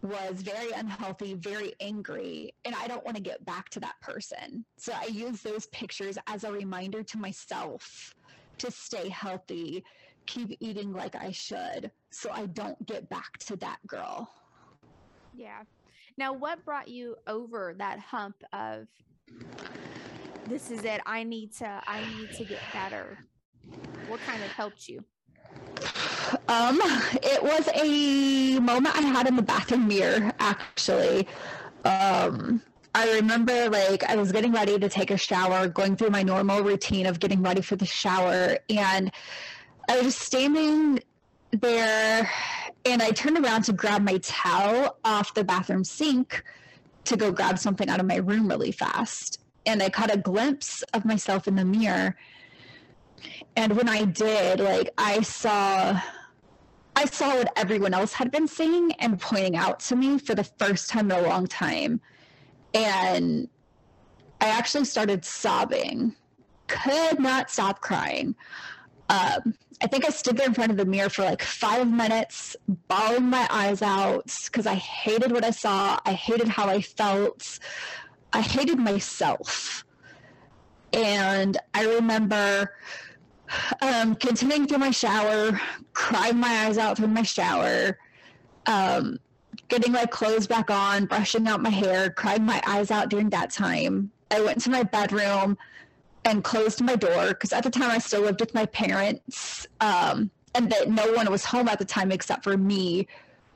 was 0.01 0.41
very 0.41 0.71
unhealthy, 0.71 1.33
very 1.33 1.73
angry, 1.79 2.53
and 2.63 2.75
I 2.75 2.87
don't 2.87 3.03
want 3.03 3.17
to 3.17 3.23
get 3.23 3.43
back 3.45 3.69
to 3.71 3.79
that 3.81 3.99
person. 4.01 4.65
So 4.77 4.93
I 4.95 5.07
use 5.07 5.41
those 5.41 5.65
pictures 5.67 6.17
as 6.27 6.43
a 6.43 6.51
reminder 6.51 7.03
to 7.03 7.17
myself 7.17 8.13
to 8.59 8.71
stay 8.71 9.09
healthy, 9.09 9.83
keep 10.25 10.57
eating 10.59 10.93
like 10.93 11.15
I 11.15 11.31
should, 11.31 11.91
so 12.11 12.29
I 12.31 12.45
don't 12.47 12.85
get 12.85 13.09
back 13.09 13.37
to 13.39 13.55
that 13.57 13.77
girl. 13.87 14.31
Yeah. 15.33 15.63
Now, 16.17 16.33
what 16.33 16.63
brought 16.63 16.87
you 16.87 17.15
over 17.27 17.75
that 17.77 17.99
hump 17.99 18.35
of 18.53 18.87
this 20.47 20.71
is 20.71 20.83
it? 20.83 21.01
I 21.05 21.23
need 21.23 21.53
to, 21.57 21.81
I 21.87 22.01
need 22.17 22.31
to 22.33 22.45
get 22.45 22.59
better. 22.71 23.17
What 24.07 24.19
kind 24.21 24.41
of 24.43 24.49
helped 24.51 24.87
you? 24.87 25.03
Um, 26.47 26.79
it 27.21 27.41
was 27.41 27.67
a 27.73 28.59
moment 28.59 28.95
I 28.95 29.01
had 29.01 29.27
in 29.27 29.35
the 29.35 29.41
bathroom 29.41 29.87
mirror, 29.87 30.31
actually. 30.39 31.27
Um, 31.83 32.61
I 32.95 33.13
remember 33.15 33.69
like 33.69 34.03
I 34.05 34.15
was 34.15 34.31
getting 34.31 34.53
ready 34.53 34.79
to 34.79 34.87
take 34.87 35.11
a 35.11 35.17
shower, 35.17 35.67
going 35.67 35.97
through 35.97 36.11
my 36.11 36.23
normal 36.23 36.61
routine 36.61 37.05
of 37.05 37.19
getting 37.19 37.43
ready 37.43 37.61
for 37.61 37.75
the 37.75 37.85
shower, 37.85 38.57
and 38.69 39.11
I 39.87 40.01
was 40.01 40.15
standing 40.15 40.99
there 41.51 42.29
and 42.85 43.01
I 43.01 43.11
turned 43.11 43.37
around 43.43 43.63
to 43.63 43.73
grab 43.73 44.01
my 44.03 44.17
towel 44.17 44.97
off 45.05 45.33
the 45.33 45.43
bathroom 45.43 45.83
sink 45.83 46.43
to 47.05 47.15
go 47.17 47.31
grab 47.31 47.59
something 47.59 47.89
out 47.89 47.99
of 47.99 48.05
my 48.05 48.17
room 48.17 48.47
really 48.47 48.71
fast. 48.71 49.39
And 49.65 49.81
I 49.81 49.89
caught 49.89 50.13
a 50.13 50.17
glimpse 50.17 50.83
of 50.93 51.05
myself 51.05 51.47
in 51.47 51.55
the 51.55 51.65
mirror. 51.65 52.15
And 53.55 53.75
when 53.75 53.89
I 53.89 54.05
did, 54.05 54.59
like 54.59 54.89
I 54.97 55.21
saw 55.21 55.99
I 56.97 57.05
saw 57.05 57.35
what 57.35 57.51
everyone 57.57 57.93
else 57.93 58.13
had 58.13 58.31
been 58.31 58.47
saying 58.47 58.93
and 58.99 59.19
pointing 59.19 59.57
out 59.57 59.81
to 59.81 59.95
me 59.95 60.17
for 60.17 60.33
the 60.33 60.45
first 60.45 60.89
time 60.89 61.11
in 61.11 61.17
a 61.17 61.27
long 61.27 61.45
time. 61.45 61.99
And 62.73 63.49
I 64.39 64.47
actually 64.47 64.85
started 64.85 65.25
sobbing, 65.25 66.15
could 66.67 67.19
not 67.19 67.49
stop 67.51 67.81
crying. 67.81 68.35
Um, 69.09 69.55
I 69.81 69.87
think 69.87 70.05
I 70.05 70.09
stood 70.09 70.37
there 70.37 70.47
in 70.47 70.53
front 70.53 70.71
of 70.71 70.77
the 70.77 70.85
mirror 70.85 71.09
for 71.09 71.23
like 71.23 71.41
five 71.41 71.91
minutes, 71.91 72.55
bawling 72.87 73.29
my 73.29 73.47
eyes 73.49 73.81
out 73.81 74.33
because 74.45 74.65
I 74.65 74.75
hated 74.75 75.31
what 75.31 75.43
I 75.43 75.51
saw. 75.51 75.99
I 76.05 76.13
hated 76.13 76.47
how 76.47 76.67
I 76.67 76.81
felt. 76.81 77.59
I 78.31 78.41
hated 78.41 78.79
myself. 78.79 79.83
And 80.93 81.57
I 81.73 81.85
remember 81.85 82.73
um, 83.81 84.15
continuing 84.15 84.67
through 84.67 84.77
my 84.77 84.91
shower, 84.91 85.59
crying 85.93 86.37
my 86.37 86.65
eyes 86.65 86.77
out 86.77 86.97
through 86.97 87.07
my 87.07 87.23
shower, 87.23 87.97
um, 88.65 89.19
getting 89.67 89.91
my 89.91 90.05
clothes 90.05 90.47
back 90.47 90.71
on, 90.71 91.05
brushing 91.05 91.47
out 91.47 91.61
my 91.61 91.69
hair, 91.69 92.09
crying 92.09 92.43
my 92.43 92.61
eyes 92.65 92.91
out 92.91 93.09
during 93.09 93.29
that 93.31 93.51
time. 93.51 94.11
I 94.31 94.41
went 94.41 94.61
to 94.61 94.69
my 94.69 94.83
bedroom 94.83 95.57
and 96.25 96.43
closed 96.43 96.81
my 96.81 96.95
door 96.95 97.29
because 97.29 97.53
at 97.53 97.63
the 97.63 97.69
time 97.69 97.91
I 97.91 97.99
still 97.99 98.21
lived 98.21 98.41
with 98.41 98.53
my 98.53 98.65
parents, 98.65 99.67
um, 99.79 100.29
and 100.55 100.71
that 100.71 100.89
no 100.89 101.11
one 101.13 101.29
was 101.29 101.45
home 101.45 101.67
at 101.69 101.79
the 101.79 101.85
time 101.85 102.11
except 102.11 102.43
for 102.43 102.57
me. 102.57 103.07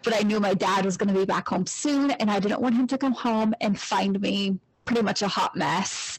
But 0.04 0.16
I 0.16 0.22
knew 0.22 0.40
my 0.40 0.54
dad 0.54 0.86
was 0.86 0.96
going 0.96 1.14
to 1.14 1.20
be 1.20 1.26
back 1.26 1.50
home 1.50 1.66
soon, 1.66 2.12
and 2.12 2.32
I 2.32 2.40
didn't 2.40 2.62
want 2.62 2.76
him 2.76 2.88
to 2.88 2.98
come 2.98 3.12
home 3.12 3.54
and 3.60 3.78
find 3.78 4.22
me 4.22 4.58
pretty 4.86 5.02
much 5.02 5.22
a 5.22 5.28
hot 5.28 5.56
mess. 5.56 6.18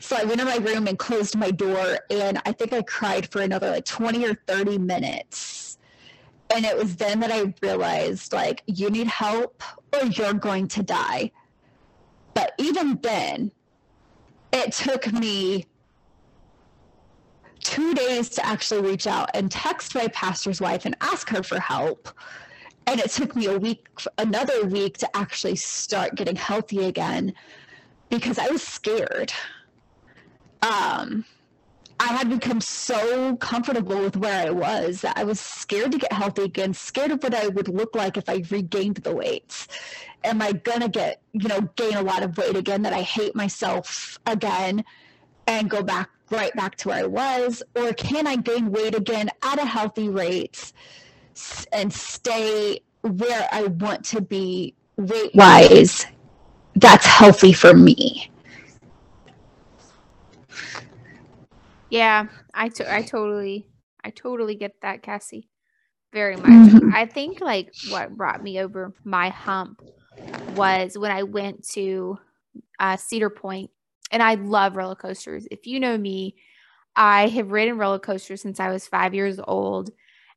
So 0.00 0.16
I 0.16 0.24
went 0.24 0.40
in 0.40 0.46
my 0.46 0.56
room 0.56 0.86
and 0.86 0.98
closed 0.98 1.36
my 1.36 1.50
door, 1.50 1.98
and 2.10 2.40
I 2.44 2.52
think 2.52 2.72
I 2.72 2.82
cried 2.82 3.30
for 3.30 3.42
another 3.42 3.70
like 3.70 3.84
20 3.84 4.24
or 4.26 4.34
30 4.46 4.78
minutes. 4.78 5.78
And 6.54 6.64
it 6.64 6.76
was 6.76 6.96
then 6.96 7.20
that 7.20 7.30
I 7.30 7.52
realized, 7.60 8.32
like, 8.32 8.62
you 8.66 8.88
need 8.90 9.06
help 9.06 9.62
or 9.92 10.06
you're 10.06 10.32
going 10.32 10.66
to 10.68 10.82
die. 10.82 11.30
But 12.32 12.52
even 12.58 12.98
then, 13.02 13.52
it 14.52 14.72
took 14.72 15.12
me 15.12 15.66
two 17.60 17.94
days 17.94 18.28
to 18.30 18.46
actually 18.46 18.80
reach 18.80 19.06
out 19.06 19.30
and 19.34 19.50
text 19.50 19.94
my 19.94 20.08
pastor's 20.08 20.60
wife 20.60 20.84
and 20.84 20.96
ask 21.00 21.28
her 21.28 21.42
for 21.42 21.60
help. 21.60 22.08
And 22.86 22.98
it 23.00 23.10
took 23.10 23.36
me 23.36 23.46
a 23.46 23.58
week, 23.58 23.86
another 24.16 24.64
week 24.64 24.96
to 24.98 25.16
actually 25.16 25.56
start 25.56 26.14
getting 26.14 26.36
healthy 26.36 26.84
again 26.86 27.34
because 28.08 28.38
I 28.38 28.48
was 28.48 28.62
scared 28.62 29.32
um, 30.62 31.24
I 32.00 32.12
had 32.12 32.30
become 32.30 32.60
so 32.60 33.36
comfortable 33.36 33.98
with 34.00 34.16
where 34.16 34.46
I 34.46 34.50
was 34.50 35.00
that 35.02 35.18
I 35.18 35.24
was 35.24 35.40
scared 35.40 35.92
to 35.92 35.98
get 35.98 36.12
healthy 36.12 36.42
again, 36.42 36.72
scared 36.74 37.10
of 37.10 37.22
what 37.22 37.34
I 37.34 37.48
would 37.48 37.68
look 37.68 37.96
like 37.96 38.16
if 38.16 38.28
I 38.28 38.42
regained 38.50 38.98
the 38.98 39.14
weight. 39.14 39.66
Am 40.24 40.40
I 40.40 40.52
gonna 40.52 40.88
get, 40.88 41.22
you 41.32 41.48
know, 41.48 41.62
gain 41.76 41.94
a 41.94 42.02
lot 42.02 42.22
of 42.22 42.36
weight 42.38 42.56
again 42.56 42.82
that 42.82 42.92
I 42.92 43.02
hate 43.02 43.34
myself 43.34 44.18
again 44.26 44.84
and 45.46 45.70
go 45.70 45.82
back 45.82 46.10
right 46.30 46.54
back 46.54 46.76
to 46.76 46.88
where 46.88 47.04
I 47.04 47.06
was? 47.06 47.62
Or 47.74 47.92
can 47.94 48.26
I 48.26 48.36
gain 48.36 48.70
weight 48.70 48.94
again 48.94 49.30
at 49.42 49.58
a 49.58 49.64
healthy 49.64 50.08
rate 50.08 50.72
and 51.72 51.92
stay 51.92 52.80
where 53.02 53.48
I 53.52 53.64
want 53.64 54.04
to 54.06 54.20
be 54.20 54.74
weight 54.96 55.34
wise 55.34 56.06
that's 56.76 57.06
healthy 57.06 57.52
for 57.52 57.74
me? 57.74 58.30
Yeah, 61.90 62.26
I, 62.54 62.68
to- 62.70 62.92
I 62.92 63.02
totally, 63.02 63.68
I 64.04 64.10
totally 64.10 64.54
get 64.54 64.80
that, 64.82 65.02
Cassie. 65.02 65.48
Very 66.12 66.36
much. 66.36 66.46
Mm-hmm. 66.46 66.94
I 66.94 67.06
think 67.06 67.40
like 67.40 67.70
what 67.90 68.16
brought 68.16 68.42
me 68.42 68.60
over 68.60 68.94
my 69.04 69.28
hump 69.28 69.82
was 70.56 70.96
when 70.96 71.10
I 71.10 71.22
went 71.22 71.68
to 71.70 72.18
uh, 72.78 72.96
Cedar 72.96 73.30
Point, 73.30 73.70
and 74.10 74.22
I 74.22 74.34
love 74.34 74.76
roller 74.76 74.94
coasters. 74.94 75.46
If 75.50 75.66
you 75.66 75.80
know 75.80 75.98
me, 75.98 76.36
I 76.96 77.28
have 77.28 77.50
ridden 77.50 77.78
roller 77.78 77.98
coasters 77.98 78.40
since 78.40 78.58
I 78.58 78.70
was 78.70 78.86
five 78.86 79.14
years 79.14 79.38
old, 79.46 79.90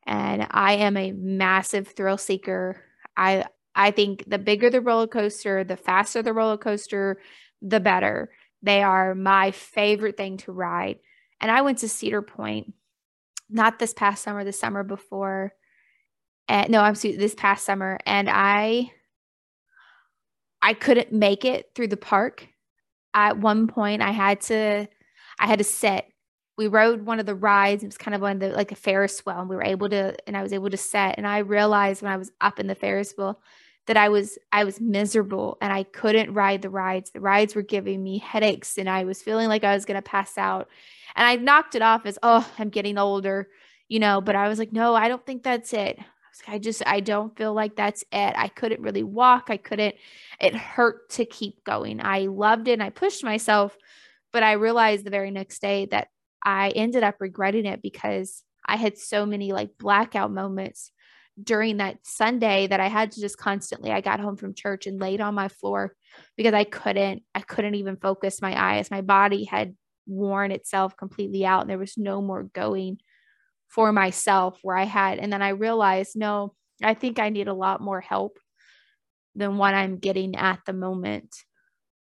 and 0.06 0.46
I 0.52 0.74
am 0.74 0.98
a 0.98 1.14
massive 1.14 1.88
thrill 1.88 2.18
seeker. 2.18 2.82
I 3.16 3.46
I 3.74 3.92
think 3.92 4.26
the 4.28 4.40
bigger 4.40 4.70
the 4.70 4.82
roller 4.82 5.08
coaster, 5.08 5.64
the 5.64 5.78
faster 5.78 6.22
the 6.22 6.34
roller 6.34 6.58
coaster, 6.58 7.22
the 7.62 7.80
better. 7.80 8.32
They 8.62 8.84
are 8.84 9.16
my 9.16 9.52
favorite 9.52 10.18
thing 10.18 10.38
to 10.40 10.52
ride. 10.52 11.00
And 11.42 11.52
I 11.52 11.62
went 11.62 11.80
to 11.80 11.90
Cedar 11.90 12.22
Point, 12.22 12.74
not 13.50 13.80
this 13.80 13.94
past 13.94 14.24
summer, 14.24 14.44
the 14.44 14.54
summer 14.54 14.84
before. 14.84 15.54
And 16.48 16.70
no, 16.70 16.82
I'm 16.82 16.94
this 16.94 17.36
past 17.36 17.66
summer, 17.66 17.98
and 18.06 18.30
I 18.30 18.92
I 20.62 20.74
couldn't 20.74 21.12
make 21.12 21.44
it 21.44 21.72
through 21.74 21.88
the 21.88 21.98
park. 21.98 22.48
At 23.14 23.40
one 23.40 23.68
point, 23.68 24.02
I 24.02 24.12
had 24.12 24.42
to 24.42 24.88
I 25.40 25.48
had 25.48 25.60
to 25.60 25.66
sit. 25.66 26.06
We 26.58 26.68
rode 26.68 27.06
one 27.06 27.20
of 27.20 27.26
the 27.26 27.36
rides. 27.36 27.84
It 27.84 27.88
was 27.88 27.98
kind 27.98 28.14
of 28.14 28.22
one 28.22 28.34
of 28.34 28.40
the 28.40 28.50
like 28.50 28.72
a 28.72 28.76
Ferris 28.76 29.26
wheel, 29.26 29.40
and 29.40 29.50
we 29.50 29.56
were 29.56 29.64
able 29.64 29.90
to, 29.90 30.16
and 30.28 30.38
I 30.38 30.44
was 30.44 30.54
able 30.54 30.70
to 30.70 30.78
set. 30.78 31.16
And 31.18 31.26
I 31.26 31.40
realized 31.40 32.02
when 32.02 32.12
I 32.12 32.18
was 32.18 32.32
up 32.40 32.60
in 32.60 32.68
the 32.68 32.76
Ferris 32.76 33.14
wheel 33.18 33.42
that 33.88 33.98
I 33.98 34.10
was 34.10 34.38
I 34.52 34.64
was 34.64 34.80
miserable 34.80 35.58
and 35.62 35.74
I 35.74 35.84
couldn't 35.84 36.34
ride 36.34 36.62
the 36.62 36.70
rides. 36.70 37.12
The 37.12 37.20
rides 37.20 37.56
were 37.56 37.62
giving 37.62 38.04
me 38.04 38.20
headaches, 38.20 38.78
and 38.78 38.90
I 38.90 39.04
was 39.04 39.22
feeling 39.22 39.48
like 39.48 39.64
I 39.64 39.74
was 39.74 39.86
gonna 39.86 40.02
pass 40.02 40.38
out. 40.38 40.70
And 41.16 41.28
I 41.28 41.36
knocked 41.36 41.76
it 41.76 41.82
off 41.82 42.06
as, 42.06 42.18
oh, 42.24 42.50
I'm 42.58 42.70
getting 42.70 42.98
older, 42.98 43.50
you 43.88 44.00
know, 44.00 44.22
but 44.22 44.36
I 44.36 44.48
was 44.48 44.60
like, 44.60 44.72
no, 44.72 44.96
I 44.96 45.08
don't 45.08 45.26
think 45.26 45.44
that's 45.44 45.74
it. 45.74 46.00
I 46.48 46.58
just, 46.58 46.82
I 46.88 47.02
don't 47.02 47.36
feel 47.38 47.54
like 47.54 47.76
that's 47.76 48.04
it. 48.12 48.34
I 48.38 48.48
couldn't 48.48 48.82
really 48.82 49.04
walk. 49.04 49.46
I 49.50 49.58
couldn't, 49.58 49.96
it 50.40 50.56
hurt 50.56 51.10
to 51.12 51.26
keep 51.26 51.64
going. 51.64 52.00
I 52.02 52.22
loved 52.22 52.68
it 52.68 52.74
and 52.74 52.84
I 52.84 52.90
pushed 52.90 53.24
myself, 53.24 53.78
but 54.32 54.42
I 54.44 54.54
realized 54.54 55.06
the 55.06 55.12
very 55.12 55.30
next 55.30 55.62
day 55.62 55.88
that 55.88 56.08
I 56.44 56.70
ended 56.70 57.04
up 57.04 57.16
regretting 57.20 57.66
it 57.66 57.82
because 57.82 58.44
I 58.66 58.78
had 58.78 58.98
so 58.98 59.26
many 59.26 59.52
like 59.52 59.78
blackout 59.78 60.32
moments 60.32 60.92
during 61.42 61.78
that 61.78 61.98
Sunday 62.04 62.68
that 62.68 62.80
I 62.80 62.88
had 62.88 63.12
to 63.12 63.22
just 63.22 63.38
constantly 63.38 63.92
I 63.92 64.02
got 64.02 64.20
home 64.20 64.38
from 64.38 64.54
church 64.54 64.88
and 64.88 65.00
laid 65.00 65.22
on 65.22 65.36
my 65.36 65.48
floor 65.48 65.96
because 66.38 66.54
I 66.54 66.64
couldn't 66.64 67.24
I 67.34 67.42
couldn't 67.42 67.76
even 67.76 67.98
focus 67.98 68.42
my 68.42 68.60
eyes. 68.60 68.92
My 68.92 69.02
body 69.02 69.46
had 69.46 69.76
worn 70.08 70.52
itself 70.52 70.98
completely 70.98 71.46
out 71.46 71.62
and 71.62 71.70
there 71.70 71.78
was 71.78 71.98
no 71.98 72.22
more 72.22 72.44
going 72.44 73.00
for 73.68 73.92
myself 73.92 74.60
where 74.62 74.76
I 74.76 74.84
had 74.84 75.20
and 75.20 75.32
then 75.32 75.42
I 75.42 75.50
realized 75.50 76.16
no 76.16 76.54
I 76.84 76.94
think 76.94 77.20
I 77.20 77.30
need 77.30 77.48
a 77.48 77.54
lot 77.54 77.80
more 77.80 78.02
help 78.02 78.38
than 79.36 79.58
what 79.58 79.74
I'm 79.74 79.98
getting 79.98 80.36
at 80.36 80.60
the 80.66 80.74
moment 80.74 81.36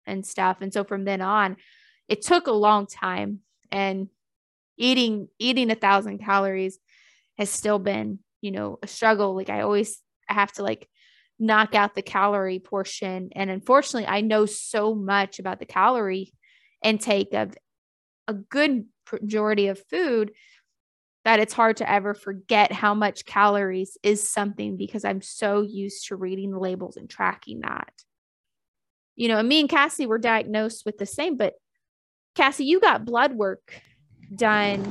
and 0.06 0.26
stuff 0.26 0.58
and 0.62 0.72
so 0.72 0.84
from 0.84 1.04
then 1.04 1.22
on 1.22 1.58
it 2.08 2.22
took 2.22 2.48
a 2.48 2.52
long 2.52 2.88
time 2.88 3.40
and 3.72 4.08
eating 4.78 5.28
eating 5.40 5.70
a 5.72 5.76
thousand 5.76 6.20
calories 6.20 6.80
has 7.38 7.50
still 7.50 7.80
been 7.80 8.20
you 8.42 8.52
know 8.52 8.80
a 8.82 8.88
struggle 8.88 9.36
like 9.36 9.50
I 9.50 9.62
always 9.62 10.02
have 10.28 10.52
to 10.54 10.64
like 10.64 10.90
knock 11.40 11.76
out 11.76 11.96
the 11.96 12.02
calorie 12.02 12.60
portion 12.60 13.30
and 13.34 13.50
unfortunately 13.50 14.08
I 14.08 14.22
know 14.22 14.46
so 14.46 14.96
much 14.96 15.40
about 15.40 15.60
the 15.60 15.66
calorie 15.66 16.34
intake 16.84 17.34
of 17.34 17.56
a 18.28 18.34
good 18.34 18.86
majority 19.12 19.68
of 19.68 19.82
food 19.90 20.32
that 21.28 21.40
it's 21.42 21.54
hard 21.54 21.76
to 21.76 21.90
ever 21.90 22.14
forget 22.14 22.72
how 22.72 22.94
much 22.94 23.26
calories 23.26 23.98
is 24.02 24.30
something 24.30 24.78
because 24.78 25.04
I'm 25.04 25.22
so 25.22 25.62
used 25.62 26.08
to 26.08 26.16
reading 26.16 26.52
the 26.52 26.60
labels 26.60 26.96
and 26.96 27.10
tracking 27.10 27.60
that. 27.62 27.92
You 29.18 29.28
know, 29.28 29.40
and 29.40 29.50
me 29.50 29.60
and 29.60 29.68
Cassie 29.68 30.06
were 30.06 30.20
diagnosed 30.20 30.84
with 30.86 30.98
the 30.98 31.06
same, 31.06 31.36
but 31.36 31.56
Cassie, 32.36 32.64
you 32.64 32.80
got 32.80 33.04
blood 33.04 33.34
work 33.34 33.82
done 34.34 34.86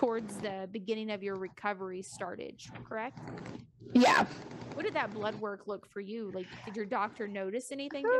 towards 0.00 0.38
the 0.38 0.66
beginning 0.72 1.10
of 1.10 1.22
your 1.22 1.36
recovery 1.36 2.00
started, 2.00 2.58
correct? 2.88 3.18
Yeah. 3.92 4.24
What 4.72 4.84
did 4.84 4.94
that 4.94 5.12
blood 5.12 5.38
work 5.42 5.66
look 5.66 5.86
for 5.86 6.00
you? 6.00 6.30
Like, 6.32 6.46
did 6.64 6.74
your 6.74 6.86
doctor 6.86 7.28
notice 7.28 7.70
anything? 7.70 8.06
Uh, 8.06 8.18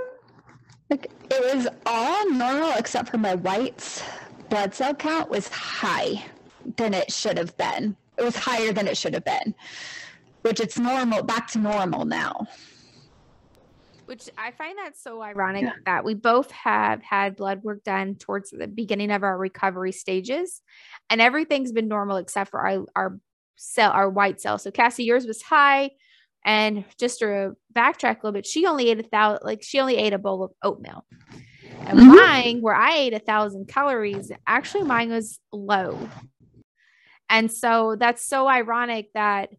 like, 0.90 1.10
it 1.30 1.56
was 1.56 1.68
all 1.86 2.30
normal 2.30 2.72
except 2.76 3.08
for 3.08 3.16
my 3.16 3.34
whites 3.34 4.02
blood 4.50 4.74
cell 4.74 4.92
count 4.94 5.30
was 5.30 5.48
high 5.48 6.22
than 6.76 6.92
it 6.92 7.10
should 7.10 7.38
have 7.38 7.56
been. 7.56 7.96
It 8.18 8.24
was 8.24 8.36
higher 8.36 8.74
than 8.74 8.86
it 8.86 8.98
should 8.98 9.14
have 9.14 9.24
been, 9.24 9.54
which 10.42 10.60
it's 10.60 10.78
normal, 10.78 11.22
back 11.22 11.48
to 11.52 11.58
normal 11.58 12.04
now. 12.04 12.46
Which 14.10 14.28
I 14.36 14.50
find 14.50 14.76
that 14.78 14.98
so 14.98 15.22
ironic 15.22 15.62
yeah. 15.62 15.72
that 15.86 16.04
we 16.04 16.14
both 16.14 16.50
have 16.50 17.00
had 17.00 17.36
blood 17.36 17.62
work 17.62 17.84
done 17.84 18.16
towards 18.16 18.50
the 18.50 18.66
beginning 18.66 19.12
of 19.12 19.22
our 19.22 19.38
recovery 19.38 19.92
stages, 19.92 20.62
and 21.08 21.20
everything's 21.20 21.70
been 21.70 21.86
normal 21.86 22.16
except 22.16 22.50
for 22.50 22.60
our, 22.60 22.84
our 22.96 23.20
cell, 23.54 23.92
our 23.92 24.10
white 24.10 24.40
cell. 24.40 24.58
So 24.58 24.72
Cassie, 24.72 25.04
yours 25.04 25.26
was 25.26 25.42
high. 25.42 25.92
And 26.44 26.84
just 26.98 27.20
to 27.20 27.52
backtrack 27.72 28.14
a 28.14 28.26
little 28.26 28.32
bit, 28.32 28.46
she 28.46 28.66
only 28.66 28.90
ate 28.90 28.98
a 28.98 29.04
thousand, 29.04 29.44
like 29.44 29.62
she 29.62 29.78
only 29.78 29.96
ate 29.96 30.12
a 30.12 30.18
bowl 30.18 30.42
of 30.42 30.50
oatmeal. 30.62 31.04
And 31.86 31.98
mm-hmm. 31.98 32.16
mine, 32.16 32.62
where 32.62 32.74
I 32.74 32.96
ate 32.96 33.14
a 33.14 33.20
thousand 33.20 33.68
calories, 33.68 34.32
actually 34.44 34.84
mine 34.84 35.10
was 35.10 35.38
low. 35.52 35.96
And 37.28 37.48
so 37.52 37.94
that's 37.96 38.26
so 38.26 38.48
ironic 38.48 39.10
that 39.14 39.50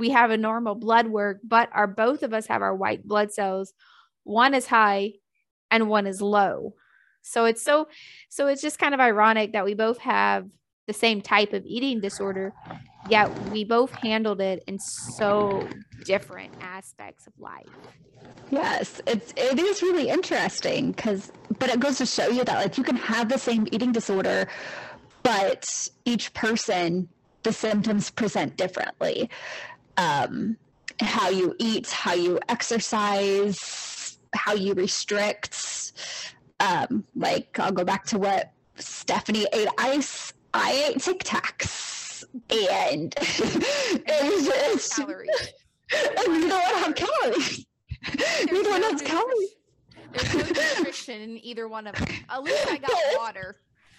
we 0.00 0.10
have 0.10 0.30
a 0.30 0.36
normal 0.36 0.74
blood 0.74 1.06
work, 1.06 1.38
but 1.44 1.68
our 1.72 1.86
both 1.86 2.22
of 2.22 2.32
us 2.34 2.46
have 2.46 2.62
our 2.62 2.74
white 2.74 3.06
blood 3.06 3.32
cells. 3.32 3.72
One 4.24 4.54
is 4.54 4.66
high 4.66 5.12
and 5.70 5.88
one 5.88 6.06
is 6.06 6.20
low. 6.20 6.74
So 7.22 7.44
it's 7.44 7.62
so 7.62 7.88
so 8.28 8.48
it's 8.48 8.62
just 8.62 8.78
kind 8.78 8.94
of 8.94 9.00
ironic 9.00 9.52
that 9.52 9.64
we 9.64 9.74
both 9.74 9.98
have 9.98 10.48
the 10.86 10.92
same 10.92 11.20
type 11.20 11.52
of 11.52 11.64
eating 11.66 12.00
disorder, 12.00 12.52
yet 13.04 13.30
we 13.52 13.64
both 13.64 13.92
handled 13.92 14.40
it 14.40 14.64
in 14.66 14.78
so 14.78 15.68
different 16.04 16.52
aspects 16.60 17.26
of 17.26 17.34
life. 17.38 17.66
Yes, 18.50 19.00
it's 19.06 19.32
it 19.36 19.58
is 19.60 19.82
really 19.82 20.08
interesting 20.08 20.92
because 20.92 21.30
but 21.58 21.68
it 21.68 21.78
goes 21.78 21.98
to 21.98 22.06
show 22.06 22.28
you 22.28 22.42
that 22.44 22.56
like 22.56 22.78
you 22.78 22.84
can 22.84 22.96
have 22.96 23.28
the 23.28 23.38
same 23.38 23.68
eating 23.70 23.92
disorder 23.92 24.48
but 25.22 25.88
each 26.04 26.32
person 26.32 27.08
the 27.42 27.52
symptoms 27.52 28.10
present 28.10 28.56
differently 28.56 29.30
um, 29.96 30.56
how 31.00 31.28
you 31.28 31.54
eat 31.58 31.90
how 31.90 32.14
you 32.14 32.38
exercise 32.48 34.18
how 34.34 34.54
you 34.54 34.74
restrict. 34.74 35.92
Um, 36.60 37.04
like 37.16 37.58
i'll 37.58 37.72
go 37.72 37.84
back 37.84 38.04
to 38.06 38.18
what 38.18 38.52
stephanie 38.76 39.46
ate. 39.52 39.68
Ice 39.78 40.32
i 40.52 40.90
ate 40.90 41.00
tic 41.00 41.24
tacs 41.24 42.24
and 42.50 43.14
it 43.18 44.34
was 44.34 44.46
just 44.46 44.96
calories. 44.96 45.52
and 45.92 46.40
neither 46.40 46.54
one 46.54 46.62
have 46.62 46.94
calories. 46.94 47.66
Neither 48.50 48.70
one 48.70 48.82
has 48.82 49.02
calories. 49.02 49.50
there's 50.12 50.34
no 50.34 50.42
nutrition 50.42 51.20
in 51.20 51.44
either 51.44 51.68
one 51.68 51.86
of 51.86 51.94
them 51.96 52.08
at 52.28 52.42
least 52.42 52.66
i 52.68 52.78
got 52.78 52.90
water. 53.16 53.56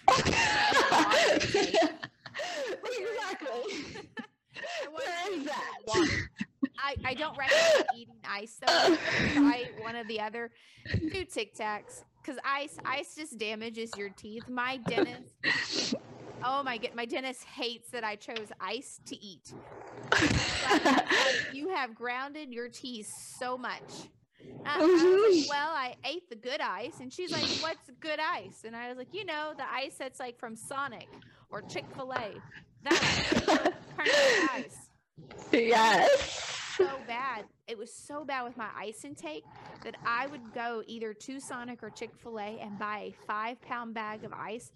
Exactly. 2.84 4.00
Where 4.92 5.32
is 5.32 5.44
that? 5.44 5.78
I, 6.78 6.96
I 7.04 7.14
don't 7.14 7.36
recommend 7.36 7.84
eating 7.96 8.16
ice 8.28 8.58
though. 8.64 8.96
Try 9.34 9.70
one 9.80 9.96
or 9.96 10.04
the 10.04 10.20
other. 10.20 10.50
Do 10.90 11.24
Tic 11.24 11.54
Tacs 11.54 12.04
because 12.22 12.40
ice 12.44 12.76
ice 12.84 13.14
just 13.16 13.38
damages 13.38 13.90
your 13.96 14.10
teeth. 14.10 14.48
My 14.48 14.78
dentist, 14.78 15.94
oh 16.44 16.62
my 16.62 16.78
god, 16.78 16.90
my 16.94 17.04
dentist 17.04 17.44
hates 17.44 17.90
that 17.90 18.04
I 18.04 18.16
chose 18.16 18.52
ice 18.60 19.00
to 19.06 19.16
eat. 19.16 19.52
Like, 20.12 21.04
you 21.52 21.68
have 21.70 21.94
grounded 21.94 22.52
your 22.52 22.68
teeth 22.68 23.12
so 23.38 23.56
much. 23.56 24.08
Uh, 24.64 24.70
I 24.80 25.38
like, 25.40 25.50
well, 25.50 25.70
I 25.70 25.94
ate 26.04 26.28
the 26.28 26.36
good 26.36 26.60
ice. 26.60 27.00
And 27.00 27.12
she's 27.12 27.30
like, 27.30 27.48
what's 27.60 27.90
good 28.00 28.18
ice? 28.20 28.62
And 28.64 28.74
I 28.76 28.88
was 28.88 28.98
like, 28.98 29.12
you 29.12 29.24
know, 29.24 29.52
the 29.56 29.64
ice 29.72 29.94
that's 29.98 30.20
like 30.20 30.38
from 30.38 30.56
Sonic 30.56 31.08
or 31.50 31.62
Chick 31.62 31.84
fil 31.94 32.12
A. 32.12 32.34
That 32.84 33.74
ice. 34.52 34.88
Yes. 35.52 36.52
So 36.76 36.88
bad. 37.06 37.44
It 37.68 37.78
was 37.78 37.92
so 37.92 38.24
bad 38.24 38.44
with 38.44 38.56
my 38.56 38.68
ice 38.76 39.04
intake 39.04 39.44
that 39.84 39.96
I 40.06 40.26
would 40.26 40.52
go 40.54 40.82
either 40.86 41.14
to 41.14 41.40
Sonic 41.40 41.82
or 41.82 41.90
Chick 41.90 42.10
fil 42.22 42.38
A 42.38 42.58
and 42.60 42.78
buy 42.78 43.12
a 43.12 43.26
five 43.26 43.60
pound 43.62 43.94
bag 43.94 44.24
of 44.24 44.32
ice 44.32 44.72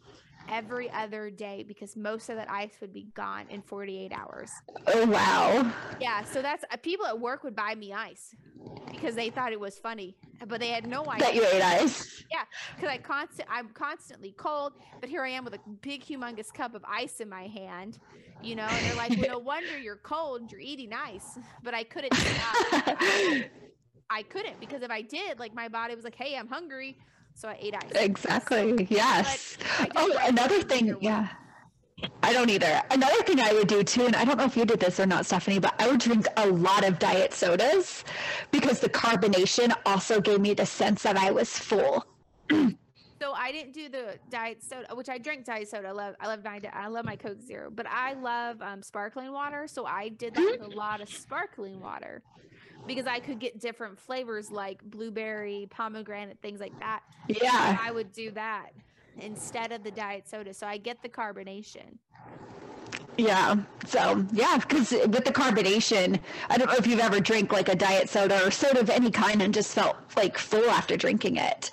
every 0.49 0.91
other 0.91 1.31
day 1.31 1.65
because 1.67 1.97
most 1.97 2.29
of 2.29 2.37
that 2.37 2.51
ice 2.51 2.73
would 2.81 2.93
be 2.93 3.09
gone 3.15 3.47
in 3.51 3.63
48 3.63 4.13
hours. 4.13 4.51
Oh, 4.87 5.07
wow. 5.07 5.73
Yeah. 6.01 6.25
So 6.25 6.43
that's 6.43 6.65
uh, 6.71 6.77
people 6.77 7.07
at 7.07 7.19
work 7.19 7.45
would 7.45 7.57
buy 7.57 7.75
me 7.75 7.93
ice 7.93 8.35
because 8.91 9.15
they 9.15 9.31
thought 9.31 9.53
it 9.53 9.61
was 9.61 9.79
funny, 9.79 10.17
but 10.47 10.61
they 10.61 10.69
had 10.69 10.87
no 10.87 11.09
idea 11.11 11.27
that 11.27 11.35
you 11.35 11.45
ate 11.45 11.63
ice. 11.63 12.25
Yeah, 12.31 12.45
because 12.75 12.91
I 12.91 12.99
constant 12.99 13.49
I'm 13.51 13.69
constantly 13.71 14.35
cold, 14.37 14.73
but 15.01 15.09
here 15.09 15.23
I 15.23 15.31
am 15.31 15.45
with 15.45 15.55
a 15.55 15.61
big, 15.81 16.05
humongous 16.05 16.53
cup 16.53 16.75
of 16.75 16.85
ice 16.89 17.21
in 17.21 17.29
my 17.29 17.47
hand. 17.47 17.99
You 18.43 18.55
know, 18.55 18.65
and 18.65 18.87
they're 18.87 18.97
like, 18.97 19.11
"Well, 19.19 19.29
no 19.29 19.39
wonder 19.45 19.79
you're 19.79 19.97
cold. 19.97 20.53
You're 20.53 20.61
eating 20.61 20.93
ice." 20.93 21.39
But 21.63 21.75
I 21.75 21.85
couldn't. 21.85 22.13
I, 22.15 23.51
I 24.11 24.23
couldn't 24.23 24.61
because 24.61 24.83
if 24.83 24.91
I 24.91 25.03
did, 25.03 25.39
like 25.39 25.55
my 25.55 25.69
body 25.69 25.95
was 25.95 26.05
like, 26.05 26.15
"Hey, 26.15 26.37
I'm 26.37 26.49
hungry," 26.49 26.99
so 27.37 27.49
I 27.49 27.59
ate 27.61 27.75
ice. 27.75 27.93
Exactly. 27.95 28.87
Yes. 28.91 29.59
Oh, 29.95 30.19
another 30.23 30.63
thing. 30.63 30.97
Yeah. 31.01 31.29
I 32.23 32.33
don't 32.33 32.51
either. 32.51 32.83
Another 32.91 33.23
thing 33.23 33.41
I 33.41 33.53
would 33.53 33.69
do 33.69 33.83
too, 33.83 34.07
and 34.07 34.17
I 34.17 34.25
don't 34.25 34.39
know 34.39 34.45
if 34.45 34.57
you 34.57 34.65
did 34.65 34.81
this 34.81 34.99
or 34.99 35.07
not, 35.07 35.27
Stephanie, 35.27 35.59
but 35.59 35.75
I 35.79 35.89
would 35.89 36.01
drink 36.01 36.27
a 36.37 36.47
lot 36.47 36.85
of 36.85 36.99
diet 36.99 37.33
sodas 37.33 38.05
because 38.51 38.81
the 38.81 38.89
carbonation 38.89 39.75
also 39.85 40.21
gave 40.21 40.41
me 40.41 40.55
the 40.55 40.67
sense 40.67 41.03
that 41.03 41.17
I 41.17 41.31
was 41.31 41.51
full. 41.59 42.07
so 42.51 43.33
I 43.33 43.53
didn't 43.53 43.73
do 43.73 43.89
the 43.89 44.19
diet 44.31 44.63
soda, 44.63 44.95
which 44.95 45.09
I 45.09 45.19
drink 45.19 45.45
diet 45.45 45.69
soda. 45.69 45.89
I 45.89 45.93
love, 45.93 46.15
I 46.21 46.27
love 46.27 46.43
diet, 46.43 46.67
I 46.73 46.89
love 46.89 47.05
my 47.05 47.17
Coke 47.17 47.41
Zero, 47.41 47.71
but 47.71 47.87
I 47.87 48.15
love 48.15 48.61
um, 48.63 48.83
sparkling 48.83 49.33
water. 49.33 49.67
So 49.67 49.85
I 49.85 50.09
did 50.09 50.35
that 50.35 50.59
with 50.59 50.73
a 50.73 50.77
lot 50.77 51.01
of 51.03 51.09
sparkling 51.09 51.81
water 51.81 52.23
because 52.87 53.07
I 53.07 53.21
could 53.21 53.39
get 53.39 53.61
different 53.61 53.99
flavors 53.99 54.51
like 54.51 54.83
blueberry, 54.85 55.67
pomegranate, 55.71 56.39
things 56.43 56.61
like 56.61 56.79
that. 56.81 57.03
Yeah. 57.29 57.79
I 57.81 57.91
would 57.91 58.13
do 58.13 58.31
that 58.33 58.71
instead 59.19 59.73
of 59.73 59.83
the 59.83 59.91
diet 59.91 60.29
soda. 60.29 60.53
So 60.55 60.67
I 60.67 60.77
get 60.77 61.03
the 61.03 61.09
carbonation. 61.09 61.99
Yeah. 63.19 63.57
So 63.87 64.27
yeah, 64.33 64.59
because 64.59 64.91
with 64.91 65.25
the 65.25 65.33
carbonation, 65.33 66.21
I 66.51 66.59
don't 66.59 66.69
know 66.69 66.77
if 66.77 66.87
you've 66.87 67.01
ever 67.01 67.21
drank 67.21 67.53
like 67.53 67.69
a 67.69 67.75
diet 67.75 68.09
soda 68.09 68.47
or 68.47 68.51
soda 68.51 68.81
of 68.81 68.91
any 68.91 69.11
kind 69.11 69.43
and 69.43 69.55
just 69.55 69.75
felt 69.75 69.97
like 70.17 70.37
full 70.37 70.69
after 70.71 70.97
drinking 70.97 71.37
it. 71.37 71.71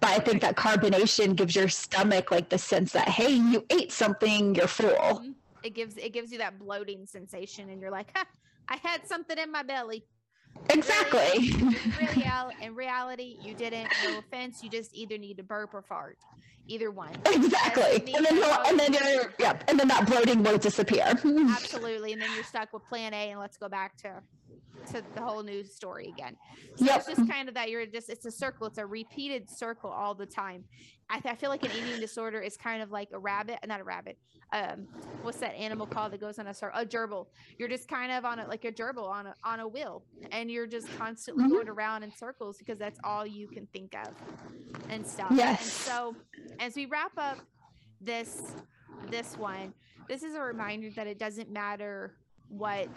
But 0.00 0.10
I 0.10 0.18
think 0.18 0.42
that 0.42 0.56
carbonation 0.56 1.34
gives 1.34 1.56
your 1.56 1.68
stomach 1.68 2.30
like 2.30 2.50
the 2.50 2.58
sense 2.58 2.92
that 2.92 3.08
hey, 3.08 3.32
you 3.32 3.64
ate 3.70 3.92
something, 3.92 4.54
you're 4.54 4.66
full. 4.66 4.88
Mm-hmm. 4.90 5.30
It 5.62 5.74
gives 5.74 5.96
it 5.96 6.12
gives 6.12 6.30
you 6.30 6.38
that 6.38 6.58
bloating 6.58 7.06
sensation, 7.06 7.70
and 7.70 7.80
you're 7.80 7.90
like, 7.90 8.14
I 8.68 8.76
had 8.76 9.06
something 9.06 9.38
in 9.38 9.50
my 9.50 9.62
belly. 9.62 10.04
Exactly. 10.70 11.52
Really, 11.52 12.54
in 12.62 12.74
reality, 12.74 13.36
you 13.42 13.54
didn't. 13.54 13.88
No 14.04 14.18
offense, 14.18 14.62
you 14.62 14.70
just 14.70 14.94
either 14.94 15.18
need 15.18 15.36
to 15.36 15.42
burp 15.42 15.74
or 15.74 15.82
fart 15.82 16.18
either 16.66 16.90
one. 16.90 17.12
Exactly. 17.26 18.14
And 18.14 18.24
then, 18.24 18.42
and 18.66 18.78
then 18.80 18.92
you're, 18.92 19.34
yeah, 19.38 19.58
and 19.68 19.78
then 19.78 19.88
that 19.88 20.06
bloating 20.06 20.42
will 20.42 20.58
disappear. 20.58 21.04
Absolutely. 21.24 22.12
And 22.12 22.22
then 22.22 22.30
you're 22.34 22.44
stuck 22.44 22.72
with 22.72 22.86
plan 22.88 23.12
A 23.12 23.30
and 23.30 23.40
let's 23.40 23.56
go 23.56 23.68
back 23.68 23.96
to 23.98 24.22
to 24.92 25.02
the 25.14 25.20
whole 25.20 25.42
news 25.42 25.74
story 25.74 26.08
again. 26.08 26.36
So 26.76 26.84
yep. 26.84 26.98
it's 26.98 27.06
just 27.06 27.30
kind 27.30 27.48
of 27.48 27.54
that 27.54 27.70
you're 27.70 27.86
just 27.86 28.08
it's 28.08 28.26
a 28.26 28.30
circle. 28.30 28.66
It's 28.66 28.78
a 28.78 28.86
repeated 28.86 29.50
circle 29.50 29.90
all 29.90 30.14
the 30.14 30.26
time. 30.26 30.64
I, 31.10 31.20
I 31.24 31.34
feel 31.34 31.50
like 31.50 31.64
an 31.64 31.70
eating 31.76 32.00
disorder 32.00 32.40
is 32.40 32.56
kind 32.56 32.82
of 32.82 32.90
like 32.90 33.08
a 33.12 33.18
rabbit, 33.18 33.58
not 33.66 33.80
a 33.80 33.84
rabbit. 33.84 34.18
Um, 34.52 34.86
what's 35.22 35.38
that 35.38 35.54
animal 35.54 35.86
called 35.86 36.12
that 36.12 36.20
goes 36.20 36.38
on 36.38 36.46
a 36.46 36.54
circle? 36.54 36.80
A 36.80 36.86
gerbil. 36.86 37.26
You're 37.58 37.68
just 37.68 37.88
kind 37.88 38.12
of 38.12 38.24
on 38.24 38.38
it 38.38 38.48
like 38.48 38.64
a 38.64 38.72
gerbil 38.72 39.08
on 39.08 39.26
a 39.26 39.34
on 39.44 39.60
a 39.60 39.68
wheel, 39.68 40.04
and 40.32 40.50
you're 40.50 40.66
just 40.66 40.86
constantly 40.96 41.44
mm-hmm. 41.44 41.52
going 41.52 41.68
around 41.68 42.02
in 42.02 42.14
circles 42.14 42.58
because 42.58 42.78
that's 42.78 42.98
all 43.04 43.26
you 43.26 43.48
can 43.48 43.66
think 43.72 43.94
of, 43.94 44.14
and 44.88 45.06
stuff. 45.06 45.28
Yes. 45.32 45.60
And 45.60 45.70
so 45.70 46.16
as 46.60 46.76
we 46.76 46.86
wrap 46.86 47.12
up 47.16 47.38
this 48.00 48.54
this 49.10 49.36
one, 49.36 49.72
this 50.08 50.22
is 50.22 50.34
a 50.34 50.40
reminder 50.40 50.90
that 50.96 51.06
it 51.06 51.18
doesn't 51.18 51.50
matter 51.50 52.14
what 52.48 52.88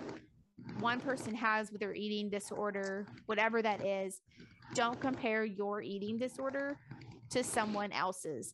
one 0.79 0.99
person 0.99 1.33
has 1.35 1.71
with 1.71 1.81
their 1.81 1.93
eating 1.93 2.29
disorder, 2.29 3.05
whatever 3.25 3.61
that 3.61 3.85
is, 3.85 4.21
don't 4.73 4.99
compare 4.99 5.45
your 5.45 5.81
eating 5.81 6.17
disorder 6.17 6.77
to 7.29 7.43
someone 7.43 7.91
else's 7.91 8.53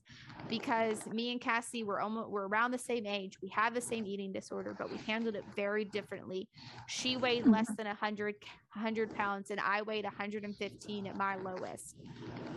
because 0.49 1.06
me 1.08 1.32
and 1.32 1.39
Cassie 1.39 1.84
were 1.84 2.01
almost 2.01 2.30
we're 2.30 2.47
around 2.47 2.72
the 2.72 2.78
same 2.78 3.06
age. 3.06 3.39
We 3.41 3.49
have 3.49 3.74
the 3.74 3.82
same 3.82 4.06
eating 4.06 4.32
disorder, 4.32 4.76
but 4.78 4.91
we 4.91 4.97
handled 4.97 5.36
it 5.36 5.43
very 5.56 5.86
differently. 5.86 6.47
She 6.88 7.18
weighed 7.18 7.45
less 7.45 7.66
mm-hmm. 7.66 7.76
than 7.76 7.88
100 7.88 8.36
100 8.76 9.15
pounds 9.15 9.51
and 9.51 9.59
I 9.59 9.82
weighed 9.82 10.03
115 10.03 11.07
at 11.07 11.15
my 11.15 11.36
lowest. 11.36 11.95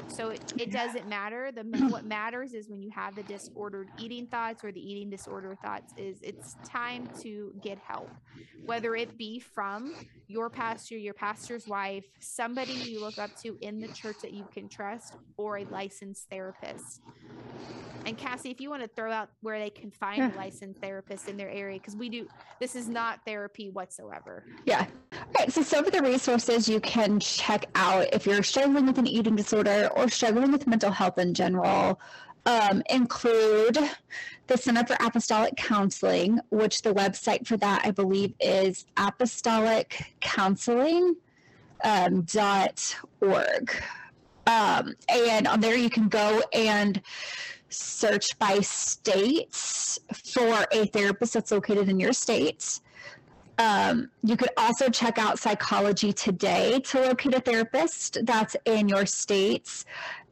So 0.08 0.30
it, 0.30 0.52
it 0.58 0.72
doesn't 0.72 1.08
matter. 1.08 1.50
The 1.52 1.62
what 1.90 2.04
matters 2.04 2.54
is 2.54 2.68
when 2.68 2.82
you 2.82 2.90
have 2.90 3.14
the 3.14 3.22
disordered 3.24 3.88
eating 3.98 4.26
thoughts 4.26 4.64
or 4.64 4.72
the 4.72 4.80
eating 4.80 5.10
disorder 5.10 5.56
thoughts 5.62 5.92
is 5.96 6.18
it's 6.22 6.56
time 6.64 7.08
to 7.20 7.52
get 7.62 7.78
help. 7.78 8.10
Whether 8.64 8.96
it 8.96 9.18
be 9.18 9.40
from 9.40 9.94
your 10.26 10.48
pastor, 10.48 10.96
your 10.96 11.14
pastor's 11.14 11.66
wife, 11.66 12.04
somebody 12.20 12.72
you 12.72 13.00
look 13.00 13.18
up 13.18 13.36
to 13.42 13.58
in 13.60 13.80
the 13.80 13.88
church 13.88 14.16
that 14.22 14.32
you 14.32 14.46
can 14.52 14.68
trust 14.68 15.14
or 15.36 15.58
a 15.58 15.64
licensed 15.64 16.28
therapist. 16.30 17.02
And 18.06 18.16
Cassie, 18.16 18.50
if 18.50 18.60
you 18.60 18.70
want 18.70 18.82
to 18.82 18.88
throw 18.88 19.10
out 19.10 19.30
where 19.40 19.58
they 19.58 19.70
can 19.70 19.90
find 19.90 20.18
yeah. 20.18 20.34
a 20.34 20.36
licensed 20.36 20.80
therapist 20.80 21.28
in 21.28 21.36
their 21.36 21.50
area, 21.50 21.78
because 21.78 21.96
we 21.96 22.08
do, 22.08 22.28
this 22.60 22.76
is 22.76 22.88
not 22.88 23.20
therapy 23.26 23.68
whatsoever. 23.68 24.44
Yeah. 24.64 24.86
Right. 25.38 25.52
So 25.52 25.62
some 25.62 25.86
of 25.86 25.92
the 25.92 26.02
resources 26.02 26.68
you 26.68 26.80
can 26.80 27.20
check 27.20 27.66
out 27.74 28.08
if 28.12 28.26
you're 28.26 28.42
struggling 28.42 28.86
with 28.86 28.98
an 28.98 29.06
eating 29.06 29.36
disorder 29.36 29.90
or 29.94 30.08
struggling 30.08 30.52
with 30.52 30.66
mental 30.66 30.90
health 30.90 31.18
in 31.18 31.34
general 31.34 32.00
um, 32.46 32.82
include 32.90 33.78
the 34.46 34.56
Center 34.56 34.86
for 34.86 34.96
Apostolic 35.00 35.56
Counseling, 35.56 36.38
which 36.50 36.82
the 36.82 36.94
website 36.94 37.46
for 37.46 37.56
that 37.58 37.82
I 37.84 37.90
believe 37.90 38.32
is 38.40 38.86
apostolic.counseling.org. 38.96 41.16
Um, 41.84 42.22
dot 42.22 42.96
org. 43.20 43.70
Um, 44.46 44.94
and 45.10 45.46
on 45.46 45.60
there 45.60 45.76
you 45.76 45.90
can 45.90 46.08
go 46.08 46.42
and 46.54 47.02
search 47.68 48.38
by 48.38 48.60
states 48.60 49.98
for 50.34 50.64
a 50.72 50.86
therapist 50.86 51.34
that's 51.34 51.50
located 51.50 51.90
in 51.90 52.00
your 52.00 52.14
state. 52.14 52.80
Um, 53.58 54.10
you 54.22 54.36
could 54.36 54.50
also 54.56 54.90
check 54.90 55.18
out 55.18 55.38
Psychology 55.38 56.12
Today 56.12 56.80
to 56.80 57.00
locate 57.00 57.34
a 57.34 57.40
therapist 57.40 58.18
that's 58.24 58.56
in 58.64 58.88
your 58.88 59.06
states. 59.06 59.84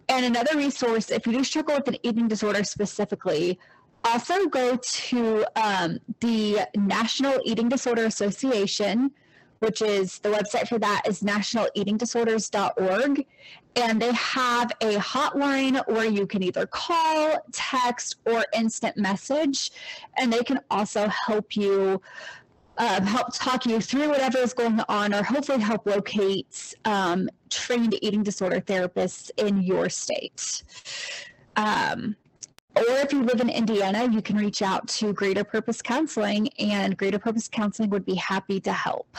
And 0.08 0.26
another 0.26 0.56
resource, 0.56 1.10
if 1.10 1.26
you 1.26 1.32
do 1.32 1.44
struggle 1.44 1.76
with 1.76 1.88
an 1.88 1.96
eating 2.02 2.28
disorder 2.28 2.62
specifically, 2.64 3.58
also 4.04 4.46
go 4.46 4.76
to 4.76 5.46
um, 5.56 5.98
the 6.20 6.60
National 6.76 7.40
Eating 7.44 7.70
Disorder 7.70 8.04
Association 8.04 9.10
which 9.64 9.80
is 9.80 10.18
the 10.18 10.28
website 10.28 10.68
for 10.68 10.78
that 10.78 11.00
is 11.06 11.22
nationaleatingdisorders.org. 11.22 13.26
And 13.76 14.00
they 14.00 14.12
have 14.12 14.70
a 14.80 14.96
hotline 14.96 15.82
where 15.88 16.04
you 16.04 16.26
can 16.26 16.42
either 16.42 16.66
call, 16.66 17.38
text, 17.50 18.16
or 18.26 18.44
instant 18.54 18.98
message. 18.98 19.70
And 20.18 20.32
they 20.32 20.42
can 20.42 20.60
also 20.70 21.08
help 21.08 21.56
you 21.56 22.02
um, 22.78 23.06
help 23.06 23.28
talk 23.32 23.66
you 23.66 23.80
through 23.80 24.08
whatever 24.08 24.38
is 24.38 24.52
going 24.52 24.80
on 24.88 25.14
or 25.14 25.22
hopefully 25.22 25.60
help 25.60 25.86
locate 25.86 26.74
um, 26.84 27.28
trained 27.50 27.96
eating 28.02 28.22
disorder 28.22 28.60
therapists 28.60 29.30
in 29.36 29.62
your 29.62 29.88
state. 29.88 30.62
Um, 31.56 32.16
or 32.76 32.82
if 32.88 33.12
you 33.12 33.22
live 33.22 33.40
in 33.40 33.48
Indiana, 33.48 34.08
you 34.10 34.20
can 34.20 34.36
reach 34.36 34.60
out 34.60 34.88
to 34.88 35.12
Greater 35.12 35.44
Purpose 35.44 35.80
Counseling, 35.80 36.48
and 36.58 36.96
Greater 36.96 37.20
Purpose 37.20 37.46
Counseling 37.46 37.88
would 37.90 38.04
be 38.04 38.16
happy 38.16 38.58
to 38.60 38.72
help. 38.72 39.16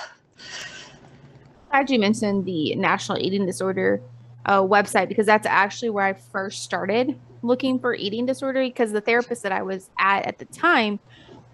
Glad 1.70 1.90
you 1.90 2.00
mentioned 2.00 2.46
the 2.46 2.76
National 2.76 3.18
Eating 3.18 3.46
Disorder 3.46 4.02
uh, 4.46 4.62
website 4.62 5.08
because 5.08 5.26
that's 5.26 5.48
actually 5.48 5.90
where 5.90 6.06
I 6.06 6.14
first 6.14 6.64
started 6.64 7.18
looking 7.42 7.80
for 7.80 7.94
eating 7.94 8.26
disorder 8.26 8.62
because 8.62 8.92
the 8.92 9.02
therapist 9.02 9.44
that 9.44 9.52
I 9.52 9.62
was 9.62 9.90
at 10.00 10.26
at 10.26 10.38
the 10.38 10.46
time 10.46 11.00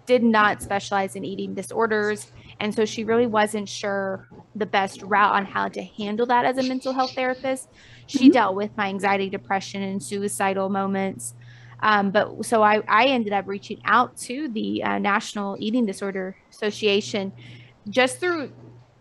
did 0.06 0.22
not 0.22 0.62
specialize 0.62 1.16
in 1.16 1.24
eating 1.24 1.54
disorders. 1.54 2.32
And 2.60 2.74
so 2.74 2.84
she 2.84 3.04
really 3.04 3.26
wasn't 3.26 3.68
sure 3.68 4.28
the 4.54 4.66
best 4.66 5.02
route 5.02 5.32
on 5.32 5.44
how 5.44 5.68
to 5.68 5.82
handle 5.82 6.26
that 6.26 6.44
as 6.44 6.58
a 6.58 6.62
mental 6.62 6.92
health 6.92 7.14
therapist. 7.14 7.68
She 8.06 8.24
mm-hmm. 8.24 8.32
dealt 8.32 8.54
with 8.54 8.76
my 8.76 8.88
anxiety, 8.88 9.28
depression, 9.28 9.82
and 9.82 10.02
suicidal 10.02 10.68
moments. 10.68 11.34
Um, 11.80 12.10
but 12.10 12.44
so 12.44 12.62
I, 12.62 12.80
I 12.86 13.06
ended 13.06 13.32
up 13.32 13.48
reaching 13.48 13.80
out 13.84 14.16
to 14.18 14.48
the 14.48 14.82
uh, 14.84 14.98
National 14.98 15.56
Eating 15.58 15.84
Disorder 15.84 16.36
Association 16.50 17.32
just 17.88 18.20
through 18.20 18.52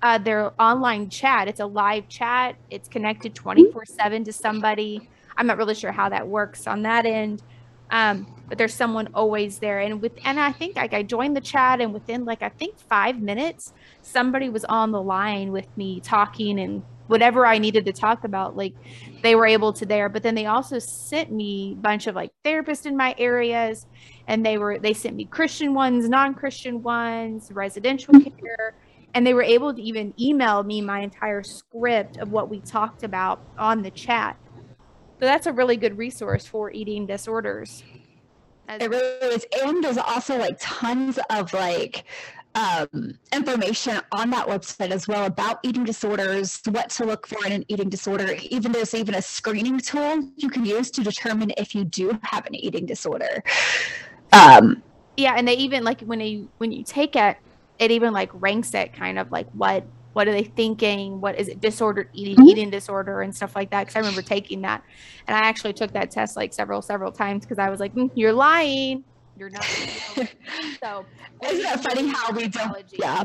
uh, 0.01 0.17
their 0.17 0.51
online 0.59 1.09
chat. 1.09 1.47
It's 1.47 1.59
a 1.59 1.65
live 1.65 2.09
chat. 2.09 2.55
It's 2.71 2.87
connected 2.87 3.35
24 3.35 3.85
7 3.85 4.23
to 4.23 4.33
somebody. 4.33 5.07
I'm 5.37 5.45
not 5.45 5.57
really 5.57 5.75
sure 5.75 5.91
how 5.91 6.09
that 6.09 6.27
works 6.27 6.65
on 6.65 6.81
that 6.83 7.05
end. 7.05 7.43
Um, 7.91 8.25
but 8.51 8.57
there's 8.57 8.73
someone 8.73 9.07
always 9.13 9.59
there. 9.59 9.79
And 9.79 10.01
with 10.01 10.11
and 10.25 10.37
I 10.37 10.51
think 10.51 10.75
like 10.75 10.93
I 10.93 11.03
joined 11.03 11.37
the 11.37 11.41
chat 11.41 11.79
and 11.79 11.93
within 11.93 12.25
like 12.25 12.41
I 12.41 12.49
think 12.49 12.77
five 12.77 13.21
minutes, 13.21 13.71
somebody 14.01 14.49
was 14.49 14.65
on 14.65 14.91
the 14.91 15.01
line 15.01 15.53
with 15.53 15.69
me 15.77 16.01
talking 16.01 16.59
and 16.59 16.83
whatever 17.07 17.45
I 17.45 17.59
needed 17.59 17.85
to 17.85 17.93
talk 17.93 18.25
about, 18.25 18.57
like 18.57 18.73
they 19.23 19.35
were 19.35 19.45
able 19.45 19.71
to 19.71 19.85
there. 19.85 20.09
But 20.09 20.23
then 20.23 20.35
they 20.35 20.47
also 20.47 20.79
sent 20.79 21.31
me 21.31 21.77
a 21.77 21.81
bunch 21.81 22.07
of 22.07 22.15
like 22.15 22.33
therapists 22.43 22.85
in 22.85 22.97
my 22.97 23.15
areas 23.17 23.85
and 24.27 24.45
they 24.45 24.57
were 24.57 24.77
they 24.79 24.93
sent 24.93 25.15
me 25.15 25.23
Christian 25.23 25.73
ones, 25.73 26.09
non-Christian 26.09 26.83
ones, 26.83 27.53
residential 27.53 28.15
hmm. 28.15 28.27
care 28.37 28.75
and 29.13 29.25
they 29.25 29.33
were 29.33 29.43
able 29.43 29.73
to 29.73 29.81
even 29.81 30.13
email 30.19 30.61
me 30.61 30.81
my 30.81 30.99
entire 30.99 31.41
script 31.41 32.17
of 32.17 32.33
what 32.33 32.49
we 32.49 32.59
talked 32.59 33.03
about 33.03 33.41
on 33.57 33.81
the 33.81 33.91
chat. 33.91 34.37
So 35.21 35.25
that's 35.25 35.47
a 35.47 35.53
really 35.53 35.77
good 35.77 35.97
resource 35.97 36.45
for 36.45 36.69
eating 36.71 37.05
disorders. 37.05 37.81
It 38.69 38.89
really 38.89 39.35
is. 39.35 39.45
And 39.63 39.83
there's 39.83 39.97
also 39.97 40.37
like 40.37 40.57
tons 40.59 41.19
of 41.29 41.53
like 41.53 42.05
um, 42.55 43.17
information 43.33 44.01
on 44.11 44.29
that 44.31 44.47
website 44.47 44.91
as 44.91 45.07
well 45.07 45.25
about 45.25 45.59
eating 45.63 45.83
disorders, 45.83 46.59
what 46.69 46.89
to 46.91 47.05
look 47.05 47.27
for 47.27 47.45
in 47.45 47.51
an 47.51 47.65
eating 47.67 47.89
disorder. 47.89 48.35
Even 48.49 48.71
there's 48.71 48.93
even 48.93 49.15
a 49.15 49.21
screening 49.21 49.79
tool 49.79 50.29
you 50.35 50.49
can 50.49 50.65
use 50.65 50.91
to 50.91 51.03
determine 51.03 51.51
if 51.57 51.75
you 51.75 51.83
do 51.83 52.17
have 52.23 52.45
an 52.45 52.55
eating 52.55 52.85
disorder. 52.85 53.43
Um, 54.33 54.81
yeah, 55.17 55.35
and 55.35 55.47
they 55.47 55.55
even 55.55 55.83
like 55.83 56.01
when 56.01 56.19
you 56.19 56.49
when 56.57 56.71
you 56.71 56.83
take 56.83 57.15
it 57.15 57.37
it 57.79 57.91
even 57.91 58.13
like 58.13 58.29
ranks 58.33 58.73
it 58.73 58.93
kind 58.93 59.17
of 59.17 59.31
like 59.31 59.49
what 59.51 59.85
what 60.13 60.27
are 60.27 60.31
they 60.31 60.43
thinking? 60.43 61.21
What 61.21 61.39
is 61.39 61.47
it 61.47 61.61
disordered 61.61 62.09
eating 62.13 62.35
mm-hmm. 62.35 62.47
eating 62.47 62.69
disorder 62.69 63.21
and 63.21 63.35
stuff 63.35 63.55
like 63.55 63.69
that? 63.71 63.81
Because 63.81 63.95
i 63.95 63.99
remember 63.99 64.21
taking 64.21 64.61
that. 64.61 64.83
And 65.27 65.35
i 65.35 65.39
actually 65.47 65.73
took 65.73 65.93
that 65.93 66.11
test 66.11 66.35
like 66.35 66.53
several 66.53 66.81
several 66.81 67.11
times 67.11 67.45
because 67.45 67.59
i 67.59 67.69
was 67.69 67.79
like 67.79 67.95
mm, 67.95 68.09
you're 68.15 68.33
lying. 68.33 69.03
You're 69.37 69.49
not 69.49 69.63
so 70.83 71.05
isn't 71.43 71.65
it 71.65 71.79
funny 71.79 72.07
how 72.07 72.31
we 72.31 72.47
don't 72.47 72.85
yeah. 72.91 73.23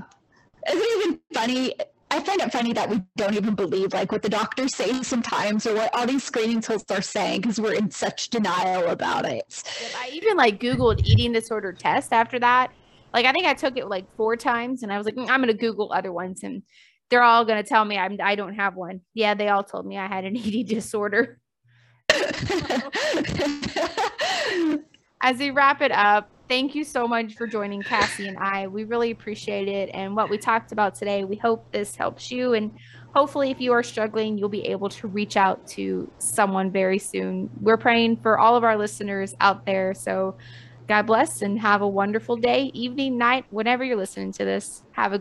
Isn't 0.69 0.81
it 0.81 1.05
even 1.05 1.21
funny? 1.33 1.75
I 2.09 2.21
find 2.21 2.41
it 2.41 2.53
funny 2.53 2.73
that 2.73 2.89
we 2.89 3.03
don't 3.17 3.35
even 3.35 3.55
believe 3.55 3.93
like 3.93 4.13
what 4.13 4.23
the 4.23 4.29
doctors 4.29 4.75
say 4.75 5.03
sometimes 5.03 5.67
or 5.67 5.75
what 5.75 5.95
all 5.95 6.07
these 6.07 6.23
screening 6.23 6.61
tools 6.61 6.85
are 6.91 7.03
saying 7.03 7.41
because 7.41 7.61
we're 7.61 7.75
in 7.75 7.91
such 7.91 8.31
denial 8.31 8.87
about 8.89 9.27
it. 9.27 9.63
I 9.99 10.11
even 10.13 10.37
like 10.37 10.61
Googled 10.61 11.05
eating 11.05 11.33
disorder 11.33 11.73
test 11.73 12.13
after 12.13 12.39
that 12.39 12.71
like 13.17 13.25
I 13.25 13.33
think 13.33 13.47
I 13.47 13.55
took 13.55 13.79
it 13.79 13.89
like 13.89 14.05
four 14.15 14.37
times, 14.37 14.83
and 14.83 14.93
I 14.93 14.99
was 14.99 15.07
like, 15.07 15.15
mm, 15.15 15.27
I'm 15.31 15.41
gonna 15.41 15.55
Google 15.55 15.91
other 15.91 16.13
ones, 16.13 16.43
and 16.43 16.63
they're 17.09 17.23
all 17.23 17.47
gonna 17.47 17.63
tell 17.63 17.83
me 17.83 17.97
I'm 17.97 18.19
I 18.23 18.35
don't 18.35 18.55
have 18.55 18.77
one. 18.77 19.01
Yeah, 19.15 19.33
they 19.33 19.49
all 19.49 19.65
told 19.65 19.87
me 19.87 19.97
I 19.97 20.07
had 20.07 20.27
an 20.27 20.37
eating 20.45 20.67
disorder. 20.67 21.41
As 25.23 25.39
we 25.39 25.51
wrap 25.51 25.81
it 25.81 25.93
up, 25.93 26.29
thank 26.47 26.75
you 26.75 26.85
so 26.85 27.09
much 27.09 27.35
for 27.37 27.47
joining 27.47 27.83
Cassie 27.83 28.29
and 28.29 28.37
I. 28.37 28.67
We 28.67 28.85
really 28.85 29.13
appreciate 29.13 29.67
it. 29.67 29.89
And 29.95 30.15
what 30.15 30.29
we 30.29 30.37
talked 30.37 30.71
about 30.71 30.95
today, 30.95 31.25
we 31.25 31.37
hope 31.37 31.73
this 31.73 31.97
helps 31.97 32.31
you. 32.31 32.53
And 32.53 32.71
hopefully, 33.15 33.51
if 33.51 33.63
you 33.63 33.73
are 33.73 33.83
struggling, 33.83 34.37
you'll 34.37 34.51
be 34.51 34.67
able 34.67 34.91
to 34.91 35.09
reach 35.09 35.39
out 35.39 35.67
to 35.69 36.11
someone 36.19 36.71
very 36.71 36.99
soon. 36.99 37.49
We're 37.63 37.79
praying 37.79 38.19
for 38.19 38.39
all 38.39 38.57
of 38.57 38.63
our 38.63 38.77
listeners 38.77 39.35
out 39.41 39.65
there. 39.65 39.95
So 39.95 40.37
God 40.89 41.03
bless 41.07 41.43
and 41.43 41.59
have 41.61 41.83
a 41.83 41.89
wonderful 41.89 42.37
day, 42.37 42.71
evening, 42.75 43.19
night, 43.19 43.45
whenever 43.51 43.85
you're 43.85 43.97
listening 43.97 44.33
to 44.33 44.45
this. 44.45 44.83
Have 44.93 45.13
a 45.13 45.15